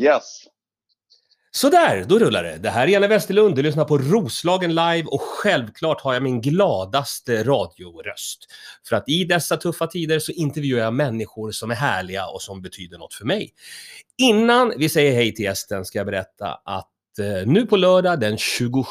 Yes. 0.00 0.44
Sådär, 1.52 2.04
då 2.08 2.18
rullar 2.18 2.42
det. 2.42 2.58
Det 2.58 2.70
här 2.70 2.82
är 2.82 2.88
Janne 2.88 3.08
Westerlund, 3.08 3.56
du 3.56 3.62
lyssnar 3.62 3.84
på 3.84 3.98
Roslagen 3.98 4.70
live 4.74 5.04
och 5.04 5.20
självklart 5.20 6.00
har 6.00 6.14
jag 6.14 6.22
min 6.22 6.40
gladaste 6.40 7.44
radioröst. 7.44 8.46
För 8.88 8.96
att 8.96 9.08
i 9.08 9.24
dessa 9.24 9.56
tuffa 9.56 9.86
tider 9.86 10.18
så 10.18 10.32
intervjuar 10.32 10.80
jag 10.84 10.94
människor 10.94 11.50
som 11.50 11.70
är 11.70 11.74
härliga 11.74 12.26
och 12.26 12.42
som 12.42 12.62
betyder 12.62 12.98
något 12.98 13.14
för 13.14 13.24
mig. 13.24 13.54
Innan 14.18 14.72
vi 14.76 14.88
säger 14.88 15.12
hej 15.12 15.34
till 15.34 15.44
gästen 15.44 15.84
ska 15.84 15.98
jag 15.98 16.06
berätta 16.06 16.60
att 16.64 16.90
Eh, 17.18 17.46
nu 17.46 17.66
på 17.66 17.76
lördag 17.76 18.20
den 18.20 18.38
27 18.38 18.84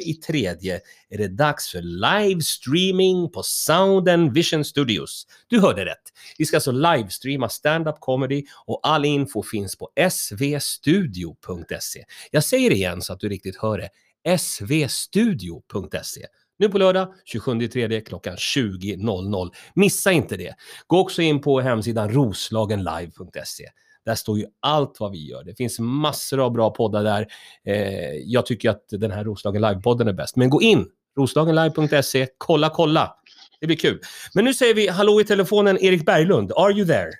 i 0.00 0.14
tredje 0.14 0.80
är 1.10 1.18
det 1.18 1.28
dags 1.28 1.68
för 1.68 1.82
livestreaming 1.82 3.30
på 3.30 3.42
Sound 3.42 4.08
and 4.08 4.32
Vision 4.32 4.64
Studios. 4.64 5.26
Du 5.48 5.60
hörde 5.60 5.84
rätt. 5.84 6.02
Vi 6.38 6.46
ska 6.46 6.56
alltså 6.56 6.72
livestreama 6.72 7.48
stand-up 7.48 7.96
comedy 8.00 8.44
och 8.66 8.80
all 8.82 9.04
info 9.04 9.42
finns 9.42 9.76
på 9.76 9.90
svstudio.se. 10.10 12.04
Jag 12.30 12.44
säger 12.44 12.70
det 12.70 12.76
igen 12.76 13.02
så 13.02 13.12
att 13.12 13.20
du 13.20 13.28
riktigt 13.28 13.56
hör 13.56 13.78
det. 13.78 13.90
svstudio.se. 14.38 16.26
Nu 16.58 16.68
på 16.68 16.78
lördag 16.78 17.14
27.3 17.34 18.00
klockan 18.00 18.36
20.00. 18.36 19.50
Missa 19.74 20.12
inte 20.12 20.36
det. 20.36 20.54
Gå 20.86 20.98
också 20.98 21.22
in 21.22 21.40
på 21.40 21.60
hemsidan 21.60 22.12
roslagenlive.se. 22.12 23.64
Där 24.08 24.14
står 24.14 24.38
ju 24.38 24.46
allt 24.60 25.00
vad 25.00 25.12
vi 25.12 25.30
gör. 25.30 25.44
Det 25.44 25.54
finns 25.54 25.78
massor 25.78 26.40
av 26.40 26.52
bra 26.52 26.70
poddar 26.70 27.04
där. 27.04 27.26
Eh, 27.66 28.12
jag 28.14 28.46
tycker 28.46 28.70
att 28.70 28.84
den 28.90 29.10
här 29.10 29.24
Roslagen 29.24 29.64
Live-podden 29.64 30.08
är 30.08 30.12
bäst. 30.12 30.36
Men 30.36 30.50
gå 30.50 30.62
in, 30.62 30.86
roslagenlive.se, 31.18 32.26
kolla, 32.38 32.70
kolla. 32.70 33.14
Det 33.60 33.66
blir 33.66 33.76
kul. 33.76 34.00
Men 34.34 34.44
nu 34.44 34.54
säger 34.54 34.74
vi 34.74 34.88
hallå 34.88 35.20
i 35.20 35.24
telefonen, 35.24 35.78
Erik 35.78 36.06
Berglund. 36.06 36.52
Are 36.52 36.72
you 36.72 36.86
there? 36.86 37.10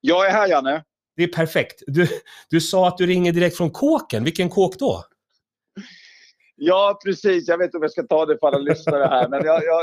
Jag 0.00 0.26
är 0.26 0.30
här, 0.30 0.48
Janne. 0.48 0.82
Det 1.16 1.22
är 1.22 1.28
perfekt. 1.28 1.82
Du, 1.86 2.08
du 2.50 2.60
sa 2.60 2.88
att 2.88 2.98
du 2.98 3.06
ringer 3.06 3.32
direkt 3.32 3.56
från 3.56 3.70
kåken. 3.70 4.24
Vilken 4.24 4.48
kåk 4.48 4.78
då? 4.78 5.04
Ja, 6.64 6.98
precis. 7.04 7.48
Jag 7.48 7.58
vet 7.58 7.64
inte 7.64 7.76
om 7.76 7.82
jag 7.82 7.92
ska 7.92 8.02
ta 8.02 8.26
det 8.26 8.38
för 8.40 8.46
alla 8.46 8.58
lyssnare 8.58 9.04
här. 9.04 9.28
Men, 9.28 9.44
jag, 9.44 9.64
jag, 9.64 9.80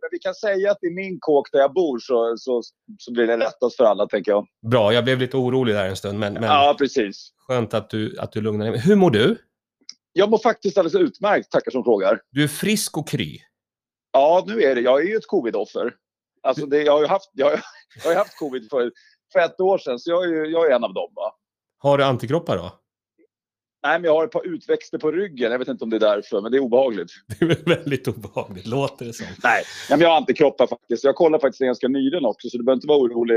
men 0.00 0.08
vi 0.10 0.18
kan 0.18 0.34
säga 0.34 0.70
att 0.70 0.84
i 0.84 0.90
min 0.90 1.18
kåk 1.20 1.48
där 1.52 1.58
jag 1.58 1.72
bor 1.72 1.98
så, 1.98 2.34
så, 2.36 2.62
så 2.98 3.12
blir 3.12 3.26
det 3.26 3.36
lättast 3.36 3.76
för 3.76 3.84
alla, 3.84 4.06
tänker 4.06 4.30
jag. 4.32 4.46
Bra, 4.70 4.92
jag 4.92 5.04
blev 5.04 5.18
lite 5.18 5.36
orolig 5.36 5.74
där 5.74 5.88
en 5.88 5.96
stund. 5.96 6.18
Men, 6.18 6.32
men 6.34 6.42
Ja, 6.42 6.76
precis. 6.78 7.30
skönt 7.46 7.74
att 7.74 7.90
du, 7.90 8.18
att 8.18 8.32
du 8.32 8.40
lugnar 8.40 8.70
dig. 8.70 8.80
Hur 8.80 8.96
mår 8.96 9.10
du? 9.10 9.36
Jag 10.12 10.30
mår 10.30 10.38
faktiskt 10.38 10.78
alldeles 10.78 10.94
utmärkt, 11.08 11.50
tackar 11.50 11.70
som 11.70 11.84
frågar. 11.84 12.20
Du 12.30 12.44
är 12.44 12.48
frisk 12.48 12.96
och 12.98 13.08
kry. 13.08 13.38
Ja, 14.12 14.44
nu 14.46 14.62
är 14.62 14.74
det. 14.74 14.80
Jag 14.80 15.00
är 15.02 15.06
ju 15.06 15.16
ett 15.16 15.26
covid-offer. 15.26 15.94
Alltså, 16.42 16.66
det, 16.66 16.82
jag, 16.82 16.92
har 16.92 17.00
ju 17.00 17.06
haft, 17.06 17.30
jag, 17.32 17.46
har- 17.50 17.60
jag 18.04 18.10
har 18.10 18.16
haft 18.16 18.38
covid 18.38 18.70
för, 18.70 18.92
för 19.32 19.40
ett 19.40 19.60
år 19.60 19.78
sedan, 19.78 19.98
så 19.98 20.10
jag 20.10 20.24
är, 20.24 20.44
jag 20.44 20.66
är 20.70 20.76
en 20.76 20.84
av 20.84 20.94
dem. 20.94 21.12
Va? 21.16 21.34
Har 21.78 21.98
du 21.98 22.04
antikroppar 22.04 22.56
då? 22.56 22.72
Nej, 23.84 23.98
men 23.98 24.04
jag 24.04 24.14
har 24.14 24.24
ett 24.24 24.30
par 24.30 24.46
utväxter 24.46 24.98
på 24.98 25.10
ryggen. 25.10 25.52
Jag 25.52 25.58
vet 25.58 25.68
inte 25.68 25.84
om 25.84 25.90
det 25.90 25.96
är 25.96 26.00
därför, 26.00 26.40
men 26.40 26.52
det 26.52 26.58
är 26.58 26.60
obehagligt. 26.60 27.12
Det 27.40 27.44
är 27.44 27.76
väldigt 27.76 28.08
obehagligt, 28.08 28.66
låter 28.66 29.04
det 29.04 29.12
som. 29.12 29.26
Nej, 29.44 29.62
men 29.90 30.00
jag 30.00 30.08
har 30.08 30.16
antikroppar 30.16 30.66
faktiskt. 30.66 31.04
Jag 31.04 31.14
kollade 31.14 31.40
faktiskt 31.40 31.60
ganska 31.60 31.88
nyligen 31.88 32.24
också, 32.24 32.48
så 32.48 32.58
du 32.58 32.64
behöver 32.64 32.76
inte 32.76 32.86
vara 32.86 32.98
orolig. 32.98 33.36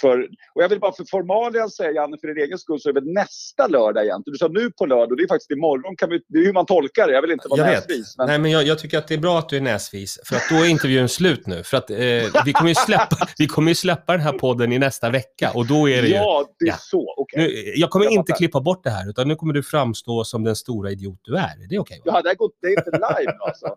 För, 0.00 0.28
och 0.54 0.62
jag 0.62 0.68
vill 0.68 0.80
bara 0.80 0.92
för 0.92 1.04
formalian 1.10 1.70
säga, 1.70 1.90
Janne, 1.92 2.16
för 2.20 2.28
din 2.28 2.44
egen 2.44 2.58
skull, 2.58 2.80
så 2.80 2.88
är 2.88 2.92
det 2.92 3.00
väl 3.00 3.12
nästa 3.12 3.66
lördag 3.66 4.04
egentligen. 4.04 4.32
Du 4.32 4.38
sa 4.38 4.48
nu 4.48 4.70
på 4.70 4.86
lördag, 4.86 5.10
och 5.10 5.16
det 5.16 5.22
är 5.22 5.28
faktiskt 5.28 5.50
imorgon. 5.50 5.96
Kan 5.96 6.10
vi, 6.10 6.20
det 6.28 6.38
är 6.38 6.44
hur 6.44 6.52
man 6.52 6.66
tolkar 6.66 7.06
det. 7.06 7.12
Jag 7.12 7.22
vill 7.22 7.30
inte 7.30 7.48
vara 7.48 7.60
Jag 7.60 7.66
näsvis. 7.66 8.14
Men... 8.18 8.26
Nej, 8.26 8.38
men 8.38 8.50
jag, 8.50 8.62
jag 8.64 8.78
tycker 8.78 8.98
att 8.98 9.08
det 9.08 9.14
är 9.14 9.18
bra 9.18 9.38
att 9.38 9.48
du 9.48 9.56
är 9.56 9.60
näsvis, 9.60 10.18
för 10.24 10.36
att 10.36 10.42
då 10.50 10.56
är 10.56 10.68
intervjun 10.68 11.08
slut 11.08 11.46
nu. 11.46 11.62
För 11.62 11.76
att 11.76 11.90
eh, 11.90 11.96
vi, 12.44 12.52
kommer 12.52 12.68
ju 12.68 12.74
släppa, 12.74 13.16
vi 13.38 13.46
kommer 13.46 13.68
ju 13.68 13.74
släppa 13.74 14.12
den 14.12 14.20
här 14.20 14.32
podden 14.32 14.72
i 14.72 14.78
nästa 14.78 15.10
vecka 15.10 15.50
och 15.54 15.66
då 15.66 15.88
är 15.88 16.02
det 16.02 16.08
ju... 16.08 16.14
Ja, 16.14 16.46
det 16.58 16.64
är 16.64 16.68
Ja. 16.68 16.76
så. 16.78 17.14
Okej. 17.16 17.40
Nu, 17.40 17.72
jag 17.76 17.90
kommer 17.90 18.06
Jag 18.06 18.12
inte 18.12 18.32
klippa 18.32 18.60
bort 18.60 18.84
det 18.84 18.90
här, 18.90 19.10
utan 19.10 19.28
nu 19.28 19.34
kommer 19.34 19.54
du 19.54 19.62
framstå 19.62 20.24
som 20.24 20.44
den 20.44 20.56
stora 20.56 20.90
idiot 20.90 21.18
du 21.22 21.36
är. 21.36 21.68
Det 21.68 21.74
är 21.74 21.80
okej? 21.80 22.02
va? 22.04 22.12
Ja, 22.14 22.22
det, 22.22 22.28
har 22.28 22.34
gått, 22.34 22.56
det 22.60 22.66
är 22.66 22.78
inte 22.78 22.90
live 22.90 23.32
alltså. 23.46 23.66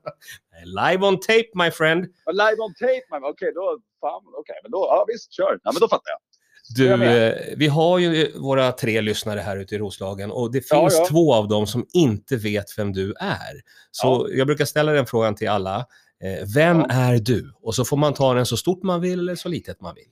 Live 0.66 1.06
on 1.06 1.20
tape, 1.20 1.50
my 1.54 1.72
friend. 1.72 2.06
Live 2.32 2.58
on 2.66 2.74
tape, 2.74 3.06
man. 3.12 3.24
Okej, 3.24 3.52
då... 3.56 3.80
Fan, 4.06 4.22
okej, 4.40 4.56
men 4.64 4.72
då... 4.72 4.78
Ja, 4.78 5.06
visst, 5.08 5.34
kör. 5.34 5.60
Ja, 5.64 5.72
men 5.74 5.80
då 5.80 5.88
fattar 5.88 6.12
jag. 6.12 6.20
Du, 6.78 7.06
eh, 7.06 7.34
vi 7.58 7.68
har 7.68 8.00
ju 8.00 8.32
våra 8.40 8.72
tre 8.72 9.02
lyssnare 9.02 9.40
här 9.40 9.58
ute 9.58 9.76
i 9.76 9.78
Roslagen 9.78 10.32
och 10.32 10.52
det 10.52 10.64
Ja, 10.70 10.82
finns 10.82 11.00
ja. 11.00 11.08
två 11.10 11.34
av 11.34 11.48
dem 11.48 11.68
som 11.68 11.86
inte 11.94 12.36
vet 12.36 12.66
vem 12.78 12.94
du 12.94 13.14
är. 13.20 13.54
Så 13.92 14.28
jag 14.32 14.48
brukar 14.48 14.66
ställa 14.66 14.92
den 14.92 15.06
frågan 15.06 15.36
till 15.36 15.50
alla. 15.50 15.76
Eh, 16.24 16.46
vem 16.56 16.78
Ja. 16.80 16.86
är 16.90 17.20
du? 17.20 17.54
Och 17.62 17.76
så 17.76 17.86
får 17.86 17.98
man 17.98 18.14
ta 18.14 18.34
den 18.34 18.46
så 18.46 18.58
stort 18.58 18.84
man 18.84 19.02
vill 19.02 19.20
eller 19.20 19.36
så 19.36 19.50
litet 19.50 19.82
man 19.82 19.96
vill. 19.96 20.12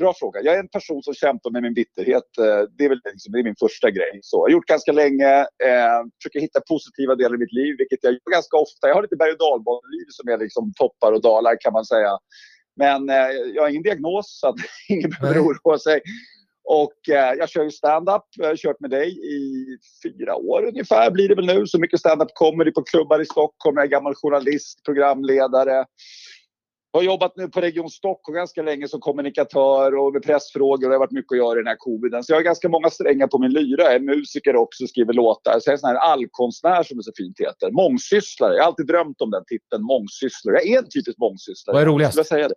Bra 0.00 0.14
fråga. 0.18 0.40
Jag 0.42 0.54
är 0.54 0.58
en 0.58 0.68
person 0.68 1.02
som 1.02 1.14
kämpar 1.14 1.50
med 1.50 1.62
min 1.62 1.74
bitterhet. 1.74 2.28
Eh, 2.38 2.44
Det 2.78 2.84
är, 2.84 2.88
väl 2.88 3.00
liksom, 3.12 3.32
det 3.32 3.38
är 3.38 3.44
min 3.44 3.56
första 3.64 3.90
grej. 3.90 4.14
Så, 4.22 4.36
jag 4.36 4.42
har 4.42 4.50
gjort 4.50 4.66
ganska 4.66 4.92
länge. 4.92 5.30
Eh, 5.68 5.98
försöker 6.18 6.40
hitta 6.40 6.60
positiva 6.68 7.14
delar 7.14 7.34
i 7.34 7.38
mitt 7.38 7.52
liv, 7.52 7.74
vilket 7.78 7.98
jag 8.02 8.12
gör 8.12 8.30
ganska 8.32 8.56
ofta. 8.56 8.88
Jag 8.88 8.94
har 8.94 9.02
lite 9.02 9.16
berg 9.16 9.32
och 9.32 9.38
dalbaneliv 9.38 10.06
som 10.08 10.28
är 10.32 10.38
liksom 10.38 10.72
toppar 10.76 11.12
och 11.12 11.22
dalar 11.22 11.56
kan 11.60 11.72
man 11.72 11.84
säga. 11.84 12.12
Men 12.76 13.08
eh, 13.08 13.28
jag 13.54 13.62
har 13.62 13.68
ingen 13.68 13.82
diagnos 13.82 14.38
så 14.40 14.48
att 14.48 14.56
ingen 14.88 15.10
behöver 15.10 15.40
oroa 15.40 15.78
sig. 15.78 16.00
Och 16.64 17.08
eh, 17.08 17.34
jag 17.38 17.48
kör 17.48 17.64
ju 17.64 17.70
stand-up. 17.70 18.22
Jag 18.36 18.48
har 18.48 18.56
kört 18.56 18.80
med 18.80 18.90
dig 18.90 19.08
i 19.10 19.66
fyra 20.02 20.36
år 20.36 20.66
ungefär 20.66 21.10
blir 21.10 21.28
det 21.28 21.34
väl 21.34 21.46
nu. 21.46 21.66
Så 21.66 21.80
mycket 21.80 22.00
stand-up 22.00 22.28
comedy 22.34 22.70
på 22.70 22.82
klubbar 22.82 23.20
i 23.20 23.26
Stockholm. 23.26 23.76
Jag 23.76 23.84
är 23.84 23.88
gammal 23.88 24.14
journalist, 24.14 24.84
programledare. 24.84 25.84
Jag 26.94 27.00
har 27.00 27.04
jobbat 27.04 27.36
nu 27.36 27.48
på 27.48 27.60
Region 27.60 27.90
Stockholm 27.90 28.36
ganska 28.36 28.62
länge 28.62 28.88
som 28.88 29.00
kommunikatör 29.00 29.94
och 29.94 30.12
med 30.12 30.22
pressfrågor 30.22 30.86
och 30.86 30.90
det 30.90 30.94
har 30.94 30.98
varit 30.98 31.10
mycket 31.10 31.32
att 31.32 31.38
göra 31.38 31.52
i 31.52 31.62
den 31.62 31.66
här 31.66 31.76
coviden. 31.78 32.24
Så 32.24 32.32
jag 32.32 32.36
har 32.36 32.42
ganska 32.42 32.68
många 32.68 32.90
strängar 32.90 33.26
på 33.26 33.38
min 33.38 33.52
lyra. 33.52 33.82
Jag 33.82 33.94
är 33.94 34.00
musiker 34.00 34.56
också, 34.56 34.86
skriver 34.86 35.12
låtar. 35.12 35.52
Så 35.60 35.68
jag 35.68 35.72
är 35.72 35.72
en 35.72 35.78
sån 35.78 35.88
här 35.88 35.96
allkonstnär 35.96 36.82
som 36.82 36.96
det 36.96 37.02
så 37.02 37.12
fint 37.16 37.40
heter. 37.40 37.70
Mångsysslare. 37.70 38.54
Jag 38.54 38.62
har 38.62 38.66
alltid 38.66 38.86
drömt 38.86 39.20
om 39.20 39.30
den 39.30 39.44
titeln, 39.46 39.82
mångsysslare. 39.82 40.56
Jag 40.56 40.66
är 40.66 40.78
en 40.78 40.88
typisk 40.88 41.18
mångsysslare. 41.18 41.74
Vad 41.74 41.82
är 41.82 41.86
roligast? 41.86 42.16
Jag 42.16 42.26
säga 42.26 42.48
det? 42.48 42.54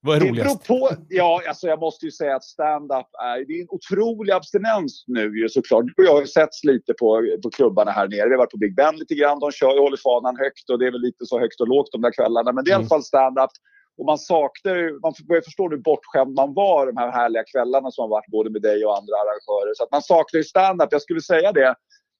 Vad 0.00 0.16
är 0.16 0.20
Det 0.20 0.28
roligast? 0.28 0.66
på. 0.66 0.90
Ja, 1.08 1.40
alltså 1.48 1.66
jag 1.66 1.80
måste 1.80 2.04
ju 2.06 2.12
säga 2.12 2.36
att 2.36 2.44
stand-up 2.44 3.06
är, 3.24 3.46
det 3.46 3.52
är 3.52 3.60
en 3.62 3.68
otrolig 3.70 4.32
abstinens 4.32 5.04
nu 5.06 5.38
ju 5.40 5.48
såklart. 5.48 5.84
Du 5.86 6.02
och 6.02 6.08
jag 6.08 6.12
har 6.14 6.20
ju 6.20 6.26
setts 6.26 6.64
lite 6.64 6.94
på, 6.94 7.06
på 7.42 7.50
klubbarna 7.50 7.90
här 7.90 8.08
nere. 8.08 8.24
Vi 8.28 8.30
har 8.30 8.38
varit 8.38 8.50
på 8.50 8.56
Big 8.58 8.74
Ben 8.74 8.96
lite 8.96 9.14
grann. 9.14 9.38
De 9.40 9.50
kör 9.52 9.72
ju 9.74 9.80
håller 9.80 9.96
fanan 9.96 10.36
högt 10.36 10.70
och 10.70 10.78
det 10.78 10.86
är 10.86 10.90
väl 10.92 11.00
lite 11.00 11.26
så 11.26 11.38
högt 11.38 11.60
och 11.60 11.68
lågt 11.68 11.92
de 11.92 12.00
där 12.02 12.12
kvällarna. 12.12 12.52
Men 12.52 12.64
det 12.64 12.68
är 12.70 12.72
i 12.72 12.74
alla 12.74 12.80
Mm. 12.80 12.88
fall 12.88 13.02
stand-up. 13.02 13.50
Och 13.98 14.04
man 14.04 14.18
saknar 14.18 14.74
ju, 14.76 14.98
man 15.02 15.12
börjar 15.28 15.42
förstå 15.42 15.68
hur 15.70 15.76
bortskämd 15.76 16.34
man 16.34 16.54
var 16.54 16.86
de 16.86 16.96
här 16.96 17.10
härliga 17.12 17.44
kvällarna 17.52 17.90
som 17.90 18.02
har 18.02 18.08
varit 18.08 18.26
både 18.36 18.50
med 18.50 18.62
dig 18.62 18.84
och 18.86 18.96
andra 18.98 19.14
arrangörer. 19.22 19.72
Så 19.74 19.82
att 19.84 19.92
man 19.92 20.02
saknar 20.02 20.38
ju 20.38 20.44
stand-up. 20.44 20.88
Jag 20.90 21.02
skulle 21.02 21.20
säga 21.20 21.52
det 21.52 21.74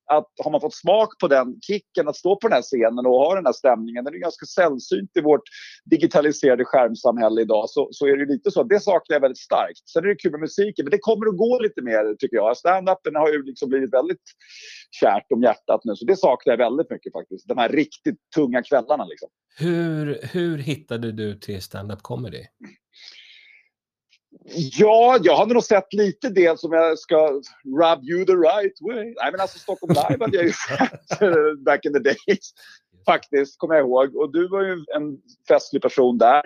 att 0.08 0.30
har 0.44 0.50
man 0.50 0.60
fått 0.60 0.74
smak 0.74 1.08
på 1.20 1.28
den 1.28 1.60
kicken 1.60 2.08
att 2.08 2.16
stå 2.16 2.36
på 2.36 2.48
den 2.48 2.54
här 2.54 2.62
scenen 2.62 3.06
och 3.06 3.18
ha 3.24 3.34
den 3.34 3.46
här 3.46 3.52
stämningen, 3.52 4.04
den 4.04 4.14
är 4.14 4.18
ganska 4.18 4.46
sällsynt 4.46 5.10
i 5.14 5.20
vårt 5.20 5.46
digitaliserade 5.84 6.64
skärmsamhälle 6.64 7.40
idag, 7.40 7.70
så, 7.70 7.88
så 7.92 8.06
är 8.06 8.16
det 8.16 8.32
lite 8.32 8.50
så 8.50 8.60
att 8.60 8.68
det 8.68 8.80
saknar 8.80 9.14
jag 9.14 9.20
väldigt 9.20 9.38
starkt. 9.50 9.88
Sen 9.92 10.04
är 10.04 10.08
det 10.08 10.14
kul 10.14 10.32
med 10.32 10.40
musiken, 10.40 10.84
men 10.84 10.90
det 10.90 10.98
kommer 10.98 11.26
att 11.28 11.36
gå 11.36 11.58
lite 11.58 11.82
mer 11.82 12.14
tycker 12.18 12.36
jag. 12.36 12.56
Standupen 12.56 13.14
har 13.14 13.28
ju 13.32 13.42
liksom 13.42 13.68
blivit 13.68 13.92
väldigt 13.92 14.26
kärt 15.00 15.32
om 15.34 15.42
hjärtat 15.42 15.80
nu, 15.84 15.96
så 15.96 16.04
det 16.04 16.16
saknar 16.16 16.52
jag 16.52 16.58
väldigt 16.58 16.90
mycket 16.90 17.12
faktiskt. 17.12 17.48
De 17.48 17.58
här 17.58 17.68
riktigt 17.68 18.18
tunga 18.36 18.62
kvällarna 18.62 19.04
liksom. 19.04 19.28
Hur, 19.58 20.18
hur 20.32 20.58
hittade 20.58 21.12
du 21.12 21.34
till 21.34 21.62
stand-up 21.62 22.02
comedy? 22.02 22.44
Ja, 24.54 25.18
jag 25.22 25.36
hade 25.36 25.54
nog 25.54 25.64
sett 25.64 25.92
lite 25.92 26.28
del 26.28 26.58
som 26.58 26.72
jag 26.72 26.98
ska 26.98 27.30
rub 27.64 28.04
you 28.04 28.24
the 28.24 28.32
right 28.32 28.78
way. 28.80 29.04
Nej, 29.04 29.32
men 29.32 29.40
alltså 29.40 29.58
Stockholm 29.58 29.94
Live 29.94 30.24
hade 30.24 30.36
jag 30.36 30.46
ju 30.46 30.52
sett 30.52 31.18
back 31.64 31.84
in 31.84 31.92
the 31.92 31.98
days. 31.98 32.52
Faktiskt, 33.06 33.58
kommer 33.58 33.74
jag 33.74 33.84
ihåg. 33.84 34.16
Och 34.16 34.32
du 34.32 34.48
var 34.48 34.62
ju 34.62 34.72
en 34.72 35.18
festlig 35.48 35.82
person 35.82 36.18
där. 36.18 36.42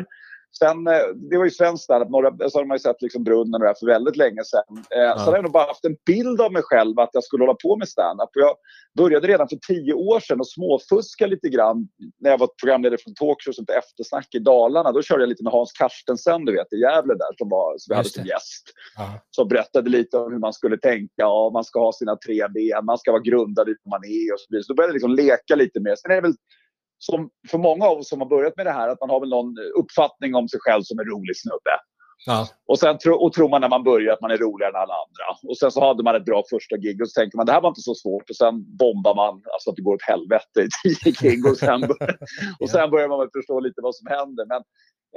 Sen, 0.59 0.87
eh, 0.87 0.93
det 1.31 1.39
var 1.39 1.45
ju 1.45 1.51
svenskt 1.51 1.89
där. 1.89 2.05
Några, 2.05 2.51
så 2.51 2.59
har 2.59 2.65
man 2.65 2.75
ju 2.75 2.79
sett 2.79 3.03
liksom 3.03 3.25
Brunnen 3.25 3.55
och 3.55 3.61
det 3.61 3.67
här 3.67 3.75
för 3.81 3.87
väldigt 3.87 4.17
länge 4.17 4.45
sedan. 4.45 4.77
Eh, 4.79 5.17
Sen 5.17 5.27
har 5.27 5.35
jag 5.35 5.43
nog 5.43 5.53
bara 5.53 5.67
haft 5.67 5.85
en 5.85 5.97
bild 6.07 6.41
av 6.41 6.53
mig 6.53 6.63
själv 6.63 6.99
att 7.01 7.11
jag 7.13 7.25
skulle 7.25 7.43
hålla 7.43 7.57
på 7.63 7.77
med 7.77 7.89
stand-up. 7.89 8.29
Jag 8.33 8.55
började 8.97 9.27
redan 9.29 9.49
för 9.49 9.57
tio 9.69 9.95
år 9.95 10.21
sedan 10.21 10.41
och 10.41 10.49
småfuska 10.49 11.27
lite 11.27 11.49
grann 11.49 11.89
när 12.21 12.31
jag 12.31 12.39
var 12.39 12.49
programledare 12.63 12.99
för 13.03 13.11
en 13.11 13.15
talkshow 13.15 13.53
som 13.53 13.65
Eftersnack 13.79 14.35
i 14.35 14.39
Dalarna. 14.39 14.93
Då 14.93 15.03
körde 15.03 15.23
jag 15.23 15.29
lite 15.29 15.43
med 15.45 15.53
Hans 15.53 15.73
Karstensen, 15.73 16.45
du 16.45 16.53
vet, 16.53 16.73
i 16.73 16.77
Gävle 16.77 17.15
där, 17.15 17.33
som, 17.39 17.49
var, 17.49 17.75
som 17.79 17.93
vi 17.93 17.97
hade 17.97 18.09
som 18.09 18.25
gäst 18.25 18.65
Ja. 18.97 19.21
som 19.31 19.49
berättade 19.49 19.91
lite 19.91 20.17
om 20.19 20.33
hur 20.33 20.39
man 20.39 20.53
skulle 20.53 20.79
tänka. 20.79 21.29
Och 21.29 21.53
man 21.53 21.65
ska 21.65 21.81
ha 21.81 21.93
sina 21.93 22.17
tre 22.17 22.49
ben, 22.49 22.85
man 22.85 22.99
ska 22.99 23.13
vara 23.13 23.23
grundad 23.23 23.69
i 23.69 23.75
vad 23.85 23.91
man 23.91 24.05
är 24.11 24.33
och 24.35 24.41
så 24.41 24.47
vidare. 24.51 24.65
Så 24.65 24.73
då 24.73 24.77
började 24.77 24.91
jag 24.91 24.95
liksom 24.95 25.15
leka 25.15 25.55
lite 25.55 25.81
mer. 25.81 25.95
Sen 25.97 26.11
är 26.11 26.15
det 26.15 26.21
väl 26.21 26.35
som 27.07 27.31
för 27.51 27.59
många 27.59 27.85
av 27.87 27.99
oss 27.99 28.09
som 28.09 28.21
har 28.21 28.29
börjat 28.29 28.57
med 28.57 28.67
det 28.67 28.73
här 28.73 28.89
att 28.89 29.01
man 29.01 29.11
har 29.11 29.21
väl 29.21 29.29
någon 29.29 29.55
uppfattning 29.81 30.35
om 30.35 30.49
sig 30.49 30.61
själv 30.63 30.83
som 30.83 30.99
en 30.99 31.05
rolig 31.05 31.37
snubbe. 31.37 31.75
Ja. 32.27 32.49
Och 32.69 32.79
sen 32.79 32.99
tro, 32.99 33.15
och 33.15 33.33
tror 33.33 33.49
man 33.49 33.61
när 33.61 33.69
man 33.69 33.85
börjar 33.85 34.13
att 34.13 34.21
man 34.21 34.31
är 34.31 34.37
roligare 34.37 34.71
än 34.71 34.83
alla 34.85 34.95
andra. 35.05 35.27
Och 35.49 35.59
sen 35.59 35.71
så 35.71 35.81
hade 35.87 36.03
man 36.03 36.17
ett 36.17 36.25
bra 36.25 36.43
första 36.51 36.77
gig 36.77 37.03
och 37.03 37.09
så 37.09 37.21
tänker 37.21 37.37
man 37.37 37.47
det 37.47 37.53
här 37.53 37.61
var 37.61 37.69
inte 37.69 37.89
så 37.91 37.95
svårt. 37.95 38.31
Och 38.31 38.37
sen 38.37 38.55
bombar 38.77 39.15
man, 39.15 39.35
alltså 39.53 39.71
att 39.71 39.77
det 39.77 39.83
går 39.83 39.95
åt 39.95 40.11
helvete 40.13 40.59
i 40.67 40.69
tio 40.83 41.13
gig. 41.21 41.47
Och 41.47 41.57
sen, 41.57 41.81
bör, 41.81 42.17
och 42.61 42.71
sen 42.71 42.91
börjar 42.91 43.09
man 43.09 43.19
väl 43.19 43.35
förstå 43.39 43.61
lite 43.61 43.81
vad 43.83 43.95
som 43.95 44.07
händer. 44.07 44.47
Men 44.47 44.63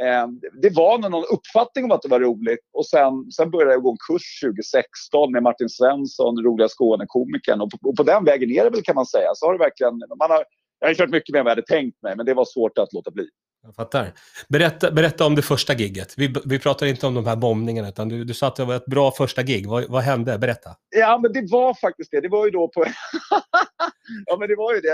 Eh, 0.03 0.27
det 0.61 0.69
var 0.69 0.97
någon 0.97 1.23
uppfattning 1.35 1.85
om 1.85 1.91
att 1.91 2.01
det 2.01 2.09
var 2.09 2.19
roligt. 2.19 2.65
Och 2.73 2.85
sen, 2.85 3.31
sen 3.31 3.51
började 3.51 3.71
jag 3.71 3.83
gå 3.83 3.91
en 3.91 4.03
kurs 4.07 4.39
2016 4.43 5.31
med 5.31 5.43
Martin 5.43 5.69
Svensson, 5.69 6.43
roliga 6.43 6.67
Skånekomikern. 6.67 7.61
Och 7.61 7.71
och 7.83 7.95
på 7.95 8.03
den 8.03 8.23
vägen 8.25 8.51
är 8.51 8.63
det 8.63 8.69
väl 8.69 8.83
kan 8.83 8.95
man 8.95 9.05
säga. 9.05 9.29
Så 9.35 9.45
har 9.45 9.53
det 9.53 9.59
verkligen, 9.59 9.93
man 10.19 10.31
har, 10.31 10.43
jag 10.85 10.89
har 10.89 11.05
kört 11.05 11.09
mycket 11.09 11.33
mer 11.33 11.39
än 11.39 11.45
vad 11.45 11.51
jag 11.51 11.55
hade 11.55 11.67
tänkt 11.67 12.01
mig, 12.01 12.15
men 12.15 12.25
det 12.25 12.33
var 12.33 12.45
svårt 12.45 12.77
att 12.77 12.93
låta 12.93 13.11
bli. 13.11 13.27
Jag 13.65 13.75
fattar. 13.75 14.13
Berätta, 14.47 14.91
berätta 14.91 15.25
om 15.25 15.35
det 15.35 15.41
första 15.41 15.73
gigget. 15.73 16.13
Vi, 16.17 16.35
vi 16.45 16.59
pratar 16.59 16.85
inte 16.85 17.07
om 17.07 17.13
de 17.13 17.25
här 17.25 17.35
bombningarna, 17.35 17.89
utan 17.89 18.09
du, 18.09 18.23
du 18.23 18.33
sa 18.33 18.47
att 18.47 18.55
det 18.55 18.65
var 18.65 18.75
ett 18.75 18.85
bra 18.85 19.11
första 19.11 19.43
gig. 19.43 19.67
Vad, 19.67 19.89
vad 19.89 20.01
hände? 20.01 20.37
Berätta. 20.37 20.69
Ja, 20.95 21.19
men 21.21 21.33
det 21.33 21.51
var 21.51 21.73
faktiskt 21.73 22.11
det. 22.11 22.21
Det 22.21 22.29
var 22.29 22.45
ju 22.45 22.51
då 22.51 22.67
på... 22.67 22.85
ja, 24.25 24.37
men 24.39 24.47
det 24.47 24.55
var 24.55 24.73
ju 24.73 24.81
det. 24.81 24.93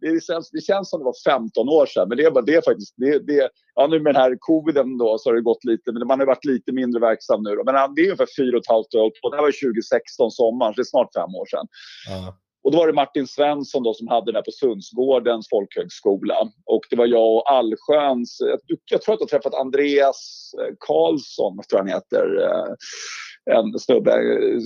Det 0.00 0.24
känns, 0.24 0.50
det 0.50 0.60
känns 0.60 0.90
som 0.90 1.00
det 1.00 1.04
var 1.04 1.32
15 1.32 1.68
år 1.68 1.86
sedan, 1.86 2.08
men 2.08 2.18
det 2.18 2.24
är, 2.24 2.30
bara, 2.30 2.44
det 2.44 2.64
faktiskt... 2.64 2.94
Det, 2.96 3.18
det, 3.18 3.50
ja, 3.74 3.86
nu 3.86 4.00
med 4.00 4.14
den 4.14 4.22
här 4.22 4.36
coviden 4.40 4.98
då 4.98 5.18
så 5.18 5.30
har 5.30 5.34
det 5.34 5.42
gått 5.42 5.64
lite, 5.64 5.92
men 5.92 6.06
man 6.06 6.20
har 6.20 6.26
varit 6.26 6.44
lite 6.44 6.72
mindre 6.72 7.00
verksam 7.00 7.42
nu. 7.42 7.50
Då. 7.56 7.64
Men 7.64 7.94
det 7.94 8.00
är 8.00 8.04
ungefär 8.04 8.28
fyra 8.38 8.56
och 8.56 8.62
ett 8.62 8.70
halvt 8.70 8.94
år. 8.94 9.12
Och 9.22 9.30
det 9.30 9.36
här 9.36 9.42
var 9.42 9.72
2016 9.72 10.30
sommaren, 10.30 10.74
så 10.74 10.76
det 10.76 10.82
är 10.82 10.84
snart 10.84 11.14
fem 11.14 11.34
år 11.34 11.46
sedan. 11.46 11.66
Ja. 12.08 12.38
Och 12.66 12.72
då 12.72 12.78
var 12.78 12.86
det 12.86 12.92
Martin 12.92 13.26
Svensson 13.26 13.82
då 13.82 13.94
som 13.94 14.08
hade 14.08 14.32
det 14.32 14.42
på 14.42 14.50
Sundsgårdens 14.50 15.48
folkhögskola. 15.48 16.34
Och 16.64 16.80
det 16.90 16.96
var 16.96 17.06
jag 17.06 17.34
och 17.34 17.52
Allsköns, 17.52 18.38
jag 18.84 19.02
tror 19.02 19.14
att 19.14 19.20
jag 19.20 19.28
träffat 19.28 19.54
Andreas 19.54 20.50
eh, 20.60 20.74
Karlsson, 20.78 21.58
tror 21.70 21.78
han 21.78 21.88
heter. 21.88 22.24
Eh, 22.44 23.56
en 23.56 23.78
snubbe. 23.78 24.10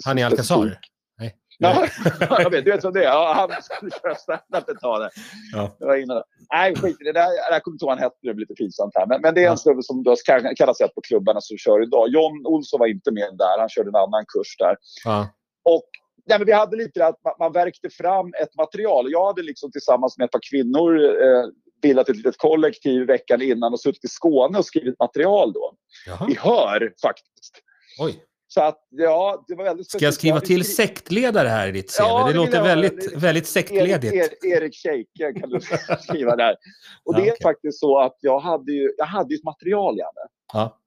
Han 0.04 0.18
är 0.18 0.26
Alcazar? 0.26 0.78
Nej. 1.18 1.36
Ja, 1.58 1.86
jag 2.20 2.50
vet, 2.50 2.64
du 2.64 2.70
vet 2.70 2.84
vem 2.84 2.92
det 2.92 3.00
är? 3.00 3.04
Ja, 3.04 3.34
han 3.36 3.62
skulle 3.62 3.90
köra 3.90 4.14
standup 4.14 4.68
ett 4.68 4.80
tag. 4.80 5.10
Ja. 5.52 5.76
Jag 5.78 5.86
var 5.86 5.96
inne 5.96 6.22
Nej, 6.52 6.76
skit 6.76 7.00
i 7.00 7.04
det. 7.04 7.12
Där, 7.12 7.28
jag 7.50 7.62
kommer 7.62 7.74
inte 7.74 7.84
ihåg 7.84 7.90
vad 7.90 7.98
han 7.98 8.04
hette, 8.04 8.16
det 8.22 8.34
blir 8.34 8.46
lite 8.46 8.54
pinsamt 8.54 8.92
här. 8.94 9.06
Men, 9.06 9.20
men 9.20 9.34
det 9.34 9.44
är 9.44 9.50
en 9.50 9.58
snubbe 9.58 9.82
som 9.82 10.02
då 10.02 10.14
kallas 10.56 10.80
ett 10.80 10.94
på 10.94 11.00
klubbarna 11.00 11.40
som 11.40 11.56
kör 11.56 11.82
idag. 11.82 12.08
John 12.08 12.46
Olsson 12.46 12.80
var 12.80 12.86
inte 12.86 13.10
med 13.10 13.30
där, 13.38 13.58
han 13.58 13.68
körde 13.68 13.88
en 13.88 13.96
annan 13.96 14.24
kurs 14.34 14.56
där. 14.58 14.76
Ja. 15.04 15.28
Och 15.64 15.88
nej, 16.30 16.38
men 16.38 16.46
vi 16.46 16.52
hade 16.52 16.76
lite 16.76 17.06
att 17.06 17.24
man, 17.24 17.34
man 17.38 17.52
verkte 17.52 17.90
fram 17.90 18.34
ett 18.42 18.54
material. 18.56 19.12
Jag 19.12 19.26
hade 19.26 19.42
liksom 19.42 19.72
tillsammans 19.72 20.18
med 20.18 20.24
ett 20.24 20.30
par 20.30 20.50
kvinnor 20.50 21.04
eh, 21.04 21.44
bildat 21.82 22.08
ett 22.08 22.16
litet 22.16 22.38
kollektiv 22.38 23.06
veckan 23.06 23.42
innan 23.42 23.72
och 23.72 23.80
suttit 23.80 24.04
i 24.04 24.08
Skåne 24.08 24.58
och 24.58 24.64
skrivit 24.64 24.98
material 24.98 25.52
då. 25.52 25.74
Jaha. 26.06 26.30
I 26.30 26.34
Hör 26.34 26.92
faktiskt. 27.02 27.62
Oj. 27.98 28.24
Så 28.48 28.60
att, 28.60 28.78
ja, 28.90 29.44
det 29.48 29.54
var 29.54 29.64
väldigt 29.64 29.90
Ska 29.90 30.04
jag 30.04 30.14
skriva 30.14 30.40
till 30.40 30.64
sektledare 30.64 31.48
här 31.48 31.68
i 31.68 31.72
ditt 31.72 31.96
CV? 31.96 32.02
Ja, 32.02 32.26
det, 32.26 32.32
det 32.32 32.36
låter 32.36 32.62
väldigt, 32.62 33.12
väldigt 33.12 33.46
sektledigt. 33.46 34.14
Erik, 34.14 34.44
Erik 34.44 34.74
Scheike 34.74 35.40
kan 35.40 35.50
du 35.50 35.60
skriva 36.00 36.36
där. 36.36 36.56
Och 37.04 37.14
det 37.14 37.20
ja, 37.20 37.26
är 37.26 37.32
okay. 37.32 37.42
faktiskt 37.42 37.80
så 37.80 37.98
att 37.98 38.16
jag 38.20 38.40
hade 38.40 38.72
ju, 38.72 38.92
jag 38.96 39.06
hade 39.06 39.34
ett 39.34 39.44
material, 39.44 39.98
Janne. 39.98 40.28
Ja. 40.52 40.79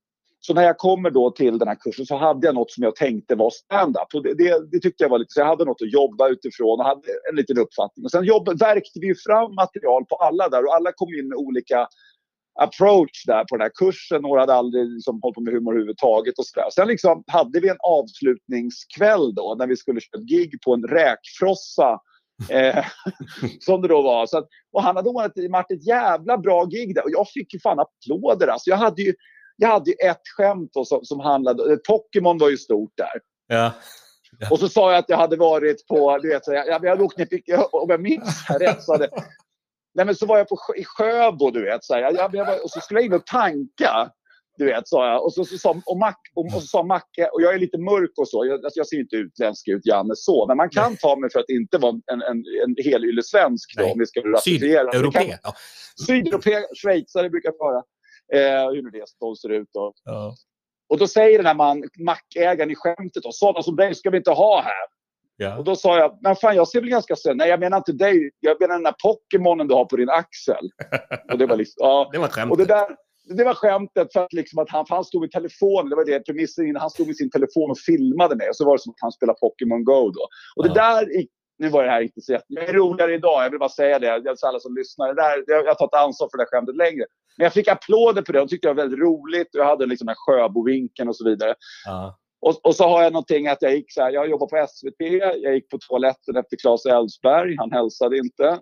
Så 0.47 0.53
när 0.53 0.63
jag 0.63 0.77
kommer 0.77 1.09
då 1.09 1.31
till 1.31 1.57
den 1.57 1.67
här 1.67 1.75
kursen 1.75 2.05
så 2.05 2.17
hade 2.17 2.47
jag 2.47 2.55
något 2.55 2.71
som 2.71 2.83
jag 2.83 2.95
tänkte 2.95 3.35
var 3.35 3.49
stand-up. 3.49 4.23
Det, 4.23 4.33
det, 4.33 4.71
det, 4.71 4.79
tyckte 4.79 5.03
jag 5.03 5.09
var 5.09 5.19
lite, 5.19 5.33
så 5.33 5.39
jag 5.39 5.47
hade 5.47 5.65
något 5.65 5.81
att 5.81 5.93
jobba 5.93 6.29
utifrån 6.29 6.79
och 6.79 6.85
hade 6.85 7.01
en 7.29 7.35
liten 7.35 7.57
uppfattning. 7.57 8.05
Och 8.05 8.11
sen 8.11 8.23
jobb, 8.23 8.59
verkte 8.59 8.99
vi 8.99 9.15
fram 9.15 9.55
material 9.55 10.05
på 10.05 10.15
alla 10.15 10.49
där 10.49 10.65
och 10.65 10.75
alla 10.75 10.91
kom 10.91 11.13
in 11.13 11.27
med 11.27 11.37
olika 11.37 11.87
approach 12.59 13.25
där 13.25 13.43
på 13.49 13.57
den 13.57 13.61
här 13.61 13.71
kursen. 13.75 14.21
Några 14.21 14.39
hade 14.39 14.53
aldrig 14.53 14.85
liksom 14.85 15.19
hållit 15.21 15.35
på 15.35 15.41
med 15.41 15.53
humor 15.53 15.71
överhuvudtaget 15.71 16.39
och 16.39 16.45
sådär. 16.45 16.69
Sen 16.75 16.87
liksom 16.87 17.23
hade 17.27 17.59
vi 17.59 17.69
en 17.69 17.77
avslutningskväll 17.79 19.35
då 19.35 19.55
när 19.59 19.67
vi 19.67 19.75
skulle 19.75 20.01
köra 20.01 20.21
ett 20.21 20.27
gig 20.27 20.61
på 20.65 20.73
en 20.73 20.83
räkfrossa 20.83 21.99
eh, 22.49 22.85
som 23.59 23.81
det 23.81 23.87
då 23.87 24.01
var. 24.01 24.25
Så 24.25 24.37
att, 24.37 24.47
och 24.71 24.83
han 24.83 24.95
hade 24.95 25.09
ordnat 25.09 25.71
ett 25.71 25.87
jävla 25.87 26.37
bra 26.37 26.65
gig 26.65 26.95
där 26.95 27.03
och 27.03 27.11
jag 27.11 27.29
fick 27.29 27.53
ju 27.53 27.59
fan 27.59 27.79
applåder. 27.79 28.47
Alltså 28.47 28.69
jag 28.69 28.77
hade 28.77 29.01
ju 29.01 29.13
jag 29.55 29.69
hade 29.69 29.89
ju 29.91 29.95
ett 30.09 30.21
skämt 30.37 30.69
då, 30.73 30.85
som, 30.85 31.05
som 31.05 31.19
handlade... 31.19 31.73
Eh, 31.73 31.77
Pokémon 31.87 32.37
var 32.37 32.49
ju 32.49 32.57
stort 32.57 32.91
där. 32.97 33.21
Ja. 33.47 33.71
Ja. 34.39 34.47
Och 34.51 34.59
så 34.59 34.69
sa 34.69 34.91
jag 34.91 34.99
att 34.99 35.09
jag 35.09 35.17
hade 35.17 35.35
varit 35.35 35.87
på, 35.87 36.17
du 36.17 36.29
vet, 36.29 36.47
jag, 36.47 36.67
jag, 36.67 36.89
hade 36.89 37.03
åkt 37.03 37.17
ner, 37.17 37.27
om 37.71 37.89
jag 37.89 38.01
minns 38.01 38.45
här 38.47 38.59
rätt 38.59 38.83
så 38.83 38.91
hade, 38.91 39.09
Nej 39.95 40.05
men 40.05 40.15
så 40.15 40.25
var 40.25 40.37
jag 40.37 40.47
på, 40.47 40.57
i 40.75 40.83
Sjöbo 40.85 41.51
du 41.51 41.63
vet. 41.63 41.83
Så 41.83 41.93
jag, 41.93 42.15
jag, 42.15 42.35
jag 42.35 42.45
var, 42.45 42.63
och 42.63 42.69
så 42.69 42.79
skulle 42.79 42.99
jag 42.99 43.05
in 43.05 43.13
och 43.13 43.25
tanka. 43.25 44.11
Du 44.57 44.65
vet, 44.65 44.87
sa 44.87 45.07
jag. 45.11 45.23
Och 45.25 45.33
så, 45.33 45.45
så, 45.45 45.57
så, 45.57 45.81
och, 45.85 45.97
Mac, 45.97 46.13
och, 46.35 46.45
och 46.45 46.51
så 46.51 46.67
sa 46.67 46.83
Macke, 46.83 47.27
och 47.33 47.41
jag 47.41 47.53
är 47.53 47.59
lite 47.59 47.77
mörk 47.77 48.11
och 48.17 48.29
så. 48.29 48.45
Jag, 48.45 48.53
alltså 48.53 48.79
jag 48.79 48.87
ser 48.87 48.99
inte 48.99 49.15
utländsk 49.15 49.67
ut, 49.67 49.85
Janne, 49.85 50.13
så. 50.15 50.47
Men 50.47 50.57
man 50.57 50.69
kan 50.69 50.91
Nej. 50.91 50.99
ta 51.01 51.15
mig 51.15 51.29
för 51.31 51.39
att 51.39 51.49
inte 51.49 51.77
vara 51.77 51.91
en, 51.91 52.21
en, 52.21 52.43
en 52.65 52.75
helylle 52.83 53.23
svensk 53.23 53.77
då, 53.77 53.85
om 53.85 53.99
vi 53.99 54.05
ska 54.05 54.19
rasifierade. 54.19 54.91
Sydeuropé. 54.91 55.37
Ja. 55.43 55.53
Sydeuropé, 56.07 56.63
schweizare 56.83 57.29
brukar 57.29 57.49
jag 57.49 57.59
vara 57.59 57.83
eh, 58.33 58.71
hur 58.71 58.91
det 58.91 59.05
de 59.19 59.35
ser 59.35 59.49
ut. 59.49 59.75
Och, 59.75 59.93
ja. 60.03 60.35
och 60.89 60.97
då 60.97 61.07
säger 61.07 61.37
den 61.37 61.45
här 61.45 61.53
man, 61.53 61.83
mackägaren 61.99 62.71
i 62.71 62.75
skämtet, 62.75 63.25
och, 63.25 63.35
sådana 63.35 63.63
som 63.63 63.75
dig 63.75 63.95
ska 63.95 64.09
vi 64.09 64.17
inte 64.17 64.31
ha 64.31 64.61
här. 64.61 64.93
Ja. 65.37 65.57
Och 65.57 65.63
då 65.63 65.75
sa 65.75 65.97
jag, 65.97 66.19
men 66.21 66.35
fan 66.35 66.55
jag 66.55 66.67
ser 66.67 66.81
väl 66.81 66.89
ganska 66.89 67.15
söt 67.15 67.37
Nej 67.37 67.49
jag 67.49 67.59
menar 67.59 67.77
inte 67.77 67.91
dig, 67.91 68.31
jag 68.39 68.61
menar 68.61 68.73
den 68.73 68.83
där 68.83 68.95
Pokémonen 69.03 69.67
du 69.67 69.73
har 69.73 69.85
på 69.85 69.95
din 69.95 70.09
axel. 70.09 70.69
och 71.31 71.37
det 71.37 71.45
var 71.45 71.55
liksom, 71.55 71.75
ja. 71.77 72.09
Det 72.13 72.19
var 72.19 72.27
skämtet. 72.27 72.51
Och 72.51 72.57
det, 72.57 72.65
där, 72.65 72.87
det 73.37 73.43
var 73.43 73.53
skämtet 73.53 74.13
för 74.13 74.23
att, 74.23 74.33
liksom 74.33 74.59
att 74.59 74.69
han, 74.69 74.85
han 74.89 75.03
stod 75.03 75.21
med 75.21 75.31
telefonen, 75.31 75.89
det 75.89 75.95
var 75.95 76.05
det 76.05 76.19
premissen 76.19 76.75
han 76.75 76.89
stod 76.89 77.07
med 77.07 77.15
sin 77.15 77.29
telefon 77.29 77.71
och 77.71 77.79
filmade 77.79 78.35
mig. 78.35 78.49
Och 78.49 78.55
så 78.55 78.65
var 78.65 78.77
det 78.77 78.81
som 78.81 78.91
att 78.91 79.01
han 79.01 79.11
spelade 79.11 79.39
Pokémon 79.39 79.83
Go 79.83 80.09
då. 80.09 80.27
Och 80.55 80.67
ja. 80.67 80.73
det 80.73 80.73
där 80.73 81.03
nu 81.57 81.69
var 81.69 81.83
det 81.83 81.89
här 81.89 82.01
inte 82.01 82.21
så 82.21 82.31
jätte... 82.31 82.45
Jag 82.47 82.69
är 82.69 82.73
roligare 82.73 83.13
idag, 83.13 83.43
jag 83.43 83.49
vill 83.49 83.59
bara 83.59 83.69
säga 83.69 83.99
det. 83.99 84.07
Jag 84.07 84.37
alla 84.43 84.59
som 84.59 84.75
lyssnar. 84.75 85.07
Det 85.07 85.13
där, 85.13 85.43
jag 85.47 85.65
har 85.65 85.75
tagit 85.75 85.93
ansvar 85.93 86.29
för 86.31 86.37
det 86.37 86.43
här 86.43 86.57
skämtet 86.57 86.75
längre. 86.75 87.05
Men 87.37 87.43
jag 87.43 87.53
fick 87.53 87.67
applåder 87.67 88.21
på 88.21 88.31
det. 88.31 88.39
De 88.39 88.47
tyckte 88.47 88.67
det 88.67 88.73
var 88.73 88.83
väldigt 88.83 88.99
roligt. 88.99 89.47
Jag 89.51 89.65
hade 89.65 89.85
liksom 89.85 90.05
den 90.05 90.15
här 90.15 90.33
Sjöbovinkeln 90.33 91.09
och 91.09 91.15
så 91.15 91.25
vidare. 91.29 91.55
Ja. 91.85 92.19
Och, 92.41 92.65
och, 92.65 92.75
så 92.75 92.83
har 92.83 93.03
jag 93.03 93.13
någonting 93.13 93.47
att 93.47 93.61
jag 93.61 93.75
gick 93.75 93.93
så 93.93 94.01
här, 94.01 94.11
jag 94.11 94.29
jobbar 94.29 94.47
på 94.47 94.67
SVT, 94.69 95.21
jag 95.43 95.53
gick 95.53 95.69
på 95.69 95.77
toaletten 95.77 96.35
efter 96.35 96.57
Claes 96.57 96.85
Elfsberg, 96.85 97.55
han 97.57 97.71
hälsade 97.71 98.17
inte. 98.17 98.59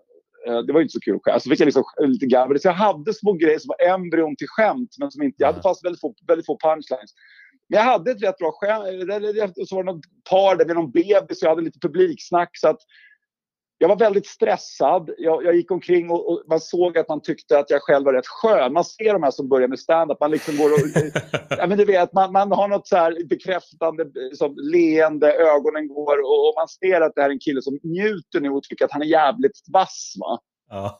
Eh, 0.47 0.59
det 0.59 0.73
var 0.73 0.81
inte 0.81 0.91
så 0.91 0.99
kul 0.99 1.19
själv. 1.23 1.39
Så 1.39 1.49
fick 1.49 1.59
jag 1.59 1.65
liksom 1.65 1.83
lite 1.99 2.25
gabbel. 2.25 2.59
Så 2.59 2.67
jag 2.67 2.73
hade 2.73 3.13
små 3.13 3.33
grejer 3.33 3.59
som 3.59 3.73
var 3.77 3.93
embryon 3.93 4.35
till 4.35 4.47
skämt, 4.49 4.95
men 4.99 5.11
som 5.11 5.23
inte, 5.23 5.35
jag 5.39 5.47
hade 5.47 5.61
fast 5.61 5.85
väldigt 5.85 6.01
få, 6.01 6.13
väldigt 6.27 6.45
få 6.45 6.57
punchlines. 6.63 7.11
Men 7.71 7.77
jag 7.77 7.85
hade 7.85 8.11
ett 8.11 8.23
rätt 8.23 8.37
bra 8.37 8.51
skämt. 8.51 9.55
Så 9.69 9.75
var 9.75 9.83
det 9.83 9.91
något 9.91 10.05
par 10.29 10.55
där 10.55 10.65
med 10.65 10.75
någon 10.75 10.91
bebis, 10.91 11.41
jag 11.41 11.49
hade 11.49 11.61
lite 11.61 11.79
publiksnack. 11.79 12.49
Så 12.53 12.67
att 12.67 12.79
jag 13.77 13.87
var 13.87 13.95
väldigt 13.95 14.27
stressad. 14.27 15.09
Jag, 15.17 15.45
jag 15.45 15.55
gick 15.55 15.71
omkring 15.71 16.09
och, 16.09 16.31
och, 16.31 16.43
man 16.49 16.59
såg 16.59 16.97
att 16.97 17.09
man 17.09 17.21
tyckte 17.21 17.59
att 17.59 17.69
jag 17.69 17.81
själv 17.81 18.05
var 18.05 18.13
rätt 18.13 18.27
skön. 18.27 18.73
Man 18.73 18.85
ser 18.85 19.13
de 19.13 19.23
här 19.23 19.31
som 19.31 19.49
börjar 19.49 19.67
med 19.67 19.79
stand-up. 19.79 20.19
Man 20.19 20.31
liksom 20.31 20.57
går 20.57 20.73
och... 20.73 20.79
ja, 21.57 21.67
men 21.67 21.77
du 21.77 21.85
vet, 21.85 22.13
man, 22.13 22.31
man 22.31 22.51
har 22.51 22.67
något 22.67 22.87
så 22.87 22.95
här 22.95 23.27
bekräftande 23.29 24.05
som 24.33 24.55
leende, 24.57 25.33
ögonen 25.33 25.87
går 25.87 26.19
och, 26.19 26.47
och, 26.47 26.53
man 26.57 26.67
ser 26.67 27.01
att 27.01 27.15
det 27.15 27.21
här 27.21 27.29
är 27.29 27.33
en 27.33 27.39
kille 27.39 27.61
som 27.61 27.79
njuter 27.83 28.39
nu 28.39 28.49
och 28.49 28.63
tycker 28.63 28.85
att 28.85 28.91
han 28.91 29.01
är 29.01 29.05
jävligt 29.05 29.61
vass. 29.73 30.13
Va? 30.19 30.39
Ja. 30.69 30.99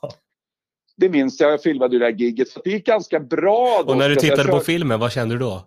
Det 0.98 1.10
minns 1.10 1.40
jag. 1.40 1.52
Jag 1.52 1.64
filmade 1.64 2.00
det 2.00 2.06
där 2.06 2.12
giget. 2.12 2.50
Så 2.50 2.62
det 2.64 2.70
gick 2.70 2.86
ganska 2.86 3.20
bra. 3.20 3.84
Då, 3.86 3.92
och 3.92 3.98
när 3.98 4.10
du 4.10 4.16
tittade 4.16 4.52
på 4.52 4.60
filmen, 4.60 5.00
vad 5.00 5.12
kände 5.12 5.36
du 5.36 5.40
då? 5.40 5.62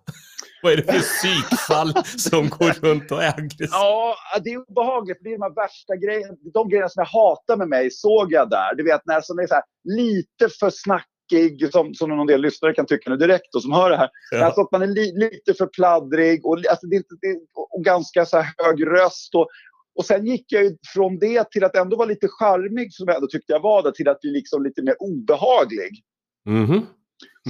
Vad 0.65 0.73
är 0.73 0.77
det 0.77 0.83
för 0.83 1.01
psykfall 1.01 1.93
som 2.19 2.49
går 2.49 2.89
runt 2.89 3.13
och 3.13 3.23
är 3.23 3.39
aggressiva? 3.39 3.69
Ja, 3.71 4.17
det 4.45 4.51
är 4.51 4.71
obehagligt. 4.71 5.19
Det 5.21 5.29
är 5.29 5.39
de 5.39 5.43
här 5.43 5.55
värsta 5.55 5.97
grejerna. 5.97 6.35
De 6.55 6.69
grejerna 6.69 6.89
som 6.89 7.01
jag 7.01 7.21
hatar 7.21 7.57
med 7.57 7.69
mig 7.69 7.91
såg 7.91 8.33
jag 8.33 8.51
där. 8.51 8.75
Du 8.75 8.85
vet, 8.85 9.01
när 9.05 9.21
som 9.21 9.39
är 9.39 9.47
så 9.47 9.55
här, 9.55 9.65
lite 9.85 10.49
för 10.61 10.71
snackig, 10.71 11.73
som, 11.73 11.95
som 11.95 12.11
någon 12.11 12.27
del 12.27 12.41
lyssnare 12.41 12.73
kan 12.75 12.87
tycka 12.87 13.11
nu 13.11 13.17
direkt 13.17 13.55
och 13.55 13.63
som 13.63 13.73
hör 13.73 13.91
det 13.91 13.97
här. 13.97 14.09
Ja. 14.31 14.45
Alltså 14.45 14.61
att 14.61 14.73
man 14.73 14.83
är 14.83 14.87
li, 14.87 15.13
lite 15.17 15.55
för 15.55 15.67
pladdrig 15.67 16.47
och, 16.47 16.59
alltså 16.71 16.87
det, 16.87 17.03
det, 17.21 17.39
och 17.75 17.85
ganska 17.85 18.27
så 18.27 18.37
hög 18.37 18.87
röst. 18.87 19.35
Och, 19.35 19.49
och 19.95 20.05
sen 20.05 20.27
gick 20.27 20.53
jag 20.53 20.77
från 20.95 21.19
det 21.19 21.51
till 21.51 21.65
att 21.65 21.77
ändå 21.77 21.97
vara 21.97 22.09
lite 22.09 22.29
charmig, 22.29 22.95
som 22.95 23.09
jag 23.09 23.17
ändå 23.17 23.29
tyckte 23.29 23.53
jag 23.53 23.61
var, 23.61 23.83
det, 23.83 23.95
till 23.95 24.09
att 24.09 24.21
bli 24.21 24.31
liksom 24.31 24.63
lite 24.63 24.83
mer 24.83 24.97
obehaglig. 24.99 26.03
Mm 26.47 26.67
-hmm. 26.67 26.83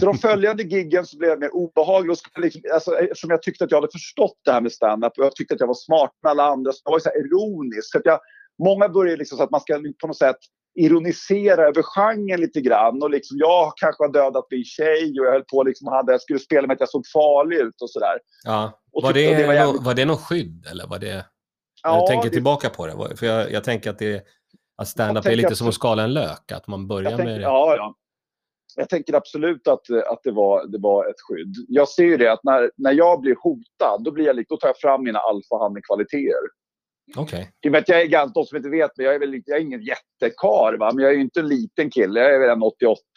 Så 0.00 0.06
de 0.06 0.18
följande 0.18 0.62
giggen 0.62 1.06
så 1.06 1.18
blev 1.18 1.30
jag 1.30 1.40
mer 1.40 1.54
obehaglig. 1.54 2.10
Och 2.10 2.40
liksom, 2.40 2.62
alltså, 2.74 2.98
eftersom 2.98 3.30
jag 3.30 3.42
tyckte 3.42 3.64
att 3.64 3.70
jag 3.70 3.78
hade 3.78 3.92
förstått 3.92 4.38
det 4.44 4.52
här 4.52 4.60
med 4.60 4.72
standup 4.72 5.12
och 5.18 5.24
jag 5.24 5.36
tyckte 5.36 5.54
att 5.54 5.60
jag 5.60 5.66
var 5.66 5.74
smart 5.74 6.12
med 6.22 6.30
alla 6.30 6.44
andra. 6.44 6.72
Så 6.72 6.80
jag 6.84 6.92
var 6.92 6.98
så 6.98 7.08
här 7.08 7.18
ironisk. 7.26 7.92
Så 7.92 7.98
att 7.98 8.06
jag, 8.06 8.20
många 8.64 8.88
börjar 8.88 9.16
liksom 9.16 9.38
så 9.38 9.44
att 9.44 9.50
man 9.50 9.60
ska 9.60 9.80
på 10.00 10.06
något 10.06 10.16
sätt 10.16 10.36
ironisera 10.74 11.62
över 11.62 11.82
genren 11.82 12.40
lite 12.40 12.60
grann. 12.60 13.02
Och 13.02 13.10
liksom, 13.10 13.36
jag 13.38 13.72
kanske 13.76 14.04
har 14.04 14.12
dödat 14.12 14.46
min 14.50 14.64
tjej 14.64 15.20
och 15.20 15.26
jag 15.26 15.32
höll 15.32 15.44
på 15.44 15.62
liksom 15.62 15.88
hade, 15.88 16.12
jag 16.12 16.20
skulle 16.20 16.38
spela 16.38 16.66
med 16.66 16.74
att 16.74 16.80
jag 16.80 16.88
såg 16.88 17.06
farlig 17.12 17.56
ut 17.56 17.82
och 17.82 17.90
sådär. 17.90 18.18
Ja. 18.44 18.80
Var, 18.92 19.12
det, 19.12 19.34
det 19.34 19.46
var, 19.46 19.54
jävligt... 19.54 19.82
var 19.82 19.94
det 19.94 20.04
någon 20.04 20.18
skydd 20.18 20.66
eller 20.70 20.86
var 20.86 20.98
det... 20.98 21.26
Ja, 21.82 21.98
jag 21.98 22.06
tänker 22.06 22.28
det... 22.28 22.34
tillbaka 22.34 22.70
på 22.70 22.86
det. 22.86 23.16
För 23.16 23.26
jag, 23.26 23.52
jag 23.52 23.64
tänker 23.64 23.90
att 23.90 23.98
det 23.98 24.24
att 24.76 24.88
stand-up 24.88 25.26
är 25.26 25.36
lite 25.36 25.48
att... 25.48 25.56
som 25.56 25.68
att 25.68 25.74
skala 25.74 26.02
en 26.02 26.12
lök. 26.12 26.52
Att 26.52 26.66
man 26.66 26.88
börjar 26.88 27.10
tänker, 27.10 27.24
med... 27.24 27.40
Ja, 27.40 27.76
ja 27.76 27.94
jag 28.76 28.88
tänker 28.88 29.14
absolut 29.14 29.68
att, 29.68 29.90
att 29.90 30.20
det, 30.22 30.30
var, 30.32 30.66
det 30.66 30.78
var 30.78 31.06
ett 31.10 31.20
skydd. 31.28 31.54
Jag 31.68 31.88
ser 31.88 32.04
ju 32.04 32.16
det 32.16 32.32
att 32.32 32.44
när, 32.44 32.70
när 32.76 32.92
jag 32.92 33.20
blir 33.20 33.36
hotad, 33.40 34.04
då, 34.04 34.10
blir 34.10 34.24
jag, 34.24 34.44
då 34.48 34.56
tar 34.56 34.68
jag 34.68 34.78
fram 34.78 35.04
mina 35.04 35.18
alfahanne-kvaliteter. 35.18 36.48
Okej. 37.16 37.50
I 37.64 37.68
och 37.68 37.72
med 37.72 37.78
att 37.78 37.88
jag 37.88 38.00
är 38.00 38.06
ganska, 38.06 38.40
de 38.40 38.46
som 38.46 38.56
inte 38.56 38.68
vet, 38.68 38.90
men 38.96 39.06
jag 39.06 39.14
är 39.14 39.18
väl 39.18 39.42
jag 39.46 39.58
är 39.58 39.62
ingen 39.62 39.82
jättekar, 39.82 40.78
va? 40.78 40.90
men 40.94 41.02
jag 41.04 41.12
är 41.12 41.16
ju 41.16 41.22
inte 41.22 41.40
en 41.40 41.48
liten 41.48 41.90
kille. 41.90 42.20
Jag 42.20 42.34
är 42.34 42.38
väl 42.38 42.50
en 42.50 42.62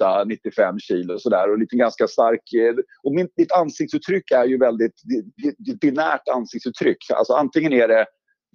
88-95 0.02 0.80
kilo 0.80 1.20
sådär 1.20 1.52
och 1.52 1.58
lite 1.60 1.76
ganska 1.76 2.08
stark. 2.08 2.54
eh, 2.54 2.76
Och 3.04 3.14
min, 3.16 3.30
mitt 3.38 3.52
ansiktsuttryck 3.52 4.32
är 4.32 4.46
ju 4.46 4.58
väldigt 4.58 5.02
det- 5.04 5.44
det- 5.48 5.56
det 5.58 5.80
binärt 5.80 6.28
ansiktsuttryck. 6.36 6.98
Alltså 7.14 7.34
antingen 7.34 7.74
är 7.74 7.88
det 7.88 8.06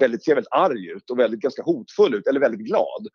väldigt, 0.02 0.24
ser 0.24 0.34
väldigt 0.34 0.52
arg 0.52 0.90
ut 0.90 1.10
och 1.10 1.18
väldigt 1.18 1.40
ganska 1.40 1.62
hotfull 1.62 2.14
ut 2.14 2.26
eller 2.26 2.40
väldigt 2.40 2.66
glad. 2.66 3.06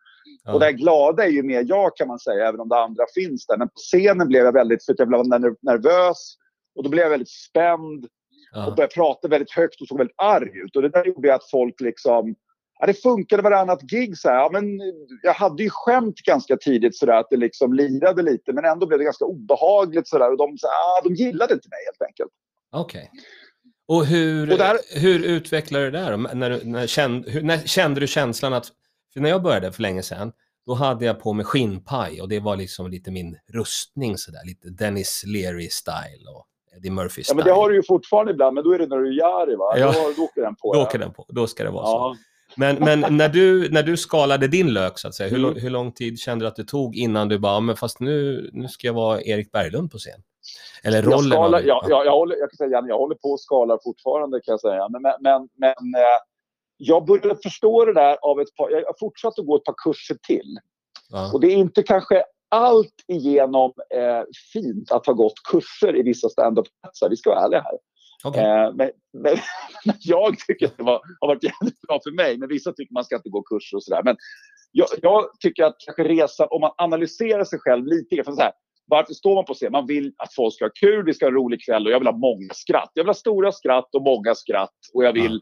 Ja. 0.43 0.53
Och 0.53 0.59
det 0.59 0.65
här 0.65 0.73
glada 0.73 1.25
är 1.25 1.29
ju 1.29 1.43
mer 1.43 1.63
jag 1.67 1.97
kan 1.97 2.07
man 2.07 2.19
säga, 2.19 2.47
även 2.47 2.59
om 2.59 2.69
det 2.69 2.77
andra 2.77 3.03
finns 3.15 3.45
där. 3.45 3.57
Men 3.57 3.67
på 3.67 3.75
scenen 3.75 4.27
blev 4.27 4.45
jag 4.45 4.53
väldigt, 4.53 4.85
för 4.85 4.93
att 4.93 4.99
jag 4.99 5.07
blev 5.07 5.27
ner- 5.27 5.55
nervös 5.61 6.35
och 6.75 6.83
då 6.83 6.89
blev 6.89 7.03
jag 7.03 7.09
väldigt 7.09 7.31
spänd 7.49 8.05
och 8.05 8.11
Ja. 8.51 8.73
började 8.75 8.93
prata 8.93 9.27
väldigt 9.27 9.51
högt 9.51 9.81
och 9.81 9.87
såg 9.87 9.97
väldigt 9.97 10.15
arg 10.17 10.51
ut. 10.65 10.75
Och 10.75 10.81
det 10.81 10.89
där 10.89 11.05
gjorde 11.05 11.35
att 11.35 11.49
folk 11.49 11.81
liksom... 11.81 12.35
Ja, 12.79 12.85
det 12.85 12.93
funkade 12.93 13.43
varannat 13.43 13.81
gig. 13.81 14.17
Så 14.17 14.29
här. 14.29 14.35
Ja, 14.35 14.49
men 14.53 14.79
jag 15.23 15.33
hade 15.33 15.63
ju 15.63 15.69
skämt 15.69 16.15
ganska 16.15 16.57
tidigt 16.57 16.95
så 16.97 17.05
där, 17.05 17.13
att 17.13 17.29
det 17.29 17.37
liksom 17.37 17.73
lirade 17.73 18.21
lite. 18.21 18.53
Men 18.53 18.65
ändå 18.65 18.85
blev 18.87 18.99
det 18.99 19.05
ganska 19.05 19.25
obehagligt. 19.25 20.07
Så 20.07 20.17
där, 20.17 20.31
och 20.31 20.37
de, 20.37 20.57
så 20.57 20.67
här, 20.67 20.73
ah, 20.73 21.01
de 21.03 21.13
gillade 21.13 21.53
inte 21.53 21.69
mig 21.69 21.79
helt 21.85 22.01
enkelt. 22.01 22.31
Okej. 22.71 23.11
Och 23.87 24.05
hur, 24.05 24.51
Och 24.51 24.57
där- 24.57 24.99
hur 24.99 25.23
utvecklade 25.23 25.85
du 25.85 25.91
det 25.91 25.97
där? 25.99 26.17
När, 26.17 26.49
du- 26.49 26.61
när, 26.63 26.87
kände, 26.87 27.31
hur, 27.31 27.41
när 27.41 27.57
kände 27.57 27.99
du 27.99 28.07
känslan 28.07 28.53
att... 28.53 28.67
För 29.13 29.19
när 29.19 29.29
jag 29.29 29.43
började 29.43 29.71
för 29.71 29.81
länge 29.81 30.03
sedan, 30.03 30.31
då 30.65 30.73
hade 30.73 31.05
jag 31.05 31.19
på 31.19 31.33
mig 31.33 31.45
skinnpaj 31.45 32.21
och 32.21 32.29
det 32.29 32.39
var 32.39 32.55
liksom 32.55 32.91
lite 32.91 33.11
min 33.11 33.37
rustning 33.53 34.17
sådär, 34.17 34.39
lite 34.45 34.69
Dennis 34.69 35.23
Leary-style 35.27 36.27
och 36.35 36.45
Eddie 36.77 36.87
Ja, 36.87 36.93
Murphy-style. 36.93 37.35
men 37.35 37.45
det 37.45 37.51
har 37.51 37.69
du 37.69 37.75
ju 37.75 37.83
fortfarande 37.87 38.31
ibland, 38.31 38.53
men 38.55 38.63
då 38.63 38.71
är 38.73 38.79
det 38.79 38.87
när 38.87 38.97
du 38.97 39.07
är 39.07 39.13
Jari 39.19 39.55
va? 39.55 39.77
Ja. 39.77 39.85
Då, 39.91 40.13
då 40.17 40.23
åker 40.23 40.41
den 40.41 40.55
på. 40.55 40.73
Då 40.73 40.79
ja. 40.79 40.83
åker 40.83 40.99
den 40.99 41.13
på, 41.13 41.25
då 41.29 41.47
ska 41.47 41.63
det 41.63 41.69
vara 41.69 41.85
så. 41.85 41.91
Ja. 41.91 42.15
Men, 42.55 42.75
men 42.75 43.17
när, 43.17 43.29
du, 43.29 43.69
när 43.71 43.83
du 43.83 43.97
skalade 43.97 44.47
din 44.47 44.73
lök, 44.73 44.99
så 44.99 45.07
att 45.07 45.15
säga, 45.15 45.29
hur, 45.29 45.37
Mm. 45.37 45.49
lång- 45.51 45.59
hur 45.61 45.69
lång 45.69 45.91
tid 45.91 46.19
kände 46.19 46.45
du 46.45 46.47
att 46.49 46.55
det 46.55 46.63
tog 46.65 46.95
innan 46.95 47.27
du 47.27 47.37
bara, 47.39 47.53
"Ja, 47.53 47.59
men 47.59 47.75
fast 47.75 47.99
nu, 47.99 48.49
nu 48.53 48.67
ska 48.67 48.87
jag 48.87 48.93
vara 48.93 49.21
Erik 49.21 49.51
Berglund 49.51 49.91
på 49.91 49.97
scen? 49.97 50.21
Eller 50.83 50.97
Jag, 51.03 51.13
rollen? 51.13 51.31
skalar, 51.31 51.59
av- 51.59 51.65
ja, 51.65 51.85
jag, 51.89 52.05
jag, 52.05 52.11
håller, 52.11 52.35
jag, 52.35 52.49
kan 52.49 52.57
säga, 52.57 52.83
jag 52.87 52.97
håller 52.97 53.15
på 53.15 53.29
och 53.29 53.39
skalar 53.39 53.79
fortfarande 53.83 54.41
kan 54.41 54.51
jag 54.51 54.61
säga. 54.61 54.89
Men, 54.89 55.01
men, 55.01 55.49
men, 55.55 56.01
eh, 56.01 56.19
jag 56.77 57.05
började 57.05 57.35
förstå 57.43 57.85
det 57.85 57.93
där 57.93 58.17
av 58.21 58.41
ett 58.41 58.55
par... 58.55 58.69
Jag 58.69 58.77
har 58.77 58.95
fortsatt 58.99 59.39
att 59.39 59.45
gå 59.45 59.55
ett 59.55 59.63
par 59.63 59.75
kurser 59.83 60.15
till. 60.27 60.59
ja. 61.09 61.31
Och 61.33 61.41
det 61.41 61.47
är 61.47 61.55
inte 61.55 61.83
kanske 61.83 62.23
allt 62.49 62.93
igenom 63.07 63.73
eh, 63.95 64.23
fint 64.53 64.91
att 64.91 65.05
ha 65.05 65.13
gått 65.13 65.43
kurser 65.51 65.95
i 65.95 66.01
vissa 66.03 66.29
stand-up-kretsar. 66.29 67.09
Vi 67.09 67.17
ska 67.17 67.29
vara 67.29 67.45
ärliga 67.45 67.61
här. 67.61 67.77
Okej. 68.23 68.43
Eh, 68.43 68.73
men, 68.73 68.91
men, 69.13 69.37
jag 69.99 70.39
tycker 70.39 70.65
att 70.65 70.77
det 70.77 70.83
var, 70.83 71.01
har 71.19 71.27
varit 71.27 71.43
jävligt 71.43 71.81
bra 71.81 71.99
för 72.03 72.11
mig. 72.11 72.37
Men 72.37 72.49
vissa 72.49 72.71
tycker 72.71 72.93
man 72.93 73.03
ska 73.03 73.15
inte 73.15 73.29
gå 73.29 73.41
kurser 73.41 73.77
och 73.77 73.83
sådär. 73.83 74.03
Men 74.03 74.17
jag, 74.71 74.87
jag 75.01 75.25
tycker 75.39 75.63
att 75.63 75.75
kanske 75.85 76.03
resan, 76.03 76.47
om 76.49 76.61
man 76.61 76.71
analyserar 76.77 77.43
sig 77.43 77.59
själv 77.59 77.85
lite 77.85 78.23
för 78.23 78.31
Så 78.31 78.41
här, 78.41 78.51
varför 78.87 79.13
står 79.13 79.35
man 79.35 79.45
på 79.45 79.53
scen? 79.53 79.71
Man 79.71 79.87
vill 79.87 80.13
att 80.17 80.33
folk 80.33 80.53
ska 80.53 80.65
ha 80.65 80.71
kul, 80.79 81.05
vi 81.05 81.13
ska 81.13 81.25
ha 81.25 81.29
en 81.29 81.35
rolig 81.35 81.65
kväll 81.65 81.85
och 81.85 81.91
jag 81.91 81.99
vill 81.99 82.07
ha 82.07 82.17
många 82.17 82.53
skratt. 82.53 82.91
Jag 82.93 83.03
vill 83.03 83.09
ha 83.09 83.13
stora 83.13 83.51
skratt 83.51 83.95
och 83.95 84.01
många 84.01 84.35
skratt. 84.35 84.75
Och 84.93 85.03
jag 85.03 85.13
vill, 85.13 85.41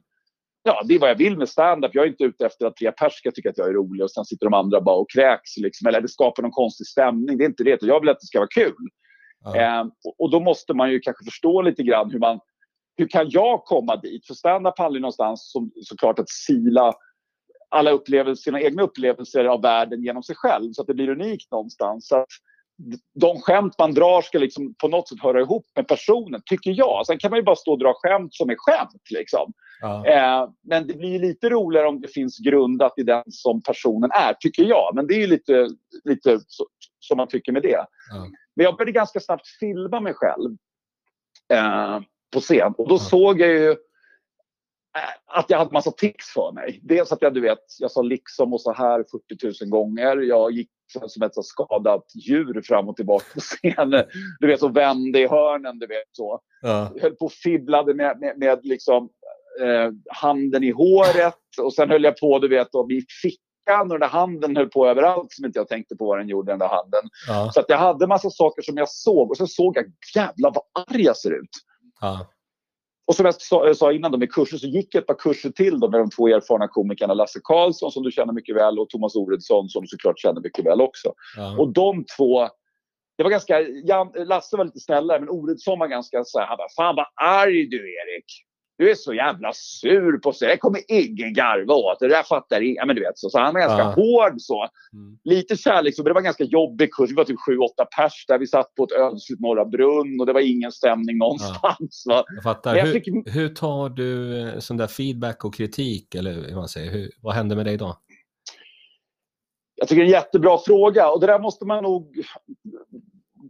ja, 0.64 0.82
det 0.86 0.96
är 0.96 1.00
vad 1.00 1.10
jag 1.10 1.16
vill 1.16 1.38
med 1.38 1.50
stand-up. 1.50 1.92
Jag 1.94 2.06
är 2.06 2.10
inte 2.10 2.24
ute 2.24 2.46
efter 2.46 2.66
att 2.66 2.76
tre 2.76 2.92
pers 2.92 3.14
ska 3.14 3.32
tycka 3.32 3.50
att 3.50 3.58
jag 3.58 3.70
är 3.70 3.74
rolig 3.74 4.04
och 4.04 4.12
sen 4.12 4.26
sitter 4.26 4.46
de 4.46 4.54
andra 4.54 4.82
bara 4.82 4.96
och 4.96 5.10
kräks. 5.10 5.58
Liksom, 5.58 5.88
eller 5.88 6.02
det 6.02 6.08
skapar 6.08 6.44
någon 6.44 6.52
konstig 6.52 6.88
stämning. 6.88 7.38
Det 7.38 7.44
är 7.44 7.50
inte 7.50 7.64
det. 7.64 7.82
Jag 7.82 8.00
vill 8.00 8.10
att 8.10 8.20
det 8.20 8.28
ska 8.28 8.40
vara 8.40 8.50
kul. 8.56 8.88
Ja. 9.44 9.56
Eh, 9.56 9.86
och, 10.18 10.32
då 10.32 10.40
måste 10.40 10.74
man 10.74 10.92
ju 10.92 11.00
kanske 11.00 11.26
förstå 11.26 11.62
lite 11.62 11.84
grann 11.84 12.12
hur 12.12 12.20
man... 12.20 12.40
Hur 12.98 13.08
kan 13.08 13.30
jag 13.30 13.64
komma 13.64 13.96
dit? 13.96 14.28
För 14.28 14.34
stand-up 14.34 14.78
handlar 14.78 14.98
ju 14.98 15.02
någonstans 15.02 15.52
som, 15.52 15.72
såklart 15.76 16.20
att 16.20 16.30
sila 16.30 16.94
alla 17.70 17.92
upplevelser, 17.92 18.44
sina 18.44 18.62
egna 18.62 18.84
upplevelser 18.84 19.46
av 19.46 19.62
världen 19.62 20.04
genom 20.04 20.24
sig 20.24 20.36
själv 20.36 20.72
så 20.74 20.82
att 20.82 20.88
det 20.88 20.94
blir 20.94 21.10
unikt 21.10 21.52
någonstans. 21.52 22.08
Så 22.08 22.16
att 22.16 22.28
de 23.20 23.42
skämt 23.42 23.76
man 23.80 23.94
drar 23.94 24.22
ska 24.22 24.38
liksom 24.38 24.76
på 24.82 24.88
något 24.88 25.10
sätt 25.10 25.22
höra 25.22 25.42
ihop 25.42 25.66
med 25.76 25.88
personen, 25.88 26.42
tycker 26.46 26.72
jag. 26.72 27.06
Sen 27.06 27.18
kan 27.18 27.30
man 27.30 27.40
ju 27.40 27.44
bara 27.44 27.56
stå 27.56 27.72
och 27.72 27.80
dra 27.80 27.94
skämt 27.94 28.34
som 28.34 28.50
är 28.50 28.56
skämt. 28.58 29.02
Liksom. 29.10 29.54
Ja. 29.82 30.06
Eh, 30.06 30.50
men 30.64 30.88
det 30.88 30.94
blir 30.94 31.20
lite 31.20 31.50
roligare 31.50 31.88
om 31.88 32.02
det 32.02 32.08
finns 32.08 32.40
grundat 32.40 32.94
i 32.98 33.04
den 33.04 33.24
som 33.28 33.62
personen 33.62 34.10
är, 34.12 34.34
tycker 34.34 34.64
jag. 34.64 34.96
Men 34.96 35.08
det 35.08 35.14
är 35.14 35.20
ju 35.20 35.28
lite, 35.28 35.68
lite 36.04 36.40
så, 36.48 36.66
som 37.00 37.18
man 37.18 37.28
tycker 37.28 37.52
med 37.52 37.62
det. 37.62 37.86
Ja. 38.12 38.28
Men 38.56 38.64
jag 38.64 38.78
började 38.78 38.92
ganska 38.92 39.20
snabbt 39.20 39.48
filma 39.60 40.00
mig 40.00 40.14
själv 40.16 40.52
eh, 41.54 42.00
på 42.34 42.40
scen. 42.40 42.74
Och 42.78 42.90
då 42.90 42.98
såg 42.98 43.42
jag 43.42 43.50
ju 43.50 43.76
att 45.26 45.50
jag 45.50 45.58
hade 45.58 45.72
massa 45.72 45.92
tics 45.92 46.26
för 46.34 46.52
mig. 46.52 46.80
Dels 46.84 47.12
att 47.12 47.22
jag, 47.22 47.34
du 47.34 47.42
vet, 47.42 47.60
jag 47.80 47.92
sa 47.92 48.02
liksom 48.02 48.54
och 48.54 48.62
så 48.62 48.74
här 48.74 49.06
40 49.52 49.64
000 49.66 49.70
gånger. 49.70 50.18
Jag 50.18 50.52
gick 50.52 50.70
som 51.08 51.24
ett 51.24 51.36
så 51.36 51.44
skadat 51.44 52.06
djur 52.16 52.62
fram 52.62 52.90
och 52.90 52.96
tillbaka 52.96 53.26
på 53.34 53.40
scenen. 53.40 54.04
Du 54.40 54.48
vet, 54.48 54.62
och 54.64 54.78
vände 54.78 55.20
i 55.20 55.28
hörnen, 55.28 55.80
du 55.80 55.88
vet 55.88 56.08
så 56.12 56.40
Ja. 56.62 56.92
höll 57.02 57.16
på 57.16 57.26
och 57.26 57.32
fibblade 57.32 57.94
med, 57.94 58.20
med, 58.20 58.38
med 58.38 58.60
liksom, 58.64 59.10
eh, 59.62 59.92
handen 60.10 60.64
i 60.64 60.72
håret. 60.72 61.40
Och 61.62 61.74
sen 61.74 61.90
höll 61.90 62.04
jag 62.04 62.18
på 62.18 62.40
du 62.40 62.48
vet, 62.48 62.76
och 62.76 62.92
i 62.92 63.06
fickan. 63.22 63.82
Och 63.82 63.88
den 63.88 64.00
där 64.00 64.08
handen 64.08 64.56
höll 64.58 64.70
på 64.70 64.88
överallt 64.88 65.32
som 65.32 65.46
inte 65.46 65.60
jag 65.60 65.68
tänkte 65.68 65.96
på 65.96 66.06
vad 66.06 66.18
den 66.18 66.28
gjorde, 66.30 66.52
den 66.52 66.60
där 66.60 66.68
handen. 66.68 67.04
Ja. 67.28 67.52
Så 67.54 67.60
att 67.60 67.70
jag 67.70 67.78
hade 67.78 68.08
massa 68.08 68.30
saker 68.30 68.62
som 68.62 68.78
jag 68.78 68.90
såg. 68.90 69.32
Och 69.32 69.38
så 69.38 69.48
såg 69.48 69.78
jag, 69.78 69.86
jävlar 70.16 70.52
vad 70.54 70.88
arg 70.90 71.02
jag 71.02 71.18
ser 71.18 71.32
ut. 71.32 71.50
Ja. 72.02 72.28
Och 73.08 73.16
som 73.16 73.26
jag 73.26 73.42
sa, 73.42 73.74
sa 73.74 73.92
innan 73.94 74.12
då 74.12 74.18
med 74.18 74.32
kurser 74.32 74.58
så 74.58 74.68
gick 74.68 74.96
jag 74.96 75.02
ett 75.02 75.08
par 75.08 75.20
kurser 75.20 75.50
till 75.50 75.80
då 75.80 75.90
med 75.90 76.00
de 76.00 76.10
två 76.10 76.28
erfarna 76.28 76.68
komikerna 76.68 77.14
Lasse 77.14 77.40
Karlsson 77.44 77.92
som 77.92 78.04
du 78.04 78.12
känner 78.12 78.34
mycket 78.34 78.56
väl 78.56 78.80
och 78.80 78.90
Thomas 78.90 79.16
Oredsson 79.16 79.70
som 79.70 79.82
du 79.82 79.88
såklart 79.88 80.20
känner 80.20 80.42
mycket 80.42 80.66
väl 80.66 80.82
också. 80.82 81.14
Ja. 81.38 81.58
Och 81.60 81.74
de 81.74 82.06
två, 82.18 82.50
det 83.18 83.24
var 83.24 83.30
ganska, 83.30 83.60
Lasse 84.26 84.58
var 84.58 84.66
lite 84.66 84.80
snällare 84.80 85.20
men 85.20 85.30
Oredsson 85.30 85.80
var 85.80 85.88
ganska 85.88 86.24
så 86.24 86.40
här, 86.40 86.48
han 86.48 86.58
bara, 86.58 86.70
fan 86.76 86.96
vad 86.96 87.06
arg 87.16 87.68
du 87.68 87.78
Erik. 87.78 88.26
Du 88.78 88.92
är 88.92 88.96
så 88.96 89.14
jävla 89.14 89.52
sur 89.54 90.18
på 90.18 90.34
sig. 90.34 90.48
Det 90.48 90.58
kommer 90.58 90.82
ingen 90.88 91.34
garva 91.34 91.74
åt. 91.74 92.00
Det 92.00 92.08
där 92.08 92.24
fattar 92.24 92.62
ingen. 92.62 92.76
Ja, 92.76 92.86
men 92.86 92.96
du 92.96 93.02
vet 93.02 93.18
så. 93.18 93.30
Så 93.30 93.40
han 93.40 93.56
är 93.56 93.60
ganska 93.60 93.78
Ja. 93.78 93.94
hård 93.96 94.34
så. 94.42 94.62
Mm. 94.94 95.18
Lite 95.24 95.58
kärlek 95.58 95.96
så, 95.96 96.02
men 96.04 96.10
det 96.10 96.14
var 96.14 96.22
en 96.22 96.26
ganska 96.26 96.44
jobbig 96.44 96.94
kurs. 96.94 97.10
Vi 97.10 97.14
var 97.14 97.24
typ 97.24 97.40
7-8 97.50 97.86
pers 97.98 98.26
där 98.28 98.40
vi 98.40 98.48
satt 98.48 98.76
på 98.76 98.84
ett 98.84 98.92
ödsligt 98.92 99.42
Norra 99.42 99.66
Brunn 99.66 100.20
och 100.20 100.26
det 100.26 100.34
var 100.34 100.42
ingen 100.42 100.72
stämning 100.72 101.18
någonstans. 101.18 102.04
Va? 102.08 102.24
Jag 102.36 102.44
fattar. 102.44 102.72
Men 102.72 102.80
jag 102.80 102.86
hur, 102.86 102.94
fick- 102.94 103.36
hur 103.36 103.50
tar 103.50 103.90
du 103.90 104.40
eh, 104.42 104.60
sån 104.60 104.78
där 104.78 104.88
feedback 104.88 105.46
och 105.46 105.54
kritik? 105.56 106.16
Eller 106.16 106.34
hur 106.34 106.56
man 106.56 106.68
säger? 106.68 106.92
Hur, 106.92 107.12
vad 107.22 107.34
händer 107.36 107.56
med 107.56 107.66
dig 107.66 107.78
då? 107.78 107.98
Jag 109.78 109.88
tycker 109.88 110.02
det 110.02 110.06
är 110.06 110.16
en 110.16 110.22
jättebra 110.22 110.58
fråga 110.66 111.10
och 111.10 111.20
det 111.20 111.28
där 111.28 111.40
måste 111.40 111.66
man 111.66 111.84
nog 111.84 112.22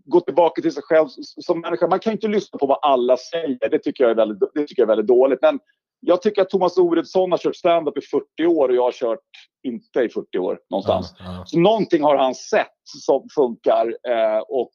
gå 0.06 0.20
tillbaka 0.20 0.62
till 0.62 0.72
sig 0.74 0.84
själv 0.84 1.08
som 1.20 1.60
människa. 1.62 1.88
Man 1.88 2.00
kan 2.00 2.14
inte 2.14 2.28
lyssna 2.28 2.60
på 2.60 2.66
vad 2.66 2.80
alla 2.82 3.18
säger. 3.18 3.70
Det 3.70 3.80
tycker 3.80 4.04
jag 4.04 4.12
är 4.12 4.16
väldigt, 4.16 4.40
det 4.54 4.68
tycker 4.68 4.82
jag 4.82 4.86
är 4.90 4.96
väldigt 4.96 5.08
dåligt. 5.08 5.40
Men 5.42 5.60
jag 6.00 6.22
tycker 6.22 6.42
att 6.42 6.50
Thomas 6.50 6.78
Oredsson 6.78 7.32
har 7.32 7.38
kört 7.38 7.56
stand-up 7.56 7.98
i 7.98 8.02
40 8.02 8.46
år 8.46 8.70
och 8.70 8.76
jag 8.76 8.84
har 8.84 8.92
kört 8.92 9.20
inte 9.64 10.00
i 10.00 10.10
40 10.10 10.38
år 10.38 10.60
någonstans. 10.70 11.14
Ja, 11.20 11.26
ja. 11.26 11.44
Så 11.46 11.60
någonting 11.60 12.04
har 12.04 12.18
han 12.18 12.36
sett 12.36 12.68
som 13.06 13.28
funkar 13.36 13.88
eh, 14.08 14.40
och 14.40 14.72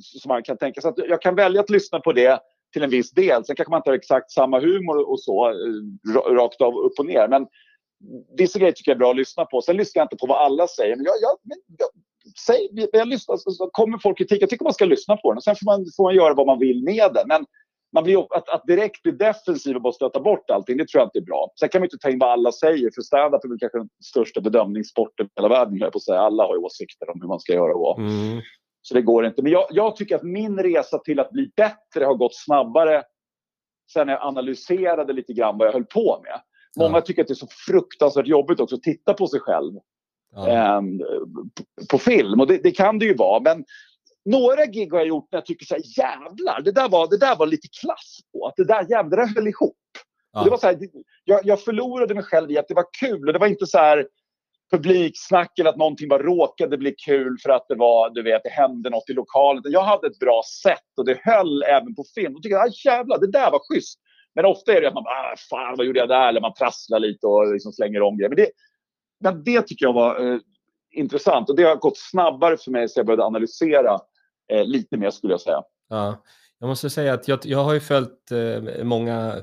som 0.00 0.28
man 0.28 0.42
kan 0.42 0.56
tänka 0.56 0.80
sig. 0.80 0.88
att 0.88 0.98
Jag 0.98 1.22
kan 1.22 1.34
välja 1.34 1.60
att 1.60 1.70
lyssna 1.70 2.00
på 2.00 2.12
det 2.12 2.40
till 2.72 2.82
en 2.82 2.90
viss 2.90 3.10
del. 3.10 3.44
Sen 3.44 3.56
kanske 3.56 3.70
man 3.70 3.78
inte 3.78 3.90
har 3.90 3.94
exakt 3.96 4.30
samma 4.30 4.60
humor 4.60 5.10
och 5.10 5.20
så 5.20 5.48
eh, 5.48 5.54
ra- 6.14 6.34
rakt 6.34 6.60
av 6.60 6.74
upp 6.78 6.98
och 6.98 7.06
ner. 7.06 7.28
Men 7.28 7.46
vissa 8.36 8.58
grejer 8.58 8.72
tycker 8.72 8.90
jag 8.90 8.96
är 8.96 8.98
bra 8.98 9.10
att 9.10 9.16
lyssna 9.16 9.44
på. 9.44 9.62
Sen 9.62 9.76
lyssnar 9.76 10.00
jag 10.00 10.04
inte 10.04 10.16
på 10.16 10.26
vad 10.26 10.38
alla 10.38 10.66
säger. 10.66 10.96
Men 10.96 11.04
jag, 11.04 11.14
jag, 11.20 11.36
men 11.42 11.58
jag, 11.78 11.88
säg, 12.46 12.88
jag 12.92 13.08
lyssnar, 13.08 13.36
så, 13.36 13.50
så 13.50 13.70
kommer 13.72 13.98
folk 13.98 14.18
kritik. 14.18 14.42
Jag 14.42 14.50
tycker 14.50 14.64
man 14.64 14.74
ska 14.74 14.84
lyssna 14.84 15.16
på 15.16 15.32
den. 15.32 15.42
Sen 15.42 15.56
får 15.56 15.64
man, 15.64 15.86
får 15.96 16.04
man 16.04 16.14
göra 16.14 16.34
vad 16.34 16.46
man 16.46 16.58
vill 16.58 16.84
med 16.84 17.14
den. 17.14 17.28
Men 17.28 17.46
man 17.92 18.04
blir, 18.04 18.26
att, 18.36 18.48
att 18.48 18.66
direkt 18.66 19.02
bli 19.02 19.12
defensiv 19.12 19.76
och 19.76 19.82
bara 19.82 19.92
stöta 19.92 20.20
bort 20.20 20.50
allting, 20.50 20.76
det 20.76 20.88
tror 20.88 21.00
jag 21.00 21.06
inte 21.06 21.18
är 21.18 21.30
bra. 21.32 21.52
Sen 21.60 21.68
kan 21.68 21.80
man 21.80 21.86
inte 21.86 21.98
ta 21.98 22.10
in 22.10 22.18
vad 22.18 22.30
alla 22.30 22.52
säger, 22.52 22.90
för 22.94 23.02
stand-up 23.02 23.44
är 23.44 23.48
väl 23.48 23.58
kanske 23.58 23.78
den 23.78 23.88
största 24.04 24.40
bedömningssporten 24.40 25.26
i 25.26 25.30
hela 25.36 25.48
världen. 25.48 25.76
Jag 25.76 25.92
på 25.92 25.96
att 25.96 26.02
säga. 26.02 26.20
Alla 26.20 26.46
har 26.46 26.54
ju 26.54 26.60
åsikter 26.60 27.10
om 27.10 27.20
hur 27.20 27.28
man 27.28 27.40
ska 27.40 27.52
göra 27.52 27.74
och. 27.74 27.98
Mm. 27.98 28.40
Så 28.82 28.94
det 28.94 29.02
går 29.02 29.26
inte. 29.26 29.42
Men 29.42 29.52
jag, 29.52 29.66
jag 29.70 29.96
tycker 29.96 30.16
att 30.16 30.22
min 30.22 30.58
resa 30.58 30.98
till 30.98 31.20
att 31.20 31.30
bli 31.30 31.50
bättre 31.56 32.04
har 32.04 32.14
gått 32.14 32.34
snabbare 32.34 33.02
sen 33.92 34.08
jag 34.08 34.22
analyserade 34.22 35.12
lite 35.12 35.32
grann 35.32 35.58
vad 35.58 35.68
jag 35.68 35.72
höll 35.72 35.84
på 35.84 36.20
med. 36.22 36.40
Många 36.76 37.00
tycker 37.00 37.22
att 37.22 37.28
det 37.28 37.32
är 37.32 37.34
så 37.34 37.48
fruktansvärt 37.66 38.26
jobbigt 38.26 38.60
också 38.60 38.76
att 38.76 38.82
titta 38.82 39.14
på 39.14 39.26
sig 39.26 39.40
själv 39.40 39.72
Ja. 40.34 40.82
p- 41.56 41.86
på 41.90 41.98
film. 41.98 42.40
Och 42.40 42.46
det, 42.46 42.58
det 42.62 42.70
kan 42.70 42.98
det 42.98 43.04
ju 43.04 43.14
vara. 43.14 43.40
Men 43.40 43.64
några 44.24 44.66
gig 44.66 44.92
har 44.92 44.98
jag 44.98 45.08
gjort 45.08 45.28
när 45.32 45.36
jag 45.36 45.46
tycker 45.46 45.66
så 45.66 45.74
här, 45.74 45.82
jävlar, 45.98 46.60
det 46.60 46.72
där 46.72 46.88
var, 46.88 47.10
det 47.10 47.18
där 47.18 47.36
var 47.36 47.46
lite 47.46 47.68
klass 47.80 48.18
på. 48.32 48.46
Att 48.46 48.56
det 48.56 48.64
där 48.64 48.86
jävlar, 48.90 49.26
höll 49.34 49.48
ihop. 49.48 49.76
Ja. 50.32 50.44
Det 50.44 50.50
var 50.50 50.58
så 50.58 50.66
här, 50.66 50.78
jag, 51.24 51.40
jag 51.44 51.60
förlorade 51.60 52.14
mig 52.14 52.24
själv 52.24 52.50
i 52.50 52.58
att 52.58 52.68
det 52.68 52.74
var 52.74 52.86
kul. 53.00 53.26
Och 53.26 53.32
det 53.32 53.38
var 53.38 53.46
inte 53.46 53.66
så 53.66 53.78
här 53.78 54.06
publiksnack 54.70 55.58
eller 55.58 55.70
att 55.70 55.76
någonting 55.76 56.08
bara 56.08 56.22
råkade 56.22 56.78
bli 56.78 56.94
kul 57.04 57.36
för 57.42 57.50
att 57.50 57.68
det 57.68 57.74
var, 57.74 58.10
du 58.10 58.22
vet, 58.22 58.42
det 58.44 58.50
hände 58.50 58.90
något 58.90 59.10
i 59.10 59.12
lokalen. 59.12 59.62
Jag 59.66 59.82
hade 59.82 60.06
ett 60.06 60.18
bra 60.18 60.42
sätt 60.62 60.88
och 60.96 61.04
det 61.04 61.18
höll 61.22 61.62
även 61.62 61.94
på 61.94 62.04
film. 62.14 62.32
Då 62.32 62.40
tyckte 62.40 62.56
jag, 62.56 62.68
ah, 62.68 62.72
jävlar, 62.84 63.18
det 63.18 63.30
där 63.30 63.50
var 63.50 63.60
schysst. 63.68 64.00
Men 64.34 64.44
ofta 64.44 64.72
är 64.72 64.80
det 64.80 64.88
att 64.88 64.94
man 64.94 65.04
bara, 65.04 65.14
ah, 65.14 65.34
fan 65.50 65.74
vad 65.76 65.86
gjorde 65.86 65.98
jag 65.98 66.08
där? 66.08 66.28
Eller 66.28 66.40
man 66.40 66.54
trasslar 66.54 66.98
lite 66.98 67.26
och 67.26 67.52
liksom 67.52 67.72
slänger 67.72 68.02
om 68.02 68.16
grejer. 68.16 68.28
Men 68.28 68.36
det, 68.36 68.50
men 69.24 69.44
det 69.44 69.62
tycker 69.62 69.86
jag 69.86 69.92
var 69.92 70.32
eh, 70.32 70.38
intressant 70.92 71.50
och 71.50 71.56
det 71.56 71.62
har 71.62 71.76
gått 71.76 71.98
snabbare 71.98 72.56
för 72.56 72.70
mig 72.70 72.88
så 72.88 72.98
jag 72.98 73.06
började 73.06 73.24
analysera 73.24 73.98
eh, 74.52 74.64
lite 74.64 74.96
mer 74.96 75.10
skulle 75.10 75.32
jag 75.32 75.40
säga. 75.40 75.62
Ja, 75.88 76.22
jag 76.58 76.68
måste 76.68 76.90
säga 76.90 77.14
att 77.14 77.28
jag, 77.28 77.38
jag 77.42 77.64
har 77.64 77.74
ju 77.74 77.80
följt 77.80 78.32
eh, 78.32 78.84
många 78.84 79.34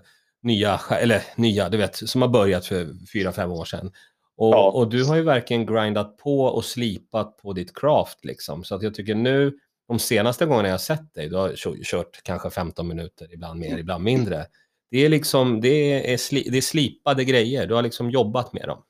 nya, 0.44 0.80
eller 0.92 1.22
nya, 1.36 1.70
du 1.70 1.78
vet, 1.78 1.96
som 1.96 2.22
har 2.22 2.30
börjat 2.30 2.66
för 2.66 2.88
fyra, 3.14 3.32
fem 3.32 3.52
år 3.52 3.66
sedan. 3.66 3.92
Och, 4.38 4.54
ja. 4.54 4.72
och, 4.72 4.90
du 4.90 5.04
har 5.04 5.16
ju 5.16 5.22
verkligen 5.22 5.66
grindat 5.66 6.18
på 6.18 6.42
och 6.42 6.66
slipat 6.66 7.38
på 7.38 7.54
ditt 7.54 7.80
craft 7.80 8.26
liksom. 8.26 8.64
Så 8.64 8.76
att 8.76 8.84
jag 8.84 8.94
tycker 8.94 9.16
nu, 9.16 9.54
de 9.88 10.00
senaste 10.00 10.46
gångerna 10.46 10.68
jag 10.68 10.74
har 10.74 10.80
sett 10.80 11.14
dig, 11.14 11.30
du 11.30 11.36
har 11.36 11.84
kört 11.84 12.24
kanske 12.24 12.50
15 12.50 12.88
minuter, 12.88 13.34
ibland 13.34 13.60
mer, 13.60 13.78
ibland 13.78 14.04
mindre. 14.04 14.46
Det 14.92 15.06
är 15.06 15.10
liksom, 15.10 15.62
det 15.62 16.14
är, 16.14 16.18
sli, 16.18 16.50
det 16.52 16.58
är 16.58 16.62
slipade 16.62 17.24
grejer, 17.24 17.68
du 17.68 17.74
har 17.74 17.82
liksom 17.82 18.10
jobbat 18.10 18.54
med 18.54 18.68
dem. 18.68 18.84